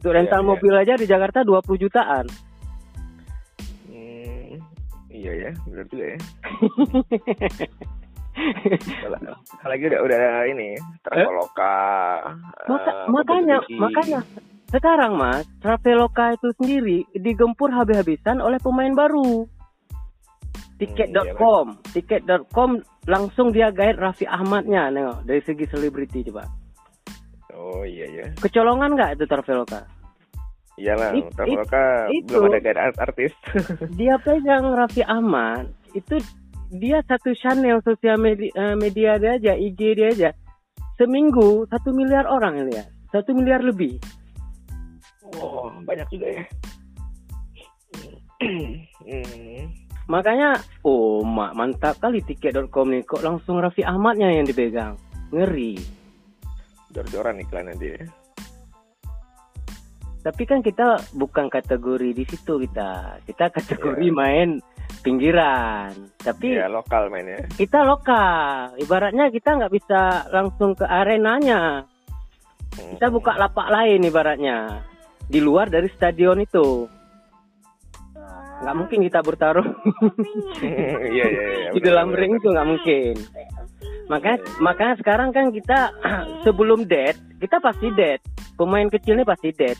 Untuk 0.00 0.16
rental 0.16 0.40
Iya, 0.40 0.44
iya. 0.44 0.50
mobil 0.50 0.72
aja 0.74 0.94
di 0.96 1.04
Jakarta 1.04 1.38
20 1.44 1.76
jutaan. 1.78 2.24
hmm, 3.86 4.56
iya 5.12 5.32
ya 5.38 5.50
benar 5.68 5.84
juga 5.86 6.04
ya 6.08 6.18
Kalau- 9.04 9.36
apalagi 9.60 9.84
udah 9.86 10.00
udah 10.00 10.20
ini 10.48 10.72
Traveloka 11.04 11.76
Maka, 12.64 12.88
eh, 12.88 13.04
makanya 13.12 13.56
makanya 13.76 14.20
sekarang 14.70 15.18
Mas, 15.18 15.44
Traveloka 15.58 16.32
itu 16.32 16.48
sendiri 16.56 17.02
digempur 17.12 17.68
habis-habisan 17.68 18.38
oleh 18.38 18.56
pemain 18.56 18.94
baru. 18.94 19.50
Tiket.com, 20.80 21.66
tiket.com 21.92 22.70
langsung 23.04 23.52
dia 23.52 23.68
guide 23.68 24.00
Raffi 24.00 24.24
Ahmadnya 24.24 24.88
nengok 24.88 25.28
dari 25.28 25.44
segi 25.44 25.68
selebriti 25.68 26.24
coba. 26.32 26.48
oh 27.52 27.84
iya 27.84 28.08
ya 28.08 28.26
Kecolongan 28.40 28.96
nggak 28.96 29.20
itu 29.20 29.24
Traveloka? 29.28 29.84
iyalah 30.80 31.12
It- 31.12 31.28
Traveloka 31.36 31.82
it- 32.08 32.24
belum 32.24 32.48
itu. 32.48 32.50
ada 32.50 32.58
guide 32.64 32.80
art 32.80 32.96
artis 32.96 33.32
Dia 34.00 34.16
pegang 34.24 34.72
Raffi 34.72 35.04
Ahmad 35.04 35.68
itu 35.92 36.16
dia 36.70 37.02
satu 37.04 37.34
channel 37.34 37.82
sosial 37.82 38.14
media, 38.16 38.48
eh, 38.54 38.74
media 38.78 39.18
dia 39.18 39.36
aja, 39.36 39.52
IG 39.58 39.80
dia 39.92 40.08
aja. 40.14 40.30
Seminggu 40.94 41.66
satu 41.66 41.90
miliar 41.90 42.24
orang 42.24 42.62
lihat, 42.70 42.86
satu 43.10 43.34
miliar 43.34 43.58
lebih. 43.60 43.98
oh 45.36 45.66
banyak 45.84 46.06
juga 46.10 46.26
ya 46.30 46.44
hmm. 49.04 49.79
Makanya, 50.10 50.58
oh 50.82 51.22
mak 51.22 51.54
mantap 51.54 51.94
kali 52.02 52.18
tiket.com 52.26 52.90
nih. 52.90 53.06
Kok 53.06 53.22
langsung 53.22 53.62
Raffi 53.62 53.86
Ahmadnya 53.86 54.34
yang 54.34 54.42
dipegang? 54.42 54.98
Ngeri. 55.30 55.78
jor-joran 56.90 57.38
iklan 57.38 57.70
nanti 57.70 57.94
ya 57.94 58.02
Tapi 60.26 60.42
kan 60.42 60.58
kita 60.58 60.98
bukan 61.14 61.46
kategori 61.46 62.10
di 62.10 62.26
situ 62.26 62.58
kita. 62.66 63.22
Kita 63.22 63.46
kategori 63.54 64.10
Iya. 64.10 64.18
main 64.18 64.48
pinggiran. 65.06 65.94
Tapi 66.18 66.58
ya 66.58 66.66
lokal 66.66 67.08
mainnya 67.08 67.46
kita 67.54 67.86
lokal. 67.86 68.74
Ibaratnya 68.76 69.30
kita 69.30 69.56
nggak 69.56 69.72
bisa 69.72 70.28
langsung 70.34 70.74
ke 70.74 70.82
arenanya. 70.82 71.86
Hmm. 72.74 72.98
Kita 72.98 73.06
buka 73.08 73.38
lapak 73.38 73.70
lain 73.70 74.02
ibaratnya. 74.02 74.82
Di 75.30 75.38
luar 75.38 75.70
dari 75.70 75.86
stadion 75.94 76.42
itu. 76.42 76.84
Nggak 78.60 78.76
mungkin 78.76 78.98
kita 79.08 79.20
bertarung. 79.24 79.68
iya 81.16 81.24
iya 81.26 81.44
iya 81.48 81.68
di 81.72 81.80
dalam 81.80 82.12
ring 82.12 82.36
itu 82.36 82.48
nggak 82.52 82.68
mungkin. 82.68 83.14
Makanya 84.12 84.38
makanya 84.60 84.94
sekarang 85.00 85.30
kan 85.32 85.48
kita 85.48 85.94
sebelum 86.44 86.84
dead 86.84 87.16
kita 87.40 87.56
pasti 87.58 87.88
dead. 87.96 88.20
Pemain 88.60 88.88
kecilnya 88.92 89.24
pasti 89.24 89.50
dead. 89.56 89.78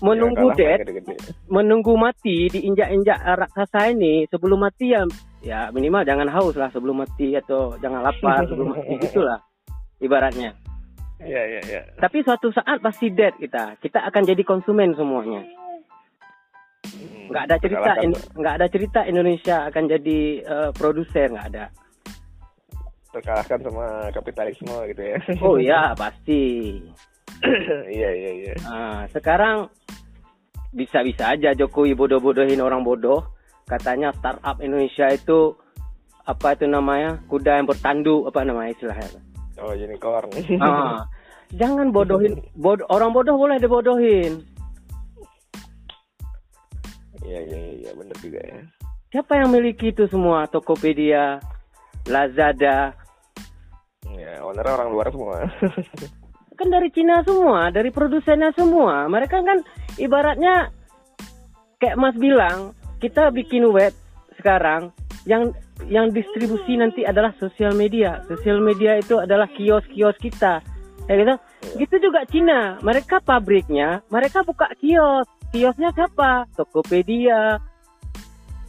Menunggu 0.00 0.56
Ya, 0.56 0.80
dead, 0.80 1.04
menunggu 1.52 1.92
mati 1.92 2.48
diinjak-injak 2.48 3.20
raksasa 3.20 3.92
ini 3.92 4.24
sebelum 4.32 4.64
mati 4.64 4.96
ya 4.96 5.04
ya 5.44 5.68
minimal 5.72 6.04
jangan 6.04 6.28
haus 6.32 6.56
lah 6.56 6.72
sebelum 6.72 7.04
mati 7.04 7.36
atau 7.36 7.76
jangan 7.80 8.04
lapar 8.04 8.44
sebelum 8.48 8.76
mati 8.76 8.96
gitulah 9.04 9.40
ibaratnya. 10.00 10.56
iya 11.20 11.42
iya 11.44 11.60
iya 11.68 11.80
Tapi 12.00 12.24
suatu 12.24 12.48
saat 12.48 12.80
pasti 12.80 13.12
dead 13.12 13.36
kita. 13.36 13.76
Kita 13.76 14.00
akan 14.08 14.22
jadi 14.24 14.40
konsumen 14.40 14.96
semuanya. 14.96 15.44
Hmm. 16.84 17.28
Nggak 17.28 17.44
ada 17.44 17.56
cerita 17.58 17.90
nggak 18.34 18.54
ada 18.56 18.66
cerita 18.66 19.00
Indonesia 19.04 19.56
akan 19.66 19.84
jadi 19.86 20.18
eh, 20.40 20.70
produser 20.72 21.28
nggak 21.28 21.48
ada. 21.50 21.66
terkalahkan 23.10 23.58
sama 23.58 23.86
kapitalisme 24.14 24.70
gitu 24.86 25.02
ya 25.02 25.18
Oh 25.42 25.58
iya 25.58 25.90
pasti. 25.98 26.78
iya 27.90 28.06
iya 28.08 28.30
iya 28.38 28.54
Ah, 28.62 29.02
sekarang 29.10 29.66
bisa-bisa 30.70 31.34
aja 31.34 31.50
Jokowi 31.50 31.98
bodoh-bodohin 31.98 32.62
orang 32.62 32.86
bodoh. 32.86 33.26
Katanya 33.66 34.14
startup 34.14 34.62
Indonesia 34.62 35.10
itu 35.10 35.58
apa 36.22 36.54
itu 36.54 36.70
namanya 36.70 37.18
kuda 37.26 37.58
yang 37.58 37.66
bertanduk 37.66 38.30
apa 38.30 38.46
namanya 38.46 38.70
istilahnya. 38.70 39.10
oh 39.58 39.74
unicorn 39.74 40.30
Ah, 40.62 41.02
jangan 41.50 41.90
bodohin 41.96 42.38
bod- 42.54 42.86
orang 42.86 43.10
bodoh 43.10 43.34
boleh 43.34 43.58
dibodohin. 43.58 44.38
Iya 47.30 47.40
iya 47.46 47.58
iya 47.58 47.74
iya, 47.86 47.90
bener 47.94 48.16
juga 48.18 48.42
ya 48.42 48.58
Siapa 49.10 49.42
yang 49.42 49.50
miliki 49.50 49.90
itu 49.90 50.06
semua? 50.06 50.46
Tokopedia, 50.46 51.42
Lazada, 52.06 52.94
ya 54.06 54.38
ownernya 54.46 54.74
orang 54.78 54.90
luar 54.94 55.10
semua 55.10 55.50
kan 56.60 56.68
dari 56.68 56.92
Cina 56.92 57.24
semua, 57.24 57.72
dari 57.72 57.88
produsennya 57.88 58.52
semua. 58.52 59.08
Mereka 59.08 59.40
kan 59.40 59.64
ibaratnya 59.96 60.68
kayak 61.80 61.96
Mas 61.96 62.12
bilang, 62.20 62.76
kita 63.00 63.32
bikin 63.32 63.64
web 63.72 63.96
sekarang 64.36 64.92
yang 65.24 65.56
yang 65.88 66.12
distribusi 66.12 66.76
nanti 66.76 67.08
adalah 67.08 67.32
sosial 67.40 67.72
media. 67.72 68.20
Sosial 68.28 68.60
media 68.60 69.00
itu 69.00 69.16
adalah 69.16 69.48
kios-kios 69.48 70.20
kita. 70.20 70.60
Ya 71.08 71.14
gitu. 71.16 71.34
Gitu 71.80 71.96
juga 72.04 72.28
Cina. 72.28 72.76
Mereka 72.84 73.24
pabriknya, 73.24 74.04
mereka 74.12 74.44
buka 74.44 74.68
kios. 74.76 75.24
Kiosnya 75.50 75.90
siapa? 75.90 76.46
Tokopedia, 76.54 77.58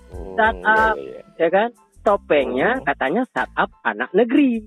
Hmm, 0.10 0.34
Startup. 0.34 0.96
iya, 0.96 1.08
iya. 1.08 1.22
ya 1.38 1.50
kan? 1.50 1.70
Topengnya 2.02 2.70
katanya 2.84 3.22
startup 3.26 3.70
anak 3.82 4.10
negeri. 4.12 4.60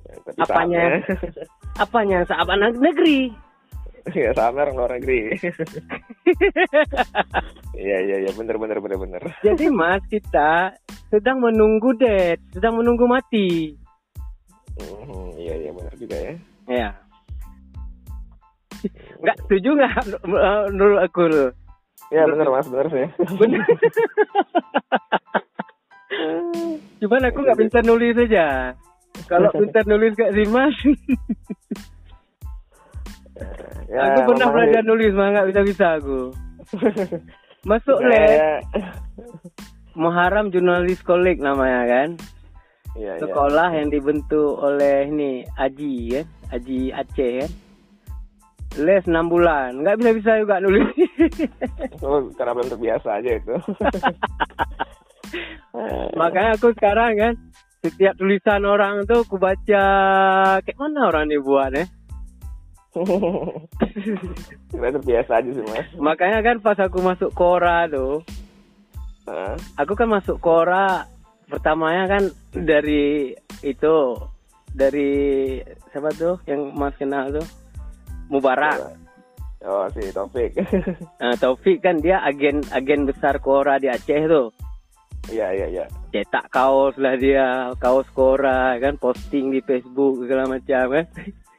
Ya, 0.00 0.14
tapi 0.24 0.38
Apanya? 0.40 0.82
sahamnya- 0.82 1.04
Apanya 1.84 2.18
startup 2.24 2.50
anak 2.50 2.72
negeri? 2.76 3.20
ya 4.08 4.32
sahamnya 4.32 4.64
orang 4.64 4.76
luar 4.78 4.92
negeri 4.96 5.36
iya 7.76 7.98
iya 8.00 8.16
iya 8.18 8.30
bener 8.32 8.56
bener 8.56 8.80
bener 8.80 8.96
bener 8.96 9.20
Jadi 9.44 9.68
Mas 9.68 10.00
kita 10.08 10.72
sedang 11.06 11.38
menunggu 11.38 11.92
dead, 11.92 12.40
sedang 12.48 12.80
menunggu 12.80 13.04
mati. 13.04 13.76
Hmm, 14.74 15.28
iya 15.36 15.60
iya 15.60 15.70
bener 15.70 15.92
juga 15.94 16.16
ya 16.16 16.32
Ya. 16.66 16.88
Enggak 19.20 19.36
setuju 19.44 19.68
nggak 19.78 19.94
menurut 20.70 21.00
aku 21.02 21.22
ya 22.08 22.24
bener 22.24 22.46
mas 22.48 22.66
bener 22.70 22.86
sih 22.88 23.06
Bener. 23.36 23.60
Cuman 26.98 27.22
aku 27.30 27.38
nggak 27.44 27.58
pintar 27.58 27.82
nulis 27.84 28.16
saja. 28.16 28.74
Kalau 29.26 29.50
pintar 29.52 29.84
nulis 29.86 30.14
kayak 30.14 30.34
si 30.34 30.44
Mas, 30.46 30.76
ya, 33.92 34.00
aku 34.14 34.20
pernah 34.34 34.48
belajar 34.54 34.82
nulis 34.86 35.12
mah 35.14 35.28
nggak 35.34 35.48
bisa-bisa 35.52 35.86
aku. 35.98 36.30
Masuk 37.66 37.98
Ya, 38.06 38.14
ya. 38.14 38.54
Muharam 39.98 40.54
Jurnalis 40.54 41.02
College 41.02 41.42
namanya 41.42 41.82
kan. 41.90 42.08
Iya. 42.94 43.18
Sekolah 43.22 43.74
yang 43.74 43.90
dibentuk 43.90 44.58
oleh 44.58 45.10
ini 45.10 45.42
Aji 45.58 46.18
kan, 46.18 46.26
Aji 46.54 46.94
Aceh 46.94 47.32
kan. 47.42 47.50
Les 48.78 49.02
6 49.02 49.10
bulan, 49.26 49.82
nggak 49.82 49.98
bisa-bisa 49.98 50.38
juga 50.38 50.62
nulis. 50.62 50.86
Oh, 51.98 52.30
karena 52.38 52.54
belum 52.54 52.70
terbiasa 52.70 53.18
aja 53.18 53.30
itu. 53.34 53.54
Makanya 56.20 56.54
aku 56.54 56.70
sekarang 56.78 57.18
kan 57.18 57.32
setiap 57.82 58.14
tulisan 58.14 58.62
orang 58.62 59.02
tuh 59.02 59.26
aku 59.26 59.34
baca 59.34 59.84
kayak 60.62 60.78
mana 60.78 61.10
orang 61.10 61.26
ini 61.26 61.42
buat 61.42 61.74
ya. 61.78 61.84
Karena 64.72 64.94
terbiasa 64.94 65.42
aja 65.42 65.50
sih 65.50 65.64
mas. 65.66 65.90
Makanya 65.98 66.38
kan 66.40 66.56
pas 66.62 66.78
aku 66.78 67.02
masuk 67.02 67.30
Kora 67.34 67.90
tuh, 67.90 68.22
aku 69.74 69.92
kan 69.98 70.08
masuk 70.08 70.38
Kora 70.38 71.04
pertamanya 71.50 72.04
kan 72.06 72.22
dari 72.54 73.34
itu 73.64 73.96
dari 74.72 75.10
siapa 75.90 76.12
tuh 76.14 76.36
yang 76.44 76.76
Mas 76.76 76.94
kenal 77.00 77.32
tuh 77.32 77.46
Mubarak. 78.28 78.96
Oh 79.66 79.90
si 79.90 80.14
Taufik. 80.14 80.54
Nah, 81.18 81.34
Taufik 81.42 81.82
kan 81.82 81.98
dia 81.98 82.22
agen 82.22 82.62
agen 82.70 83.10
besar 83.10 83.42
Kora 83.42 83.82
di 83.82 83.90
Aceh 83.90 84.30
tuh. 84.30 84.54
Iya 85.28 85.50
iya 85.52 85.66
iya. 85.66 85.84
Cetak 86.14 86.48
kaos 86.48 86.94
lah 86.96 87.18
dia, 87.18 87.74
kaos 87.76 88.06
Kora 88.14 88.78
kan 88.78 88.96
posting 88.96 89.50
di 89.52 89.60
Facebook 89.60 90.24
segala 90.24 90.46
macam 90.46 90.84
kan. 90.94 91.04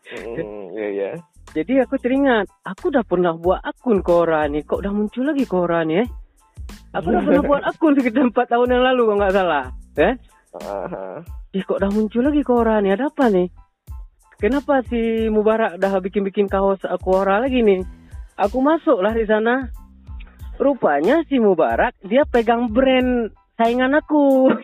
Hmm, 0.10 0.74
Iya 0.74 0.88
iya. 0.90 1.12
Jadi 1.58 1.82
aku 1.82 1.98
teringat, 1.98 2.46
aku 2.62 2.94
udah 2.94 3.02
pernah 3.02 3.34
buat 3.34 3.58
akun 3.66 4.06
Kora 4.06 4.46
nih, 4.46 4.62
kok 4.70 4.86
udah 4.86 4.94
muncul 4.94 5.26
lagi 5.26 5.50
Kora 5.50 5.82
nih 5.82 6.06
eh? 6.06 6.08
Aku 6.94 7.10
udah 7.10 7.22
pernah 7.26 7.42
buat 7.42 7.64
akun 7.74 7.98
sekitar 7.98 8.30
4 8.30 8.38
tahun 8.38 8.74
yang 8.78 8.84
lalu 8.86 9.02
kalau 9.10 9.18
nggak 9.18 9.34
salah, 9.34 9.66
kan? 9.98 10.16
Aha. 10.62 11.06
Ih 11.58 11.66
kok 11.66 11.82
udah 11.82 11.90
muncul 11.90 12.22
lagi 12.22 12.42
Kora 12.46 12.78
nih, 12.86 12.94
ada 12.94 13.10
apa 13.10 13.34
nih? 13.34 13.50
Kenapa 14.40 14.80
si 14.88 15.28
Mubarak 15.28 15.76
udah 15.76 16.00
bikin-bikin 16.00 16.48
kaos 16.48 16.80
Kora 17.04 17.44
lagi 17.44 17.60
nih? 17.60 17.84
Aku 18.40 18.64
masuk 18.64 19.04
lah 19.04 19.12
di 19.12 19.28
sana. 19.28 19.68
Rupanya 20.56 21.28
si 21.28 21.44
Mubarak 21.44 22.00
dia 22.08 22.24
pegang 22.24 22.72
brand 22.72 23.36
saingan 23.60 24.00
aku. 24.00 24.48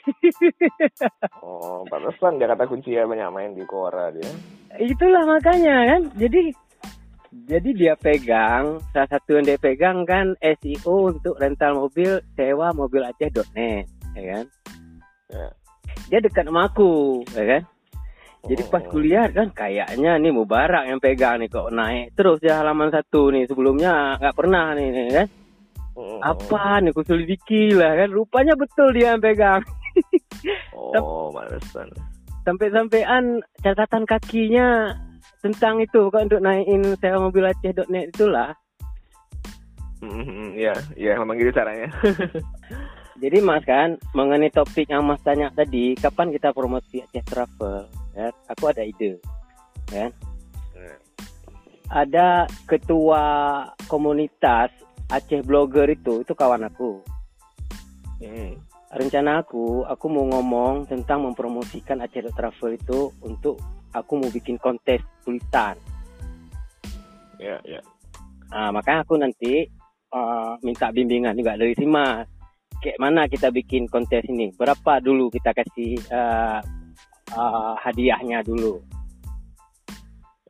Oh, 1.46 1.86
pantesan 1.92 2.42
dia 2.42 2.50
kata 2.50 2.66
kunci 2.66 2.96
ya 2.96 3.06
banyak 3.06 3.30
main 3.30 3.52
di 3.54 3.62
Quora 3.68 4.10
dia. 4.10 4.26
Itulah 4.80 5.28
makanya 5.28 5.94
kan. 5.94 6.02
Jadi 6.18 6.56
jadi 7.46 7.70
dia 7.76 7.94
pegang 8.00 8.80
salah 8.96 9.10
satu 9.12 9.38
yang 9.38 9.46
dia 9.46 9.60
pegang 9.60 10.08
kan 10.08 10.34
SEO 10.40 11.12
untuk 11.12 11.36
rental 11.38 11.84
mobil 11.84 12.24
sewa 12.34 12.72
mobil 12.72 13.04
Aceh.net, 13.04 13.86
ya 14.16 14.24
kan? 14.24 14.46
Ya. 15.30 15.48
Dia 16.10 16.20
dekat 16.24 16.48
sama 16.48 16.72
aku, 16.72 17.22
ya 17.36 17.44
kan? 17.44 17.62
Jadi 18.46 18.62
pas 18.70 18.84
Oh. 18.86 18.90
kuliah 18.94 19.26
kan 19.34 19.50
kayaknya 19.50 20.22
nih 20.22 20.30
Mubarak 20.30 20.86
yang 20.86 21.02
pegang 21.02 21.42
nih 21.42 21.50
kok 21.50 21.74
naik 21.74 22.14
terus 22.14 22.38
di 22.38 22.50
halaman 22.54 22.94
satu 22.94 23.34
nih 23.34 23.50
sebelumnya 23.50 24.22
nggak 24.22 24.38
pernah 24.38 24.78
nih, 24.78 24.88
nih 24.94 25.06
kan? 25.10 25.28
Hmm. 25.98 26.20
Apa 26.22 26.78
nih 26.86 26.94
aku 26.94 27.02
selidiki 27.02 27.74
lah 27.74 27.98
kan? 27.98 28.10
Rupanya 28.14 28.54
betul 28.54 28.94
dia 28.94 29.18
yang 29.18 29.22
pegang. 29.24 29.66
Oh, 30.78 31.34
pantesan. 31.34 31.90
Sampai-sampean 32.46 33.42
catatan 33.66 34.06
kakinya 34.06 34.94
tentang 35.42 35.82
itu 35.82 36.14
kok 36.14 36.30
untuk 36.30 36.42
naikin 36.46 36.94
sewa 37.02 37.18
mobil 37.26 37.50
Aceh.net 37.50 38.14
itulah. 38.14 38.54
Iya, 40.56 40.78
iya 40.94 41.18
memang 41.18 41.42
gitu 41.42 41.50
caranya. 41.50 41.90
Jadi 43.24 43.38
Mas 43.42 43.66
kan 43.66 43.98
mengenai 44.14 44.54
topik 44.54 44.86
yang 44.86 45.02
Mas 45.02 45.24
tanya 45.26 45.50
tadi, 45.50 45.98
kapan 45.98 46.30
kita 46.30 46.54
promosi 46.54 47.02
Aceh 47.02 47.26
Travel? 47.26 48.05
Ya, 48.16 48.32
aku 48.48 48.72
ada 48.72 48.82
ide. 48.88 49.20
Ya. 49.92 50.08
Ada 51.92 52.48
ketua 52.66 53.24
komunitas 53.86 54.72
Aceh 55.12 55.46
Blogger 55.46 55.86
itu, 55.92 56.26
itu 56.26 56.34
kawan 56.34 56.66
aku. 56.66 57.04
Hmm. 58.24 58.58
Rencana 58.96 59.44
aku, 59.44 59.84
aku 59.86 60.06
mau 60.08 60.26
ngomong 60.32 60.88
tentang 60.88 61.28
mempromosikan 61.28 62.02
Aceh 62.02 62.26
Travel 62.32 62.80
itu 62.80 63.12
untuk 63.22 63.60
aku 63.92 64.12
mau 64.18 64.32
bikin 64.32 64.58
kontes 64.58 65.04
tulisan. 65.22 65.76
Ya, 67.38 67.60
ya. 67.68 67.84
Nah, 68.50 68.72
makanya 68.72 69.04
aku 69.04 69.20
nanti 69.20 69.68
eh, 70.10 70.52
minta 70.64 70.90
bimbingan 70.90 71.36
juga 71.36 71.60
dari 71.60 71.76
si 71.76 71.86
Mas. 71.86 72.26
Kayak 72.80 73.02
mana 73.02 73.28
kita 73.28 73.52
bikin 73.52 73.92
kontes 73.92 74.24
ini? 74.32 74.50
Berapa 74.56 75.04
dulu 75.04 75.28
kita 75.30 75.52
kasih 75.52 76.00
eh, 76.00 76.60
eh, 77.32 77.74
hadiahnya 77.82 78.46
dulu? 78.46 78.78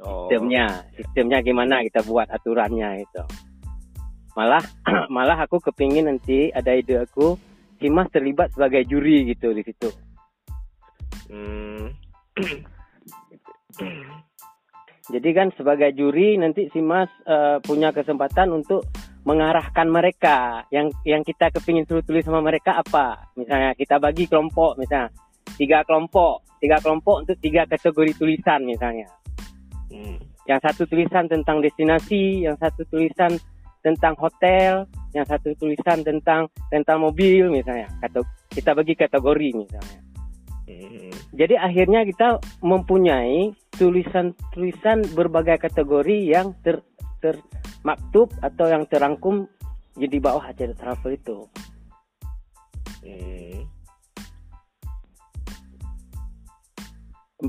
Oh. 0.03 0.27
Sistemnya, 0.27 0.83
sistemnya 0.99 1.39
gimana 1.39 1.79
kita 1.87 2.03
buat 2.03 2.27
aturannya 2.27 3.07
itu. 3.07 3.23
Malah, 4.35 4.63
malah 5.15 5.47
aku 5.47 5.63
kepingin 5.63 6.11
nanti 6.11 6.51
ada 6.51 6.75
ide 6.75 6.99
aku, 6.99 7.39
si 7.79 7.87
Mas 7.87 8.11
terlibat 8.11 8.51
sebagai 8.51 8.83
juri 8.83 9.31
gitu 9.31 9.55
di 9.55 9.63
situ. 9.63 9.89
Hmm. 11.31 11.95
Jadi 15.05 15.29
kan 15.37 15.53
sebagai 15.53 15.93
juri 15.93 16.35
nanti 16.35 16.67
si 16.73 16.81
Mas 16.81 17.07
eh, 17.23 17.61
punya 17.63 17.95
kesempatan 17.95 18.51
untuk 18.51 18.83
mengarahkan 19.25 19.89
mereka 19.89 20.69
yang 20.69 20.93
yang 21.01 21.25
kita 21.25 21.49
kepingin 21.49 21.85
suruh 21.89 22.05
tulis 22.05 22.25
sama 22.25 22.41
mereka 22.43 22.77
apa. 22.77 23.31
Misalnya 23.37 23.73
kita 23.73 23.97
bagi 23.97 24.29
kelompok 24.29 24.77
misalnya 24.77 25.09
tiga 25.55 25.83
kelompok, 25.87 26.43
tiga 26.59 26.77
kelompok 26.79 27.25
untuk 27.25 27.37
tiga 27.39 27.67
kategori 27.67 28.11
tulisan 28.15 28.63
misalnya. 28.63 29.07
Hmm. 29.91 30.19
Yang 30.45 30.59
satu 30.71 30.83
tulisan 30.85 31.25
tentang 31.25 31.57
destinasi, 31.63 32.45
yang 32.45 32.55
satu 32.61 32.85
tulisan 32.87 33.33
tentang 33.81 34.13
hotel, 34.17 34.85
yang 35.13 35.25
satu 35.25 35.53
tulisan 35.57 36.01
tentang 36.01 36.49
rental 36.69 36.97
mobil 37.01 37.49
misalnya. 37.49 37.89
Kata 38.01 38.21
kita 38.49 38.73
bagi 38.73 38.93
kategori 38.97 39.49
misalnya. 39.53 39.99
Hmm. 40.65 41.13
Jadi 41.35 41.55
akhirnya 41.57 42.01
kita 42.05 42.41
mempunyai 42.65 43.53
tulisan-tulisan 43.77 45.13
berbagai 45.13 45.61
kategori 45.61 46.17
yang 46.25 46.57
ter 46.65 46.81
termaktub 47.21 48.29
atau 48.41 48.65
yang 48.69 48.85
terangkum 48.85 49.49
di 49.97 50.19
bawah 50.19 50.45
acara 50.45 50.73
travel 50.73 51.11
itu. 51.13 51.37
Hmm. 53.05 53.74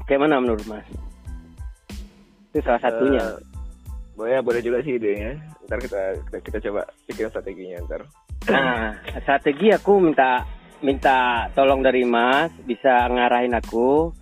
Bagaimana 0.05 0.42
menurut 0.42 0.66
Mas? 0.68 0.84
Itu 2.53 2.61
salah 2.61 2.80
satunya. 2.84 3.22
Eh, 3.22 3.40
boleh 4.16 4.40
boleh 4.44 4.61
juga 4.61 4.84
sih 4.84 5.01
idenya. 5.01 5.36
Ntar 5.64 5.78
kita 5.80 6.01
kita, 6.28 6.38
kita 6.44 6.59
coba 6.68 6.82
bikin 7.09 7.28
strateginya 7.32 7.78
ntar. 7.88 8.03
Nah, 8.53 8.97
strategi 9.24 9.72
aku 9.72 10.01
minta 10.01 10.44
minta 10.84 11.49
tolong 11.57 11.80
dari 11.80 12.05
Mas 12.05 12.53
bisa 12.68 13.09
ngarahin 13.09 13.57
aku 13.57 14.12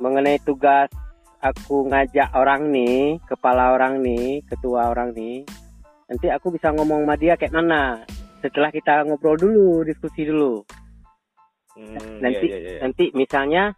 mengenai 0.00 0.40
tugas 0.42 0.88
aku 1.38 1.86
ngajak 1.86 2.34
orang 2.34 2.70
nih, 2.74 3.22
kepala 3.26 3.74
orang 3.74 4.02
nih, 4.02 4.42
ketua 4.46 4.90
orang 4.90 5.14
nih. 5.14 5.46
Nanti 6.08 6.26
aku 6.32 6.50
bisa 6.54 6.72
ngomong 6.74 7.04
sama 7.04 7.14
dia 7.20 7.38
kayak 7.38 7.54
mana. 7.54 8.02
Setelah 8.40 8.70
kita 8.72 9.06
ngobrol 9.06 9.38
dulu, 9.38 9.84
diskusi 9.86 10.26
dulu. 10.26 10.62
Hmm, 11.78 12.18
nanti 12.18 12.46
iya, 12.50 12.58
iya, 12.58 12.70
iya. 12.74 12.78
nanti 12.82 13.04
misalnya 13.14 13.70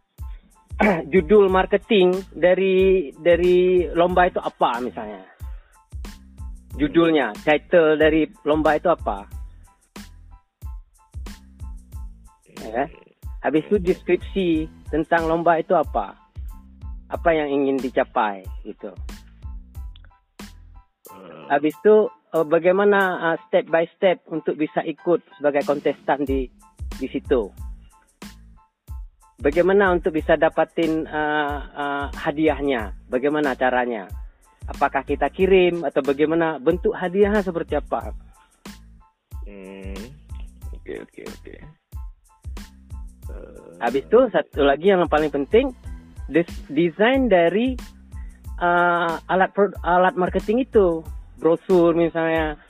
judul 1.13 1.53
marketing 1.53 2.17
dari 2.33 3.11
dari 3.21 3.85
lomba 3.93 4.33
itu 4.33 4.41
apa 4.41 4.81
misalnya? 4.81 5.21
Judulnya, 6.81 7.37
title 7.45 8.01
dari 8.01 8.25
lomba 8.49 8.81
itu 8.81 8.89
apa? 8.89 9.29
Ya. 12.65 12.89
Habis 13.45 13.65
itu 13.69 13.77
deskripsi 13.81 14.49
tentang 14.89 15.29
lomba 15.29 15.61
itu 15.61 15.77
apa? 15.77 16.17
Apa 17.11 17.31
yang 17.35 17.51
ingin 17.51 17.77
dicapai 17.77 18.45
gitu. 18.65 18.93
Hmm. 21.11 21.45
Habis 21.51 21.75
itu 21.75 22.09
eh, 22.09 22.47
bagaimana 22.47 23.01
uh, 23.33 23.37
step 23.49 23.69
by 23.69 23.85
step 23.99 24.23
untuk 24.31 24.57
bisa 24.57 24.81
ikut 24.87 25.21
sebagai 25.37 25.67
kontestan 25.67 26.25
di 26.25 26.49
di 26.97 27.07
situ. 27.11 27.70
Bagaimana 29.41 29.89
untuk 29.97 30.13
bisa 30.13 30.37
dapatin 30.37 31.09
uh, 31.09 31.59
uh, 31.73 32.07
hadiahnya? 32.13 32.93
Bagaimana 33.09 33.57
caranya? 33.57 34.05
Apakah 34.69 35.01
kita 35.01 35.33
kirim 35.33 35.81
atau 35.83 36.05
bagaimana 36.05 36.61
bentuk 36.61 36.93
hadiahnya 36.93 37.41
seperti 37.41 37.81
apa? 37.81 38.13
Hmm. 39.49 39.97
Oke 40.77 41.01
oke 41.01 41.23
oke. 41.25 41.55
Eh, 43.33 43.71
Habis 43.81 44.05
itu 44.05 44.19
satu 44.29 44.61
lagi 44.63 44.93
yang 44.93 45.09
paling 45.09 45.33
penting 45.33 45.73
des- 46.29 46.65
desain 46.69 47.27
dari 47.27 47.75
uh, 48.61 49.17
alat 49.25 49.51
alat 49.81 50.15
marketing 50.21 50.69
itu 50.69 51.01
brosur 51.41 51.97
misalnya 51.97 52.61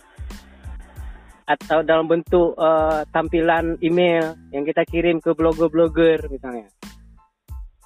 atau 1.51 1.83
dalam 1.83 2.07
bentuk 2.07 2.55
uh, 2.55 3.03
tampilan 3.11 3.75
email 3.83 4.39
yang 4.55 4.63
kita 4.63 4.87
kirim 4.87 5.19
ke 5.19 5.35
blogger-blogger 5.35 6.31
misalnya 6.31 6.71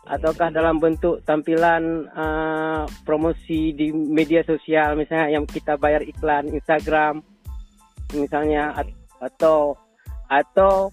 ataukah 0.05 0.53
dalam 0.53 0.77
bentuk 0.77 1.25
tampilan 1.25 2.05
uh, 2.13 2.85
promosi 3.09 3.73
di 3.73 3.89
media 3.89 4.45
sosial 4.45 5.01
misalnya 5.01 5.41
yang 5.41 5.49
kita 5.49 5.81
bayar 5.81 6.05
iklan 6.05 6.53
Instagram 6.53 7.25
misalnya 8.13 8.77
at- 8.77 8.93
atau 9.25 9.81
atau 10.29 10.93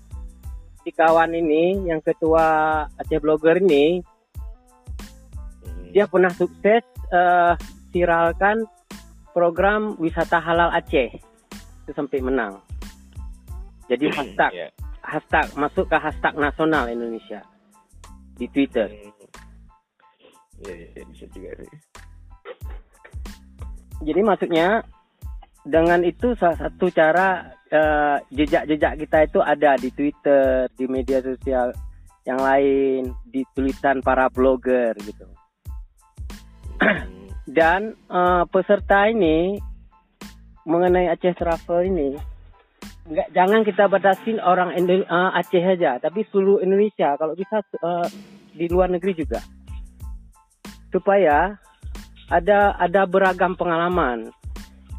si 0.82 0.96
kawan 0.96 1.36
ini 1.36 1.92
yang 1.92 2.00
ketua 2.00 2.88
Aceh 2.96 3.20
Blogger 3.20 3.60
ini 3.60 4.00
hmm. 4.00 5.92
dia 5.92 6.08
pernah 6.08 6.32
sukses 6.32 6.82
eh, 7.12 7.54
viralkan 7.92 8.64
program 9.36 10.00
wisata 10.00 10.40
halal 10.40 10.72
Aceh 10.72 11.31
itu 11.92 12.00
sampai 12.00 12.24
menang. 12.24 12.56
Jadi 13.92 14.08
hashtag 14.08 14.52
Iya. 14.56 14.68
hashtag 15.04 15.48
masuk 15.60 15.92
ke 15.92 15.98
hashtag 16.00 16.34
nasional 16.40 16.88
Indonesia 16.88 17.44
di 18.40 18.48
Twitter. 18.48 18.88
Hmm. 18.88 19.12
Iya, 20.64 20.74
iya, 20.74 20.88
iya, 20.96 21.04
bisa 21.12 21.26
juga 21.36 21.52
sih. 21.60 21.80
Jadi 24.08 24.22
maksudnya 24.24 24.68
dengan 25.68 26.00
itu 26.08 26.32
salah 26.40 26.56
satu 26.56 26.88
cara 26.96 27.52
eh, 27.68 28.18
jejak-jejak 28.32 28.94
kita 29.04 29.18
itu 29.28 29.40
ada 29.44 29.76
di 29.76 29.90
Twitter, 29.92 30.72
di 30.80 30.86
media 30.88 31.20
sosial 31.20 31.76
yang 32.24 32.40
lain, 32.40 33.12
di 33.28 33.44
tulisan 33.52 34.00
para 34.00 34.32
blogger 34.32 34.96
gitu. 35.04 35.28
Hmm. 36.80 37.28
Dan 37.44 37.92
eh, 38.08 38.44
peserta 38.48 39.12
ini 39.12 39.60
mengenai 40.66 41.10
Aceh 41.10 41.34
Travel 41.38 41.90
ini 41.90 42.10
nggak 43.02 43.34
jangan 43.34 43.66
kita 43.66 43.90
batasin 43.90 44.38
orang 44.38 44.78
Indo- 44.78 45.06
eh, 45.06 45.32
Aceh 45.34 45.62
aja, 45.62 45.98
tapi 45.98 46.22
seluruh 46.30 46.62
Indonesia 46.62 47.18
kalau 47.18 47.34
bisa 47.34 47.62
eh, 47.62 48.08
di 48.54 48.66
luar 48.70 48.94
negeri 48.94 49.18
juga 49.18 49.42
supaya 50.92 51.56
ada 52.30 52.76
ada 52.78 53.02
beragam 53.08 53.58
pengalaman. 53.58 54.30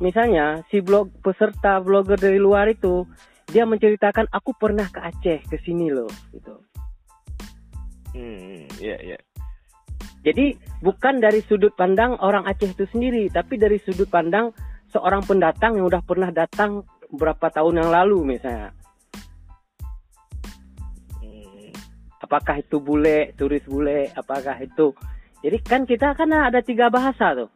Misalnya 0.03 0.67
si 0.67 0.83
blog 0.83 1.15
peserta 1.23 1.79
blogger 1.79 2.19
dari 2.19 2.43
luar 2.43 2.67
itu 2.67 3.07
dia 3.53 3.63
menceritakan 3.69 4.27
aku 4.33 4.57
pernah 4.57 4.89
ke 4.89 4.99
Aceh 4.99 5.39
ke 5.47 5.57
sini 5.63 5.93
loh 5.93 6.11
gitu. 6.33 6.59
Hmm, 8.13 8.69
iya, 8.83 8.99
iya. 9.01 9.19
Jadi 10.23 10.55
bukan 10.83 11.19
dari 11.23 11.43
sudut 11.47 11.73
pandang 11.79 12.19
orang 12.19 12.49
Aceh 12.51 12.73
itu 12.73 12.85
sendiri, 12.91 13.31
tapi 13.31 13.61
dari 13.61 13.79
sudut 13.79 14.11
pandang 14.11 14.51
seorang 14.93 15.25
pendatang 15.25 15.81
yang 15.81 15.89
udah 15.89 16.05
pernah 16.05 16.29
datang 16.29 16.85
beberapa 17.09 17.49
tahun 17.49 17.83
yang 17.83 17.91
lalu 17.91 18.37
misalnya. 18.37 18.77
Hmm, 21.19 21.73
Apakah 22.21 22.61
itu 22.61 22.77
bule, 22.79 23.33
turis 23.35 23.65
bule, 23.65 24.13
apakah 24.15 24.61
itu 24.61 24.93
jadi 25.43 25.59
kan 25.59 25.83
kita 25.83 26.15
kan 26.15 26.31
ada 26.31 26.63
tiga 26.63 26.87
bahasa 26.87 27.35
tuh. 27.35 27.51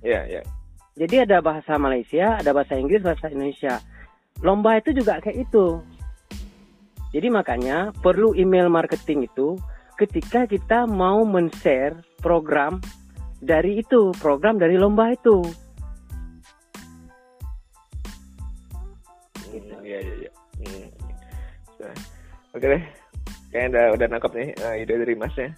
Iya, 0.00 0.22
iya. 0.30 0.42
Jadi 0.94 1.26
ada 1.26 1.42
bahasa 1.42 1.74
Malaysia, 1.74 2.38
ada 2.38 2.54
bahasa 2.54 2.78
Inggris, 2.78 3.02
bahasa 3.02 3.26
Indonesia. 3.34 3.82
Lomba 4.46 4.78
itu 4.78 4.94
juga 4.94 5.18
kayak 5.18 5.50
itu. 5.50 5.82
Jadi 7.10 7.28
makanya 7.34 7.90
perlu 7.98 8.38
email 8.38 8.70
marketing 8.70 9.26
itu 9.26 9.58
ketika 9.98 10.46
kita 10.46 10.86
mau 10.86 11.26
men-share 11.26 11.98
program 12.22 12.78
dari 13.42 13.82
itu, 13.82 14.14
program 14.22 14.54
dari 14.54 14.78
lomba 14.78 15.10
itu. 15.10 15.42
Oke 22.54 22.66
deh. 22.70 22.82
Kayaknya 23.50 23.68
udah 23.70 23.84
udah 23.98 24.06
nangkep 24.10 24.32
nih 24.34 24.48
eh, 24.54 24.74
ide 24.86 24.94
dari 25.02 25.14
Masnya. 25.18 25.48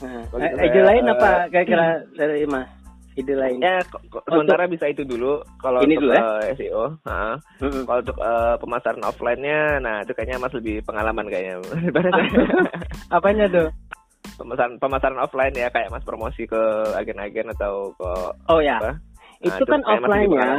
Nah, 0.00 0.22
Kalau 0.28 0.40
eh, 0.40 0.48
gitu 0.48 0.64
ide 0.64 0.80
lain 0.84 1.04
eh, 1.04 1.12
apa 1.12 1.30
kira-kira 1.52 1.86
dari 2.16 2.44
Mas? 2.48 2.68
Ide 3.16 3.32
lain. 3.32 3.58
Ya, 3.64 3.80
sementara 4.28 4.68
bisa 4.68 4.84
itu 4.92 5.00
dulu. 5.04 5.40
Kalau 5.60 5.80
Ini 5.80 5.96
untuk 5.96 6.02
dulu 6.04 6.12
ya? 6.12 6.20
eh, 6.20 6.52
SEO, 6.60 6.84
ha. 7.08 7.40
Mm-mm. 7.64 7.88
kalau 7.88 8.00
untuk 8.04 8.18
eh, 8.20 8.54
pemasaran 8.60 9.04
offline-nya, 9.08 9.60
nah 9.80 10.04
itu 10.04 10.12
kayaknya 10.12 10.36
Mas 10.36 10.52
lebih 10.52 10.84
pengalaman 10.84 11.24
kayaknya. 11.32 11.64
Apanya 13.16 13.48
tuh? 13.48 13.68
pemasaran 14.36 14.76
pemasaran 14.76 15.16
offline 15.16 15.54
ya 15.56 15.72
kayak 15.72 15.88
Mas 15.88 16.04
promosi 16.04 16.44
ke 16.44 16.60
agen-agen 16.92 17.48
atau 17.56 17.88
ke 17.96 18.10
Oh 18.52 18.60
ya, 18.60 18.76
apa? 18.76 19.00
Nah, 19.40 19.56
itu 19.56 19.64
kan 19.64 19.80
Mas 19.80 19.88
lebih 19.88 20.28
offline-nya. 20.36 20.52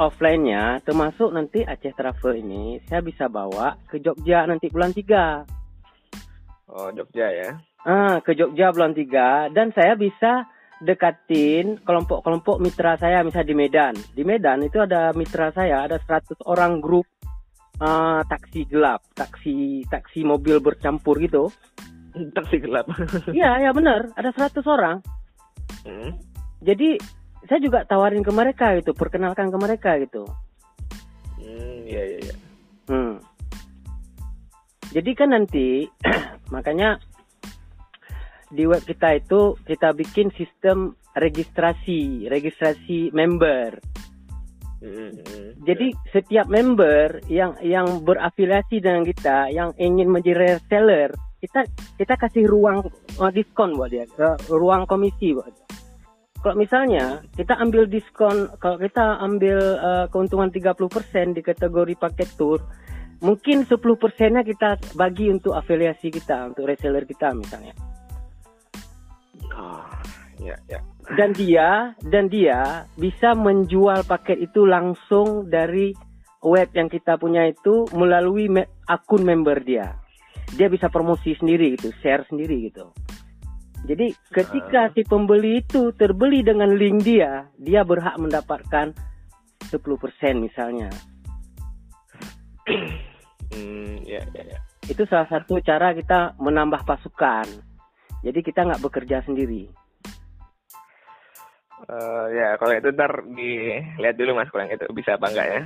Offline-nya 0.00 0.80
termasuk 0.80 1.28
nanti 1.28 1.60
Aceh 1.60 1.92
Travel 1.92 2.40
ini 2.40 2.80
saya 2.88 3.04
bisa 3.04 3.28
bawa 3.28 3.76
ke 3.84 4.00
Jogja 4.00 4.48
nanti 4.48 4.72
bulan 4.72 4.96
3. 4.96 6.72
Oh, 6.72 6.88
Jogja 6.96 7.28
ya. 7.28 7.50
Ah, 7.84 8.24
ke 8.24 8.32
Jogja 8.32 8.72
bulan 8.72 8.96
3 8.96 9.52
dan 9.52 9.76
saya 9.76 9.92
bisa 10.00 10.48
dekatin 10.80 11.76
kelompok-kelompok 11.84 12.56
mitra 12.56 12.96
saya 12.96 13.20
misalnya 13.20 13.52
di 13.52 13.56
Medan. 13.56 13.94
Di 14.16 14.24
Medan 14.24 14.64
itu 14.64 14.80
ada 14.80 15.12
mitra 15.12 15.52
saya, 15.52 15.84
ada 15.84 16.00
100 16.00 16.40
orang 16.48 16.80
grup 16.80 17.04
ah, 17.84 18.24
taksi 18.24 18.64
gelap, 18.64 19.04
taksi 19.12 19.84
taksi 19.92 20.24
mobil 20.24 20.64
bercampur 20.64 21.20
gitu. 21.20 21.52
Taksi 22.10 22.56
gelap. 22.58 22.88
Iya, 23.30 23.68
ya 23.68 23.70
benar, 23.70 24.10
ada 24.16 24.32
100 24.32 24.64
orang. 24.66 24.98
Hmm. 25.84 26.16
Jadi 26.60 27.19
saya 27.48 27.60
juga 27.60 27.84
tawarin 27.88 28.24
ke 28.24 28.32
mereka 28.32 28.76
gitu, 28.76 28.92
perkenalkan 28.92 29.48
ke 29.48 29.58
mereka 29.60 29.90
gitu. 30.00 30.28
Hmm, 31.40 31.78
iya 31.88 32.02
iya 32.04 32.18
iya. 32.20 32.36
Hmm. 32.90 33.16
Jadi 34.90 35.10
kan 35.14 35.30
nanti 35.30 35.86
makanya 36.54 36.98
di 38.50 38.66
web 38.66 38.82
kita 38.82 39.22
itu 39.22 39.54
kita 39.62 39.94
bikin 39.94 40.34
sistem 40.34 40.98
registrasi, 41.14 42.26
registrasi 42.26 43.14
member. 43.14 43.78
Hmm, 44.80 45.12
hmm. 45.12 45.48
Jadi 45.64 45.92
setiap 46.10 46.48
member 46.48 47.20
yang 47.28 47.54
yang 47.60 48.02
berafiliasi 48.02 48.80
dengan 48.80 49.04
kita, 49.04 49.52
yang 49.52 49.76
ingin 49.76 50.08
menjadi 50.08 50.56
reseller 50.56 51.12
kita 51.40 51.64
kita 51.96 52.14
kasih 52.20 52.44
ruang 52.44 52.84
uh, 53.16 53.32
diskon 53.32 53.72
buat 53.72 53.88
dia, 53.88 54.04
uh, 54.20 54.36
ruang 54.52 54.84
komisi 54.84 55.32
buat 55.32 55.48
dia. 55.48 55.66
Kalau 56.40 56.56
misalnya 56.56 57.20
kita 57.36 57.52
ambil 57.60 57.84
diskon, 57.84 58.48
kalau 58.56 58.80
kita 58.80 59.20
ambil 59.20 59.58
uh, 59.76 60.06
keuntungan 60.08 60.48
30% 60.48 61.36
di 61.36 61.44
kategori 61.44 61.94
paket 62.00 62.32
tour, 62.40 62.64
mungkin 63.20 63.68
10 63.68 63.76
persennya 63.76 64.40
kita 64.40 64.80
bagi 64.96 65.28
untuk 65.28 65.52
afiliasi 65.52 66.08
kita, 66.08 66.48
untuk 66.48 66.64
reseller 66.64 67.04
kita 67.04 67.36
misalnya. 67.36 67.76
Oh, 69.52 69.84
ya, 70.40 70.56
ya. 70.64 70.80
Dan 71.12 71.36
dia 71.36 71.92
dan 72.00 72.32
dia 72.32 72.88
bisa 72.96 73.36
menjual 73.36 74.08
paket 74.08 74.40
itu 74.40 74.64
langsung 74.64 75.44
dari 75.44 75.92
web 76.40 76.72
yang 76.72 76.88
kita 76.88 77.20
punya 77.20 77.52
itu 77.52 77.84
melalui 77.92 78.48
me 78.48 78.64
akun 78.88 79.28
member 79.28 79.60
dia. 79.60 79.92
Dia 80.56 80.72
bisa 80.72 80.88
promosi 80.88 81.36
sendiri 81.36 81.76
gitu, 81.76 81.92
share 82.00 82.24
sendiri 82.24 82.72
gitu. 82.72 82.88
Jadi 83.88 84.12
ketika 84.28 84.92
si 84.92 85.02
pembeli 85.08 85.64
itu 85.64 85.90
terbeli 85.96 86.44
dengan 86.44 86.76
link 86.76 87.02
dia, 87.04 87.48
dia 87.56 87.80
berhak 87.80 88.16
mendapatkan 88.20 88.92
10% 89.68 89.76
misalnya. 90.36 90.90
Hmm, 93.50 93.98
ya, 94.06 94.22
ya, 94.30 94.42
ya. 94.46 94.58
Itu 94.86 95.02
salah 95.10 95.26
satu 95.26 95.58
cara 95.58 95.90
kita 95.90 96.38
menambah 96.38 96.86
pasukan. 96.86 97.50
Jadi 98.22 98.46
kita 98.46 98.62
nggak 98.62 98.78
bekerja 98.78 99.26
sendiri. 99.26 99.66
Uh, 101.90 102.30
ya 102.30 102.54
kalau 102.60 102.76
itu 102.76 102.94
ntar 102.94 103.24
dilihat 103.32 104.14
dulu 104.14 104.38
mas 104.38 104.46
kalau 104.54 104.68
yang 104.68 104.76
itu 104.76 104.84
bisa 104.92 105.16
apa 105.16 105.32
enggak 105.32 105.48
ya 105.48 105.62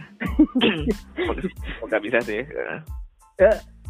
Semoga 1.75 1.99
bisa 1.99 2.19
sih 2.23 2.39
uh, 2.39 2.81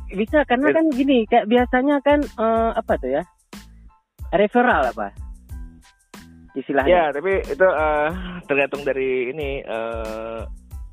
bisa 0.09 0.41
karena 0.49 0.72
kan 0.72 0.89
gini 0.89 1.29
kayak 1.29 1.45
biasanya 1.45 2.01
kan 2.01 2.25
uh, 2.41 2.72
apa 2.72 2.97
tuh 2.97 3.20
ya 3.20 3.22
referral 4.39 4.91
apa 4.91 5.09
istilahnya 6.55 6.91
ya 6.91 7.05
tapi 7.11 7.43
itu 7.43 7.66
uh, 7.66 8.11
tergantung 8.47 8.82
dari 8.87 9.35
ini 9.35 9.62
uh, 9.66 10.47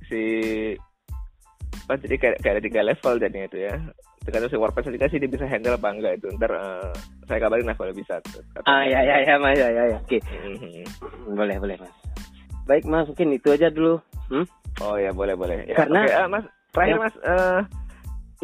si 0.09 0.21
apa 1.85 1.97
jadi 2.01 2.15
kayak, 2.17 2.37
kayak 2.41 2.53
ada 2.57 2.63
tiga 2.63 2.81
level 2.81 3.13
jadinya 3.21 3.45
itu 3.45 3.57
ya 3.67 3.75
tergantung 4.21 4.49
si 4.53 4.57
WordPress 4.57 4.89
aplikasi 4.89 5.17
dia 5.17 5.29
bisa 5.29 5.45
handle 5.49 5.77
apa 5.77 5.87
enggak 5.89 6.13
itu 6.17 6.27
ntar 6.37 6.51
uh, 6.53 6.93
saya 7.25 7.39
kabarin 7.41 7.65
lah 7.65 7.77
kalau 7.77 7.93
bisa 7.93 8.21
ah 8.69 8.83
ya 8.85 9.01
ya 9.01 9.15
ya 9.25 9.35
mas 9.41 9.57
ya 9.57 9.69
ya, 9.69 9.83
ya. 9.91 9.97
oke 9.97 10.09
okay. 10.09 10.19
mm-hmm. 10.21 11.33
boleh 11.33 11.57
boleh 11.57 11.75
mas 11.81 11.93
baik 12.69 12.85
mas 12.85 13.05
mungkin 13.09 13.33
itu 13.33 13.47
aja 13.53 13.67
dulu 13.73 13.97
hmm? 14.29 14.45
oh 14.85 14.97
ya 14.97 15.09
boleh 15.13 15.33
boleh 15.33 15.65
ya, 15.65 15.75
karena 15.77 16.01
okay, 16.05 16.17
uh, 16.17 16.27
mas 16.29 16.45
terakhir 16.73 16.95
ya. 16.97 17.01
mas 17.01 17.15
uh, 17.25 17.59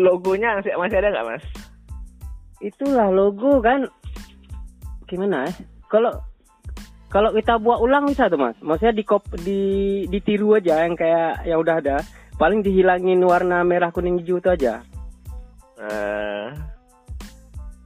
logonya 0.01 0.49
masih 0.61 0.73
masih 0.77 0.97
ada 0.97 1.09
nggak 1.13 1.27
mas 1.29 1.43
itulah 2.57 3.07
logo 3.13 3.61
kan 3.61 3.85
gimana 5.07 5.47
ya 5.47 5.51
kalau 5.87 6.11
kalau 7.07 7.31
kita 7.31 7.55
buat 7.55 7.79
ulang 7.79 8.03
bisa 8.11 8.27
tuh 8.27 8.39
mas. 8.39 8.57
Maksudnya 8.59 8.93
di 8.95 9.03
kop 9.07 9.23
di 9.39 9.61
ditiru 10.11 10.59
aja 10.59 10.83
yang 10.83 10.95
kayak 10.99 11.47
yang 11.47 11.59
udah 11.63 11.79
ada. 11.79 11.97
Paling 12.37 12.61
dihilangin 12.61 13.23
warna 13.23 13.63
merah 13.63 13.89
kuning 13.89 14.19
hijau 14.21 14.37
itu 14.37 14.49
aja. 14.51 14.83
Uh, 15.79 16.51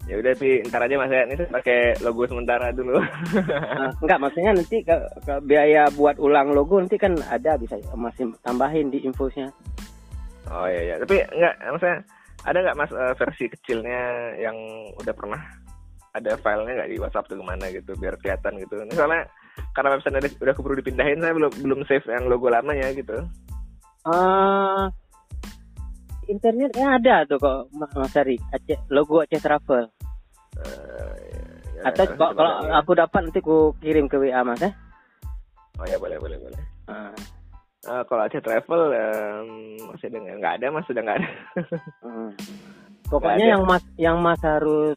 ya 0.09 0.17
udah 0.17 0.33
sih 0.35 0.59
ntar 0.67 0.83
aja 0.83 0.97
mas 0.97 1.13
ya 1.13 1.23
ini 1.29 1.37
pakai 1.47 2.01
logo 2.01 2.25
sementara 2.25 2.73
dulu. 2.73 2.97
Uh, 2.97 3.93
enggak 4.03 4.19
maksudnya 4.19 4.51
nanti 4.57 4.81
ke, 4.81 4.95
ke 5.21 5.33
biaya 5.45 5.87
buat 5.93 6.17
ulang 6.17 6.51
logo 6.51 6.81
nanti 6.81 6.97
kan 6.97 7.13
ada 7.29 7.55
bisa 7.61 7.77
masih 7.93 8.33
tambahin 8.41 8.89
di 8.89 9.05
infosnya. 9.05 9.53
Oh 10.49 10.65
iya 10.65 10.81
iya. 10.91 10.95
Tapi 10.97 11.21
enggak 11.29 11.53
maksudnya 11.69 11.97
ada 12.41 12.57
nggak 12.57 12.77
mas 12.77 12.91
uh, 12.91 13.13
versi 13.13 13.45
kecilnya 13.53 14.33
yang 14.41 14.57
udah 14.97 15.13
pernah 15.13 15.60
ada 16.11 16.35
filenya 16.39 16.73
nggak 16.83 16.91
di 16.91 16.97
WhatsApp 16.99 17.27
tuh 17.31 17.39
ke 17.39 17.45
mana 17.45 17.65
gitu 17.71 17.91
biar 17.95 18.15
kelihatan 18.19 18.59
gitu 18.59 18.75
ini 18.83 18.93
soalnya 18.95 19.23
karena 19.71 19.89
website 19.95 20.15
udah, 20.19 20.31
udah 20.43 20.53
keburu 20.55 20.75
dipindahin 20.79 21.19
saya 21.23 21.33
belum 21.35 21.51
belum 21.63 21.79
save 21.87 22.07
yang 22.11 22.27
logo 22.27 22.51
lamanya 22.51 22.91
gitu 22.91 23.23
uh, 24.07 24.91
internetnya 26.27 26.87
ada 26.99 27.15
tuh 27.27 27.39
kok 27.39 27.59
Mas 27.75 28.15
Ari 28.15 28.35
Aceh 28.51 28.79
logo 28.91 29.23
Aceh 29.23 29.39
Travel 29.39 29.87
uh, 29.87 31.15
ya, 31.31 31.41
ya, 31.79 31.81
atau 31.87 32.03
ya, 32.07 32.15
kalau 32.15 32.51
ya. 32.67 32.71
aku 32.79 32.91
dapat 32.95 33.19
nanti 33.27 33.39
aku 33.39 33.57
kirim 33.79 34.05
ke 34.11 34.19
WA 34.19 34.43
Mas 34.43 34.63
eh 34.63 34.73
oh 35.79 35.85
ya 35.87 35.95
boleh 35.95 36.19
boleh 36.19 36.37
boleh 36.39 36.61
uh. 36.91 37.15
Uh, 37.81 38.03
kalau 38.05 38.27
Aceh 38.27 38.43
Travel 38.43 38.93
um, 38.93 39.49
masih 39.89 40.13
dengan 40.13 40.37
nggak 40.37 40.61
ada 40.61 40.67
mas 40.69 40.85
sudah 40.85 41.01
nggak 41.01 41.17
ada 41.17 41.29
uh. 42.05 42.29
pokoknya 43.09 43.41
ada. 43.47 43.51
yang 43.57 43.63
mas 43.65 43.83
yang 43.97 44.17
mas 44.21 44.41
harus 44.45 44.93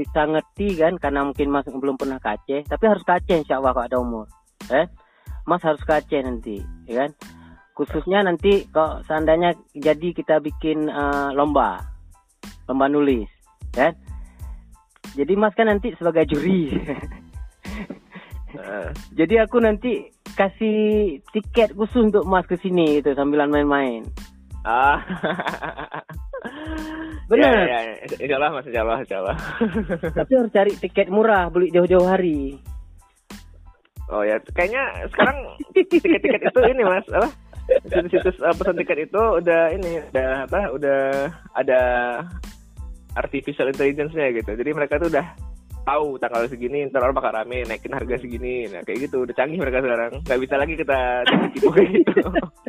bisa 0.00 0.24
ngerti 0.24 0.80
kan 0.80 0.96
karena 0.96 1.28
mungkin 1.28 1.52
mas 1.52 1.68
belum 1.68 2.00
pernah 2.00 2.16
ke 2.16 2.32
Aceh. 2.32 2.60
Tapi 2.64 2.84
harus 2.88 3.04
ke 3.04 3.12
Aceh 3.12 3.36
insya 3.36 3.60
Allah 3.60 3.76
kalau 3.76 3.84
ada 3.84 3.98
umur 4.00 4.26
eh? 4.72 4.88
Mas 5.44 5.60
harus 5.60 5.84
ke 5.84 5.92
Aceh 5.92 6.20
nanti 6.24 6.56
ya 6.88 7.04
kan? 7.04 7.10
Khususnya 7.76 8.24
nanti 8.24 8.64
kalau 8.72 9.04
seandainya 9.04 9.52
jadi 9.76 10.08
kita 10.16 10.40
bikin 10.40 10.88
uh, 10.88 11.36
lomba 11.36 11.84
lomba 12.64 12.88
nulis 12.88 13.28
kan? 13.76 13.92
Jadi 15.12 15.32
mas 15.36 15.52
kan 15.52 15.68
nanti 15.68 15.92
sebagai 16.00 16.24
juri. 16.32 16.72
Uh. 18.50 18.90
jadi 19.14 19.46
aku 19.46 19.62
nanti 19.62 20.10
kasih 20.34 21.18
tiket 21.30 21.70
khusus 21.78 22.10
untuk 22.10 22.26
mas 22.26 22.42
ke 22.50 22.58
sini 22.58 22.98
itu 22.98 23.12
sambilan 23.14 23.46
main-main. 23.46 24.02
Ah 24.66 25.00
benar 27.30 27.62
ya, 27.62 27.78
ya, 27.78 27.78
ya. 28.02 28.16
insya 28.18 28.36
Allah 28.42 28.50
mas 28.50 28.66
insya 28.66 28.82
Allah 28.82 28.98
insya 29.06 29.16
Allah 29.22 29.36
tapi 30.18 30.32
harus 30.34 30.50
cari 30.50 30.72
tiket 30.74 31.06
murah 31.06 31.46
beli 31.46 31.70
jauh-jauh 31.70 32.06
hari. 32.06 32.58
Oh 34.10 34.26
ya. 34.26 34.42
Kayaknya 34.42 35.06
sekarang 35.14 35.38
tiket-tiket 35.70 36.42
itu 36.50 36.60
ini 36.66 36.82
mas 36.82 37.06
apa? 37.14 37.30
Situs-situs 37.86 38.42
uh, 38.42 38.50
pesan 38.50 38.74
tiket 38.82 39.06
itu 39.06 39.22
udah 39.22 39.70
ini 39.70 40.02
udah 40.10 40.50
apa? 40.50 40.60
Udah 40.74 41.00
ada 41.54 41.80
artificial 43.14 43.70
intelligence-nya 43.70 44.34
gitu. 44.34 44.50
Jadi 44.58 44.70
mereka 44.74 44.98
tuh 44.98 45.06
udah 45.14 45.49
tahu 45.84 46.16
tanggal 46.20 46.46
segini 46.46 46.86
ntar 46.88 47.04
orang 47.04 47.16
bakal 47.16 47.32
rame 47.34 47.64
naikin 47.66 47.94
harga 47.94 48.16
segini. 48.20 48.68
Nah 48.68 48.80
kayak 48.84 49.08
gitu 49.08 49.24
udah 49.24 49.34
canggih 49.34 49.58
mereka 49.60 49.82
sekarang. 49.82 50.12
Nggak 50.24 50.40
bisa 50.40 50.54
lagi 50.56 50.74
kita 50.76 51.00
tipu 51.54 51.68
kayak 51.72 51.90
gitu. 52.00 52.22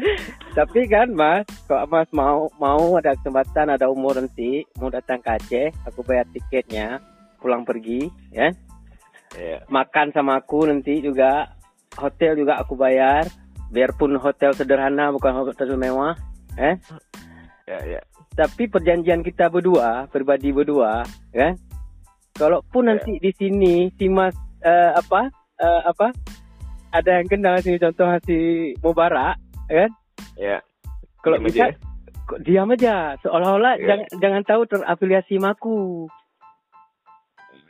Tapi 0.57 0.79
kan 0.87 1.07
mas 1.13 1.45
kalau 1.67 1.85
mas 1.87 2.09
mau 2.11 2.47
mau 2.57 2.97
ada 2.97 3.15
kesempatan 3.15 3.73
ada 3.73 3.87
umur 3.87 4.19
nanti 4.19 4.65
mau 4.79 4.89
datang 4.91 5.19
ke 5.19 5.29
Aceh 5.31 5.67
aku 5.87 5.99
bayar 6.03 6.25
tiketnya 6.31 6.99
pulang 7.39 7.63
pergi 7.63 8.07
ya. 8.31 8.51
Yeah. 9.31 9.63
makan 9.71 10.11
sama 10.11 10.43
aku 10.43 10.67
nanti 10.67 10.99
juga 10.99 11.55
hotel 11.95 12.35
juga 12.35 12.59
aku 12.59 12.75
bayar. 12.75 13.27
Biarpun 13.71 14.19
hotel 14.19 14.51
sederhana 14.51 15.15
bukan 15.15 15.31
hotel 15.47 15.79
mewah 15.79 16.11
eh 16.59 16.75
ya 17.63 17.79
ya 17.87 18.01
tapi 18.35 18.67
perjanjian 18.67 19.23
kita 19.23 19.47
berdua 19.51 20.07
pribadi 20.11 20.51
berdua 20.51 21.03
kan 21.31 21.55
kalaupun 22.41 22.89
ya. 22.89 22.97
nanti 22.97 23.21
di 23.21 23.31
sini 23.37 23.93
si 23.93 24.09
mas 24.09 24.33
uh, 24.65 24.97
apa 24.97 25.29
uh, 25.61 25.81
apa 25.85 26.09
ada 26.89 27.21
yang 27.21 27.29
kenal 27.29 27.61
sini 27.61 27.77
contoh 27.77 28.09
si 28.25 28.37
Mubarak 28.81 29.37
kan? 29.69 29.91
Ya. 30.35 30.59
Kalau 31.21 31.37
bisa 31.37 31.69
diam 32.41 32.73
aja. 32.73 33.13
Seolah-olah 33.21 33.77
ya. 33.77 33.93
jangan 33.93 34.07
jangan 34.17 34.41
tahu 34.49 34.61
terafiliasi 34.65 35.37
maku 35.37 36.09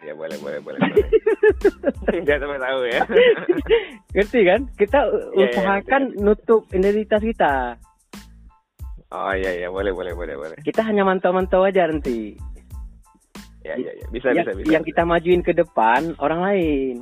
ya 0.02 0.14
boleh 0.18 0.38
boleh 0.42 0.60
boleh, 0.66 0.80
boleh. 0.82 2.22
nggak 2.26 2.38
sampai 2.42 2.60
tahu 2.60 2.80
ya. 2.90 3.02
Ngerti 4.18 4.40
kan? 4.50 4.62
Kita 4.74 5.00
ya, 5.38 5.46
usahakan 5.46 6.02
ya, 6.10 6.18
nutup 6.26 6.62
identitas 6.74 7.22
kita. 7.22 7.54
Oh 9.12 9.34
iya 9.36 9.62
iya 9.62 9.68
boleh 9.70 9.94
boleh 9.94 10.14
boleh 10.18 10.36
boleh. 10.40 10.58
Kita 10.66 10.82
hanya 10.82 11.06
mantau-mantau 11.06 11.68
aja 11.68 11.86
nanti 11.86 12.34
ya 13.72 13.76
ya 13.80 13.92
ya. 13.96 14.06
Bisa 14.12 14.28
yang, 14.36 14.46
bisa 14.46 14.52
bisa. 14.60 14.70
yang 14.76 14.84
kita 14.84 15.04
majuin 15.08 15.42
ke 15.42 15.56
depan 15.56 16.12
orang 16.20 16.40
lain. 16.44 16.98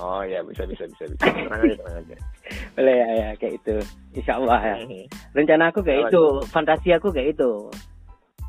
Oh 0.00 0.26
ya 0.26 0.42
bisa 0.42 0.66
bisa 0.66 0.88
bisa 0.88 1.04
bisa. 1.06 1.22
Tenang 1.28 1.60
aja 1.62 1.76
tenang 1.78 1.96
aja. 2.02 2.16
Boleh 2.74 2.94
ya 2.96 3.08
ya 3.14 3.28
kayak 3.38 3.54
itu 3.62 3.76
insya 4.16 4.32
Allah 4.40 4.60
ya. 4.64 4.76
Mhm. 4.82 5.04
rencana 5.36 5.64
aku 5.70 5.80
kayak 5.86 6.10
itu. 6.10 6.24
fantasi 6.50 6.88
aku 6.96 7.08
kayak 7.12 7.36
itu. 7.36 7.52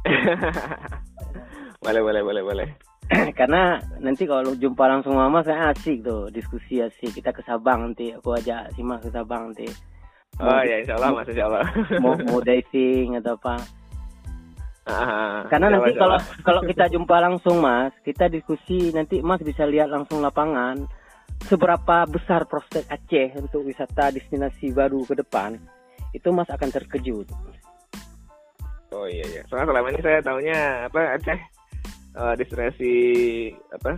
Boleh 1.85 2.01
boleh 2.01 2.21
boleh 2.25 2.41
boleh. 2.41 2.67
Karena 3.37 3.77
nanti 4.01 4.25
kalau 4.25 4.57
jumpa 4.57 4.89
langsung 4.89 5.13
mama 5.13 5.45
saya 5.45 5.69
asik 5.69 6.01
tuh 6.01 6.33
diskusi 6.33 6.81
asik. 6.81 7.13
Kita 7.21 7.29
ke 7.29 7.45
Sabang 7.45 7.93
nanti 7.93 8.09
aku 8.09 8.33
ajak 8.33 8.73
simak 8.73 9.05
ke 9.05 9.13
Sabang 9.13 9.53
nanti. 9.53 9.69
Oh 10.41 10.61
ya 10.65 10.81
insya 10.81 10.97
Allah 10.99 11.15
mas 11.15 11.29
insya 11.29 11.45
Allah 11.47 11.63
mau 12.03 12.17
mau 12.27 12.41
diving 12.47 13.21
atau 13.21 13.39
apa 13.39 13.61
Ah, 14.85 15.41
Karena 15.51 15.73
nanti 15.73 15.97
kalau 15.97 16.17
kalau 16.45 16.61
kita 16.63 16.85
jumpa 16.93 17.17
langsung 17.17 17.57
mas, 17.61 17.93
kita 18.05 18.29
diskusi 18.29 18.93
nanti 18.93 19.19
mas 19.19 19.41
bisa 19.41 19.65
lihat 19.65 19.89
langsung 19.89 20.21
lapangan 20.21 20.85
seberapa 21.49 22.05
besar 22.07 22.45
prospek 22.45 22.85
Aceh 22.87 23.37
untuk 23.41 23.65
wisata 23.65 24.13
destinasi 24.13 24.71
baru 24.71 25.01
ke 25.03 25.17
depan. 25.17 25.57
Itu 26.13 26.31
mas 26.31 26.47
akan 26.47 26.69
terkejut. 26.69 27.27
Oh 28.95 29.09
iya 29.09 29.25
iya. 29.27 29.41
Soalnya 29.49 29.73
selama 29.73 29.87
ini 29.91 29.99
saya 30.05 30.19
tahunya 30.23 30.59
apa 30.87 31.01
Aceh 31.19 31.39
uh, 32.15 32.33
destinasi 32.37 32.93
apa 33.73 33.91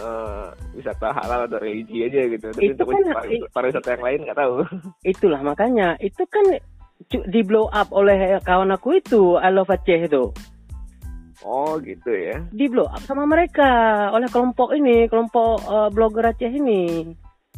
uh, 0.00 0.48
wisata 0.74 1.12
halal 1.12 1.46
atau 1.46 1.58
religi 1.60 2.08
aja 2.08 2.20
gitu. 2.26 2.46
Tapi 2.50 2.72
Itu 2.72 2.82
untuk 2.82 2.88
kan- 2.88 3.14
par- 3.14 3.50
pariwisata 3.52 3.88
yang 3.94 4.04
lain 4.04 4.20
nggak 4.26 4.38
tahu. 4.38 4.54
Itulah 5.12 5.40
makanya 5.44 5.94
itu 6.00 6.24
kan 6.26 6.44
di 7.08 7.40
blow 7.42 7.66
up 7.70 7.88
oleh 7.90 8.38
kawan 8.42 8.74
aku 8.74 9.02
itu 9.02 9.36
I 9.40 9.50
Love 9.50 9.72
Aceh 9.72 10.06
itu. 10.06 10.30
Oh 11.42 11.74
gitu 11.82 12.10
ya. 12.14 12.38
Di 12.54 12.70
blow 12.70 12.86
up 12.86 13.02
sama 13.02 13.26
mereka 13.26 14.10
oleh 14.14 14.30
kelompok 14.30 14.70
ini, 14.76 15.10
kelompok 15.10 15.62
eh, 15.66 15.88
blogger 15.90 16.30
Aceh 16.30 16.50
ini. 16.50 17.10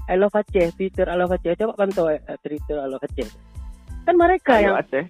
I 0.05 0.17
Love 0.21 0.37
Aceh, 0.37 0.73
Twitter 0.77 1.09
I 1.09 1.17
Love 1.17 1.37
Aceh. 1.37 1.53
Coba 1.57 1.77
pantau 1.77 2.09
eh, 2.09 2.21
Twitter 2.41 2.81
I 2.81 2.89
Love 2.89 3.05
Aceh. 3.05 3.29
Kan 4.05 4.15
mereka 4.17 4.61
yang 4.61 4.77
Aceh. 4.81 5.05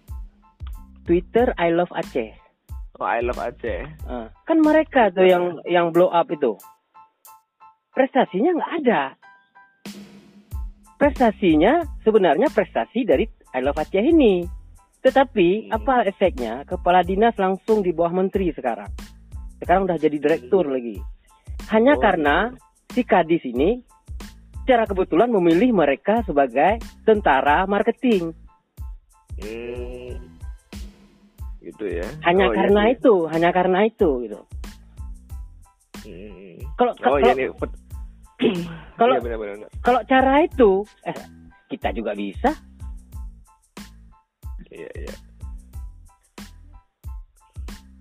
Twitter 1.06 1.54
I 1.54 1.70
Love 1.70 1.94
Aceh. 1.94 2.44
Oh 3.02 3.10
I 3.10 3.26
love 3.26 3.42
Aceh. 3.42 3.82
Ah, 4.06 4.30
kan 4.46 4.62
mereka 4.62 5.10
tuh 5.10 5.26
yang 5.26 5.58
yang 5.66 5.90
blow 5.90 6.14
up 6.14 6.30
itu. 6.30 6.54
Prestasinya 7.90 8.54
nggak 8.54 8.72
ada. 8.86 9.02
Prestasinya 10.94 11.82
sebenarnya 12.06 12.46
prestasi 12.54 13.02
dari 13.02 13.26
I 13.54 13.62
Love 13.62 13.78
Aceh 13.78 14.02
ini. 14.02 14.42
Tetapi 15.00 15.68
Hmm. 15.70 15.76
apa 15.78 16.02
efeknya? 16.04 16.66
Kepala 16.66 17.06
dinas 17.06 17.36
langsung 17.38 17.80
di 17.80 17.94
bawah 17.94 18.10
menteri 18.10 18.50
sekarang. 18.50 18.90
Sekarang 19.62 19.86
udah 19.86 19.96
jadi 19.96 20.16
direktur 20.18 20.66
lagi. 20.66 20.98
Oh, 20.98 21.06
Hanya 21.70 21.94
karena 21.96 22.50
si 22.90 23.06
Kadis 23.06 23.44
ini 23.46 23.78
secara 24.64 24.84
kebetulan 24.84 25.28
memilih 25.30 25.70
mereka 25.72 26.24
sebagai 26.24 26.80
tentara 27.04 27.62
marketing. 27.64 28.32
Hmm. 29.38 30.18
Gitu 31.60 31.84
ya. 31.88 32.06
Hanya 32.26 32.48
Oh, 32.48 32.52
iya 32.52 32.58
karena 32.58 32.82
sih. 32.88 32.92
itu, 32.98 33.14
hanya 33.30 33.50
karena 33.54 33.78
itu 33.86 34.08
gitu. 34.24 34.40
Hmm. 36.04 36.58
Kalau 36.76 36.92
Oh 37.06 37.16
kalau 39.00 39.14
iya 39.20 39.36
kalau 39.36 39.54
Iya. 39.54 39.68
Kalau 39.80 40.00
cara 40.04 40.34
itu, 40.42 40.70
eh, 41.06 41.16
kita 41.70 41.92
juga 41.94 42.12
bisa. 42.12 42.50
Iya 44.74 44.90
iya. 44.98 45.14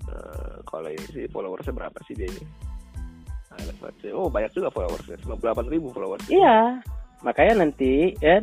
Eh, 0.09 0.55
kalau 0.65 0.89
ini 0.89 1.05
sih 1.13 1.25
followersnya 1.29 1.73
berapa 1.73 1.97
sih 2.09 2.17
dia 2.17 2.25
ini? 2.25 2.43
Oh 4.17 4.33
banyak 4.33 4.49
juga 4.49 4.73
followersnya. 4.73 5.21
98 5.21 5.69
ribu 5.69 5.93
followers. 5.93 6.25
Iya, 6.25 6.81
makanya 7.21 7.61
nanti, 7.61 8.17
ya, 8.17 8.41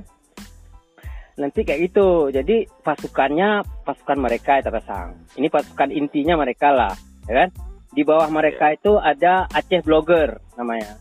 nanti 1.35 1.67
kayak 1.67 1.91
gitu. 1.91 2.31
Jadi 2.31 2.71
pasukannya 2.87 3.67
pasukan 3.83 4.19
mereka 4.23 4.63
itu 4.63 4.71
pasang. 4.71 5.19
Ini 5.35 5.51
pasukan 5.51 5.91
intinya 5.91 6.39
mereka 6.39 6.71
lah, 6.71 6.95
ya 7.27 7.35
kan? 7.45 7.49
Di 7.91 8.07
bawah 8.07 8.31
mereka 8.31 8.71
itu 8.71 9.03
ada 9.03 9.51
Aceh 9.51 9.83
Blogger 9.83 10.39
namanya, 10.55 10.95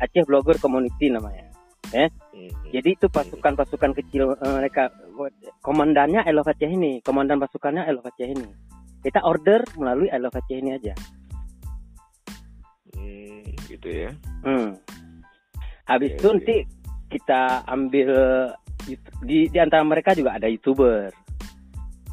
Aceh 0.00 0.24
Blogger 0.24 0.56
Community 0.56 1.12
namanya. 1.12 1.52
Hmm. 1.92 2.08
Jadi 2.72 2.96
itu 2.96 3.06
pasukan-pasukan 3.12 3.92
kecil 4.00 4.32
eh, 4.32 4.52
mereka. 4.56 4.88
Komandannya 5.62 6.24
Aceh 6.46 6.70
ini, 6.70 6.98
komandan 7.04 7.38
pasukannya 7.38 7.86
Aceh 7.86 8.28
ini. 8.28 8.48
Kita 9.02 9.22
order 9.22 9.62
melalui 9.78 10.08
Aceh 10.32 10.56
ini 10.56 10.70
aja. 10.74 10.94
Hmm, 12.94 13.42
gitu 13.66 13.88
ya. 13.88 14.10
Hmm. 14.42 14.78
Habis 15.86 16.14
Oke, 16.14 16.18
itu 16.18 16.26
oke. 16.26 16.34
nanti 16.38 16.56
kita 17.12 17.42
ambil 17.68 18.10
di 19.22 19.46
di 19.50 19.58
antara 19.58 19.82
mereka 19.86 20.14
juga 20.14 20.38
ada 20.38 20.48
youtuber, 20.50 21.10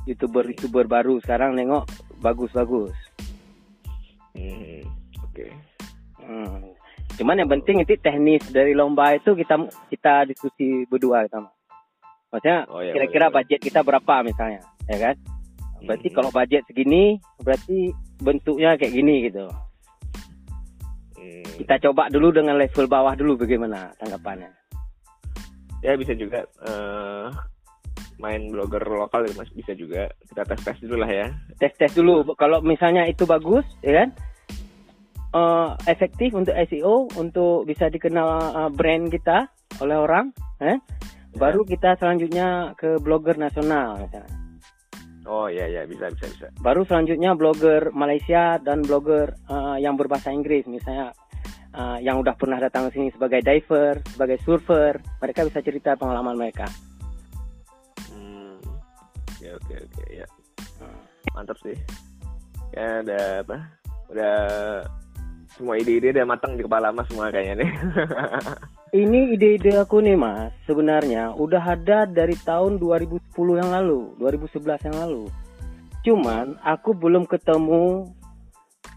youtuber 0.05 0.43
youtuber 0.49 0.86
baru 0.86 1.18
sekarang 1.22 1.57
nengok 1.57 1.86
bagus-bagus. 2.22 2.93
Hmm, 4.36 4.84
oke. 5.24 5.45
Hmm. 6.22 6.74
Cuman 7.20 7.36
yang 7.41 7.51
penting 7.51 7.84
nanti 7.84 7.99
teknis 7.99 8.43
dari 8.47 8.72
lomba 8.72 9.12
itu 9.12 9.36
kita 9.36 9.60
kita 9.91 10.24
diskusi 10.30 10.88
berdua 10.88 11.28
kita. 11.28 11.59
Maksudnya 12.30 12.58
Oh, 12.70 12.82
iya, 12.82 12.94
kira-kira 12.94 13.28
boleh, 13.28 13.34
boleh. 13.34 13.46
budget 13.50 13.60
kita 13.66 13.80
berapa 13.82 14.14
misalnya, 14.22 14.62
ya 14.86 14.98
kan? 15.02 15.16
Berarti 15.80 16.08
Mhm. 16.12 16.16
kalau 16.16 16.30
budget 16.30 16.62
segini, 16.70 17.04
berarti 17.42 17.78
bentuknya 18.20 18.76
kayak 18.78 18.94
gini 18.94 19.16
gitu. 19.32 19.46
Hmm. 21.18 21.46
Kita 21.58 21.76
coba 21.90 22.12
dulu 22.12 22.30
dengan 22.36 22.56
level 22.60 22.86
bawah 22.86 23.14
dulu 23.16 23.40
bagaimana 23.40 23.92
tanggapannya. 23.98 24.52
Ya 25.80 25.96
bisa 25.96 26.12
juga 26.14 26.44
eh, 26.68 27.28
main 28.20 28.52
blogger 28.52 28.84
lokal 28.84 29.24
itu 29.24 29.40
mas 29.40 29.48
bisa 29.56 29.72
juga 29.72 30.12
kita 30.28 30.44
tes 30.44 30.60
tes 30.60 30.78
dulu 30.84 31.00
lah 31.00 31.08
ya. 31.08 31.28
tes 31.56 31.72
tes 31.80 31.92
dulu 31.96 32.36
kalau 32.36 32.60
misalnya 32.60 33.08
itu 33.08 33.24
bagus 33.24 33.64
ya 33.80 34.04
kan 34.04 34.12
Eh, 35.30 35.70
efektif 35.86 36.34
untuk 36.34 36.58
SEO 36.58 37.06
untuk 37.14 37.62
bisa 37.70 37.86
dikenal 37.86 38.30
eh, 38.50 38.70
brand 38.74 39.14
kita 39.14 39.46
oleh 39.78 39.94
orang 39.94 40.34
eh? 40.58 40.82
Baru 41.38 41.62
kita 41.68 42.00
selanjutnya 42.00 42.74
ke 42.80 42.98
blogger 43.04 43.38
nasional 43.38 44.00
misalnya. 44.02 44.40
Oh 45.30 45.46
iya 45.46 45.70
iya 45.70 45.86
bisa 45.86 46.10
bisa 46.10 46.26
bisa. 46.26 46.48
baru 46.58 46.82
selanjutnya 46.90 47.38
blogger 47.38 47.94
Malaysia 47.94 48.58
dan 48.66 48.82
blogger 48.82 49.30
eh, 49.46 49.78
yang 49.78 49.94
berbahasa 49.94 50.34
Inggris 50.34 50.66
misalnya 50.66 51.14
eh, 51.76 51.98
yang 52.02 52.18
udah 52.18 52.34
pernah 52.34 52.58
datang 52.58 52.90
ke 52.90 52.98
sini 52.98 53.14
sebagai 53.14 53.46
diver 53.46 54.02
sebagai 54.10 54.42
surfer 54.42 54.98
mereka 55.22 55.46
bisa 55.46 55.62
cerita 55.62 55.94
pengalaman 55.94 56.34
mereka 56.34 56.66
Hmm. 58.10 58.58
Ya 59.38 59.54
oke 59.54 59.76
oke 59.78 60.04
ya. 60.10 60.28
Hmm. 60.82 61.02
Mantap 61.38 61.58
sih. 61.62 61.78
Ya 62.74 63.06
udah 63.06 63.26
apa? 63.46 63.58
Udah 64.10 64.36
semua 65.54 65.78
ide-ide 65.78 66.10
udah 66.16 66.26
matang 66.26 66.58
di 66.58 66.66
kepala 66.66 66.90
mas 66.90 67.06
semua 67.06 67.30
kayaknya 67.30 67.66
nih. 67.66 67.70
Ini 68.90 69.38
ide-ide 69.38 69.78
aku 69.78 70.02
nih 70.02 70.18
mas, 70.18 70.50
sebenarnya 70.66 71.38
udah 71.38 71.78
ada 71.78 72.10
dari 72.10 72.34
tahun 72.42 72.82
2010 72.82 73.22
yang 73.62 73.70
lalu, 73.70 74.18
2011 74.18 74.82
yang 74.90 74.98
lalu. 74.98 75.24
Cuman 76.02 76.58
aku 76.66 76.98
belum 76.98 77.30
ketemu 77.30 78.10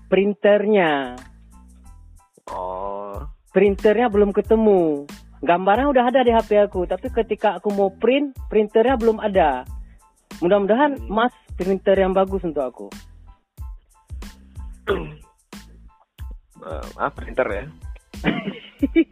printernya. 0.09 1.21
oh. 2.49 3.21
Printernya 3.53 4.09
belum 4.09 4.33
ketemu. 4.33 5.05
Gambarnya 5.45 5.93
udah 5.93 6.05
ada 6.09 6.25
di 6.25 6.33
HP 6.33 6.57
aku, 6.57 6.89
tapi 6.89 7.13
ketika 7.13 7.61
aku 7.61 7.69
mau 7.77 7.93
print, 7.93 8.33
printernya 8.49 8.97
belum 8.97 9.21
ada. 9.21 9.69
Mudah-mudahan 10.41 10.97
Hmm. 11.05 11.13
mas 11.13 11.37
printer 11.53 12.01
yang 12.01 12.17
bagus 12.17 12.41
untuk 12.49 12.65
aku. 12.65 12.87
Eh, 16.63 16.87
ah 16.95 17.11
printer 17.11 17.43
ya. 17.51 17.65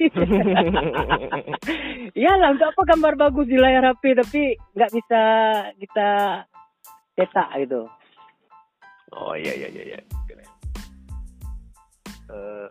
Iyalah 2.18 2.48
untuk 2.56 2.68
apa 2.72 2.82
gambar 2.88 3.14
bagus 3.16 3.46
di 3.46 3.56
layar 3.60 3.84
HP 3.92 4.02
tapi 4.16 4.42
nggak 4.74 4.92
bisa 4.92 5.20
kita 5.76 6.08
cetak 7.16 7.48
gitu. 7.60 7.82
Oh 9.12 9.34
iya 9.34 9.52
iya 9.52 9.68
iya 9.68 9.82
iya. 9.94 9.98
Eh, 12.30 12.68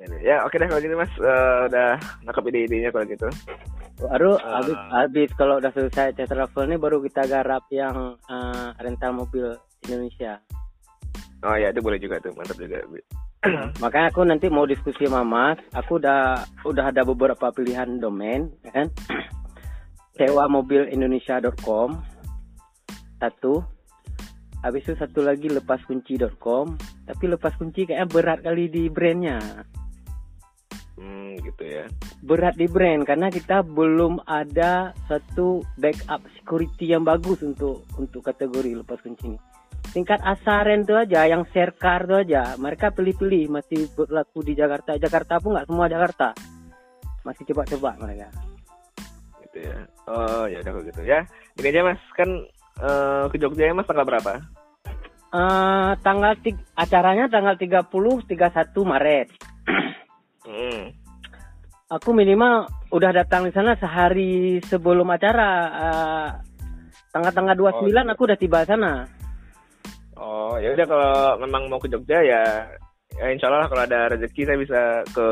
ya 0.00 0.06
ya 0.24 0.36
oke 0.48 0.56
deh 0.56 0.66
kalau 0.66 0.80
gitu 0.80 0.96
mas 0.96 1.12
Eh, 1.20 1.58
udah 1.68 2.00
nangkep 2.24 2.44
ide-idenya 2.48 2.90
kalau 2.90 3.04
gitu. 3.06 3.28
Baru 4.00 4.34
Ah. 4.42 4.58
habis 4.58 4.78
habis 4.90 5.30
kalau 5.38 5.60
udah 5.62 5.70
selesai 5.70 6.16
tes 6.16 6.26
travel 6.26 6.66
ini 6.66 6.76
baru 6.80 6.98
kita 7.04 7.28
garap 7.28 7.62
yang 7.70 8.18
eh, 8.26 8.68
rental 8.80 9.12
mobil 9.14 9.54
Indonesia. 9.86 10.40
Oh 11.44 11.54
ya 11.54 11.70
itu 11.70 11.84
boleh 11.84 12.00
juga 12.00 12.16
tuh 12.24 12.32
mantap 12.32 12.56
juga. 12.56 12.80
Makanya 13.82 14.08
aku 14.10 14.20
nanti 14.24 14.46
mau 14.48 14.64
diskusi 14.64 15.04
sama 15.04 15.24
Mas. 15.24 15.58
Aku 15.76 16.00
udah 16.00 16.44
udah 16.64 16.90
ada 16.90 17.04
beberapa 17.04 17.52
pilihan 17.52 18.00
domain, 18.00 18.48
ya 18.64 18.72
kan? 18.72 18.88
Sewa 20.16 20.48
mobil 20.48 20.88
Indonesia.com 20.88 22.00
satu. 23.20 23.64
Habis 24.64 24.88
itu 24.88 24.94
satu 24.96 25.20
lagi 25.20 25.52
lepaskunci.com. 25.52 26.66
Tapi 27.04 27.24
lepas 27.28 27.52
kunci 27.60 27.84
kayaknya 27.84 28.08
berat 28.08 28.40
kali 28.40 28.72
di 28.72 28.88
brandnya. 28.88 29.36
Hmm 30.96 31.36
gitu 31.42 31.64
ya. 31.66 31.84
berat 32.24 32.56
di 32.56 32.64
brand 32.64 33.04
karena 33.04 33.28
kita 33.28 33.60
belum 33.60 34.24
ada 34.24 34.96
satu 35.10 35.60
backup 35.76 36.24
security 36.40 36.96
yang 36.96 37.04
bagus 37.04 37.44
untuk 37.44 37.84
untuk 38.00 38.24
kategori 38.24 38.80
lepas 38.80 38.96
kunci 39.04 39.28
ini. 39.28 39.38
Tingkat 39.92 40.20
asaren 40.24 40.82
tuh 40.82 41.02
aja, 41.02 41.28
yang 41.28 41.44
share 41.54 41.74
car 41.76 42.06
tuh 42.08 42.24
aja, 42.24 42.56
mereka 42.58 42.90
pilih-pilih 42.90 43.46
masih 43.52 43.86
berlaku 43.94 44.42
di 44.42 44.56
Jakarta. 44.56 44.98
Jakarta 44.98 45.38
pun 45.38 45.54
nggak 45.54 45.68
semua 45.70 45.86
Jakarta, 45.86 46.34
masih 47.22 47.44
coba-coba 47.52 47.94
mereka. 48.02 48.28
Gitu 49.44 49.58
ya. 49.70 49.78
Oh 50.10 50.44
ya 50.50 50.58
udah 50.64 50.72
gitu 50.82 51.02
ya. 51.06 51.20
Ini 51.60 51.68
aja 51.70 51.80
mas 51.86 52.02
kan 52.18 52.26
eh, 52.82 53.24
ke 53.30 53.36
Jogja 53.38 53.70
ya 53.70 53.74
mas 53.76 53.86
tanggal 53.86 54.02
berapa? 54.08 54.42
Eh 55.34 55.92
tanggal 56.02 56.32
tig- 56.42 56.66
acaranya 56.74 57.26
tanggal 57.26 57.54
30 57.58 57.90
31 58.26 58.30
Maret. 58.86 59.28
Hmm. 60.44 60.92
Aku 61.88 62.12
minimal 62.12 62.68
udah 62.92 63.16
datang 63.16 63.48
di 63.48 63.52
sana 63.56 63.80
sehari 63.80 64.60
sebelum 64.60 65.08
acara. 65.08 65.50
eh, 65.72 66.30
Tanggal-tanggal 67.08 67.56
29 67.56 67.88
iya. 67.88 68.02
aku 68.12 68.22
udah 68.28 68.36
tiba 68.36 68.60
sana. 68.68 69.08
Oh, 70.16 70.54
ya 70.56 70.70
udah 70.70 70.86
kalau 70.86 71.12
memang 71.38 71.66
mau 71.66 71.76
ke 71.76 71.86
Jogja 71.86 72.18
ya, 72.18 72.42
ya 73.12 73.26
insya 73.28 73.48
Allah 73.48 73.66
kalau 73.66 73.82
ada 73.82 74.08
rezeki 74.08 74.42
saya 74.44 74.58
bisa 74.58 74.80
ke 75.10 75.26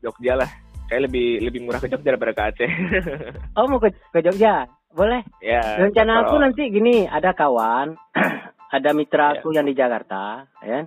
Jogja 0.00 0.34
lah. 0.34 0.50
Kayak 0.86 1.06
lebih 1.06 1.28
lebih 1.42 1.60
murah 1.62 1.78
ke 1.78 1.86
Jogja 1.86 2.10
daripada 2.10 2.32
ke 2.32 2.42
Aceh. 2.44 2.70
Oh 3.58 3.66
mau 3.66 3.78
ke, 3.78 3.92
ke 4.10 4.20
Jogja? 4.20 4.64
Boleh. 4.88 5.20
ya. 5.38 5.60
Rencana 5.78 6.24
aku 6.24 6.34
kalau- 6.34 6.42
nanti 6.42 6.62
gini, 6.66 7.04
ada 7.04 7.30
kawan, 7.30 7.92
ada 8.74 8.90
mitra 8.90 9.26
Ya. 9.30 9.38
aku 9.38 9.52
yang 9.52 9.64
di 9.64 9.72
Jakarta, 9.72 10.48
ya. 10.60 10.82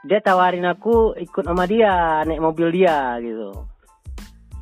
Dia 0.00 0.20
tawarin 0.20 0.64
aku 0.64 1.12
ikut 1.14 1.44
sama 1.44 1.64
dia, 1.64 2.22
naik 2.22 2.40
mobil 2.40 2.68
dia 2.70 3.16
gitu. 3.18 3.52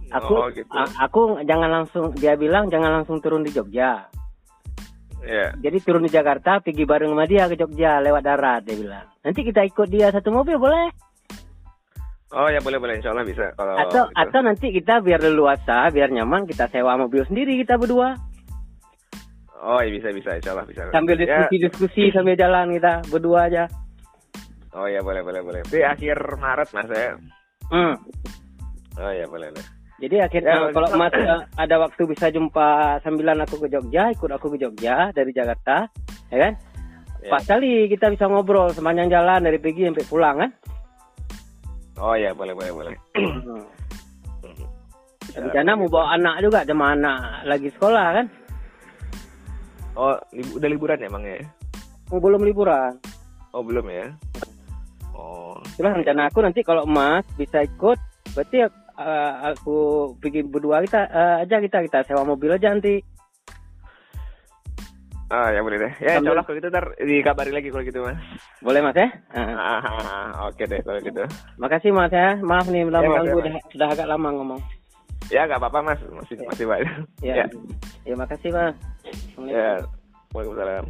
Aku 0.08 0.34
Oh, 0.34 0.48
gitu. 0.48 0.66
aku 0.96 1.20
jangan 1.44 1.68
langsung 1.70 2.10
dia 2.14 2.32
bilang 2.32 2.66
jangan 2.66 2.90
langsung 2.96 3.20
turun 3.20 3.44
di 3.44 3.50
Jogja. 3.50 4.08
Ya. 5.24 5.50
Jadi 5.58 5.78
turun 5.82 6.06
di 6.06 6.10
Jakarta, 6.12 6.62
pergi 6.62 6.86
bareng 6.86 7.10
sama 7.10 7.26
dia 7.26 7.50
ke 7.50 7.58
Jogja 7.58 7.98
lewat 7.98 8.22
darat 8.22 8.62
dia 8.64 8.76
bilang. 8.78 9.06
Nanti 9.22 9.40
kita 9.42 9.66
ikut 9.66 9.88
dia 9.90 10.14
satu 10.14 10.30
mobil 10.30 10.56
boleh? 10.56 10.88
Oh 12.28 12.44
ya 12.52 12.60
boleh 12.60 12.76
boleh 12.76 13.00
insya 13.00 13.16
Allah 13.16 13.24
bisa 13.24 13.56
kalau 13.56 13.72
atau 13.72 14.04
gitu. 14.04 14.20
atau 14.20 14.40
nanti 14.44 14.66
kita 14.68 15.00
biar 15.00 15.16
leluasa, 15.24 15.88
biar 15.88 16.12
nyaman 16.12 16.44
kita 16.44 16.68
sewa 16.68 17.00
mobil 17.00 17.24
sendiri 17.24 17.56
kita 17.64 17.80
berdua 17.80 18.20
Oh 19.64 19.80
ya 19.80 19.88
bisa 19.90 20.12
bisa 20.12 20.36
insya 20.36 20.52
Allah 20.52 20.68
bisa. 20.68 20.92
sambil 20.92 21.16
Ya. 21.18 21.24
diskusi-diskusi 21.48 22.12
sambil 22.12 22.36
jalan 22.36 22.76
kita 22.76 23.00
berdua 23.08 23.48
aja. 23.48 23.64
Oh 24.76 24.84
ya 24.84 25.00
boleh 25.00 25.24
boleh 25.24 25.40
boleh. 25.40 25.60
Di 25.66 25.80
akhir 25.82 26.20
Maret 26.36 26.68
mas 26.76 26.88
ya. 26.92 27.16
Hmm. 27.72 27.94
Oh 29.00 29.10
ya 29.10 29.24
boleh 29.26 29.48
boleh. 29.50 29.77
Jadi 29.98 30.16
akhirnya 30.22 30.54
Ya, 30.54 30.70
kalau 30.70 30.88
gitu. 30.88 30.98
Mas 30.98 31.12
eh, 31.18 31.42
ada 31.58 31.76
waktu 31.82 32.02
bisa 32.06 32.30
jumpa 32.30 32.98
sambilan 33.02 33.42
aku 33.42 33.58
ke 33.58 33.66
Jogja, 33.66 34.14
ikut 34.14 34.30
aku 34.30 34.54
ke 34.54 34.58
Jogja 34.62 35.10
dari 35.10 35.34
Jakarta, 35.34 35.90
ya 36.30 36.38
kan? 36.38 36.52
Ya. 37.18 37.30
Pas 37.34 37.42
kali 37.42 37.90
kita 37.90 38.14
bisa 38.14 38.30
ngobrol 38.30 38.70
sepanjang 38.70 39.10
jalan 39.10 39.42
dari 39.42 39.58
pergi 39.58 39.90
sampai 39.90 40.06
pulang 40.06 40.36
kan? 40.38 40.50
Oh 41.98 42.14
ya 42.14 42.30
boleh 42.30 42.54
boleh 42.54 42.70
boleh. 42.70 42.94
Rencana 45.38 45.74
mau 45.74 45.90
bawa 45.90 46.14
anak 46.14 46.46
juga, 46.46 46.62
sama 46.62 46.94
anak 46.94 47.18
lagi 47.46 47.68
sekolah 47.74 48.06
kan? 48.22 48.26
Oh 49.98 50.14
lib- 50.30 50.54
udah 50.54 50.68
liburan 50.70 51.02
ya 51.02 51.10
emang 51.10 51.26
ya? 51.26 51.42
Oh, 52.14 52.22
belum 52.22 52.46
liburan. 52.46 52.94
Oh 53.50 53.66
belum 53.66 53.90
ya? 53.90 54.14
Oh 55.12 55.58
Itulah 55.74 55.98
rencana 55.98 56.30
aku 56.30 56.38
nanti 56.40 56.62
kalau 56.62 56.86
Mas 56.86 57.26
bisa 57.34 57.66
ikut, 57.66 57.98
berarti 58.32 58.62
eh, 58.98 59.32
aku 59.48 59.76
pergi 60.18 60.42
berdua 60.42 60.82
kita 60.82 61.00
eh, 61.06 61.36
aja 61.42 61.56
kita 61.58 61.78
kita 61.82 61.98
sewa 62.04 62.22
mobil 62.22 62.50
aja 62.50 62.68
nanti. 62.68 62.98
ah 65.28 65.52
ya 65.52 65.60
boleh 65.60 65.76
deh. 65.76 65.92
Ya 66.00 66.16
insya 66.16 66.24
Sambil- 66.24 66.32
Allah 66.32 66.44
kalau 66.44 66.56
gitu 66.56 66.68
ntar 66.68 66.86
dikabari 66.96 67.52
lagi 67.52 67.68
kalau 67.68 67.84
gitu 67.84 68.00
mas. 68.00 68.16
Boleh 68.58 68.80
Mas 68.80 68.96
ya? 68.96 69.08
Ah, 69.30 69.76
Ah, 69.84 70.48
Oke 70.48 70.64
deh 70.64 70.80
kalau 70.80 70.98
gitu. 70.98 71.20
Makasih 71.56 71.92
Mas 71.92 72.08
ya. 72.10 72.40
Maaf 72.40 72.64
nih 72.66 72.82
udah 72.82 72.98
Ya, 72.98 73.08
Mas, 73.08 73.22
ya, 73.22 73.34
udah, 73.36 73.52
sudah 73.68 73.86
agak 73.92 74.08
lama 74.08 74.28
ngomong. 74.32 74.60
Ya 75.28 75.44
nggak 75.44 75.60
apa-apa 75.60 75.84
mas 75.84 76.00
masih 76.08 76.40
masih 76.42 76.64
banyak. 76.64 76.96
Ya. 77.20 77.44
Ya, 78.08 78.14
makasih 78.16 78.50
Mas. 78.50 78.72
Ya. 79.44 79.84
Waalaikumsalam. 80.32 80.88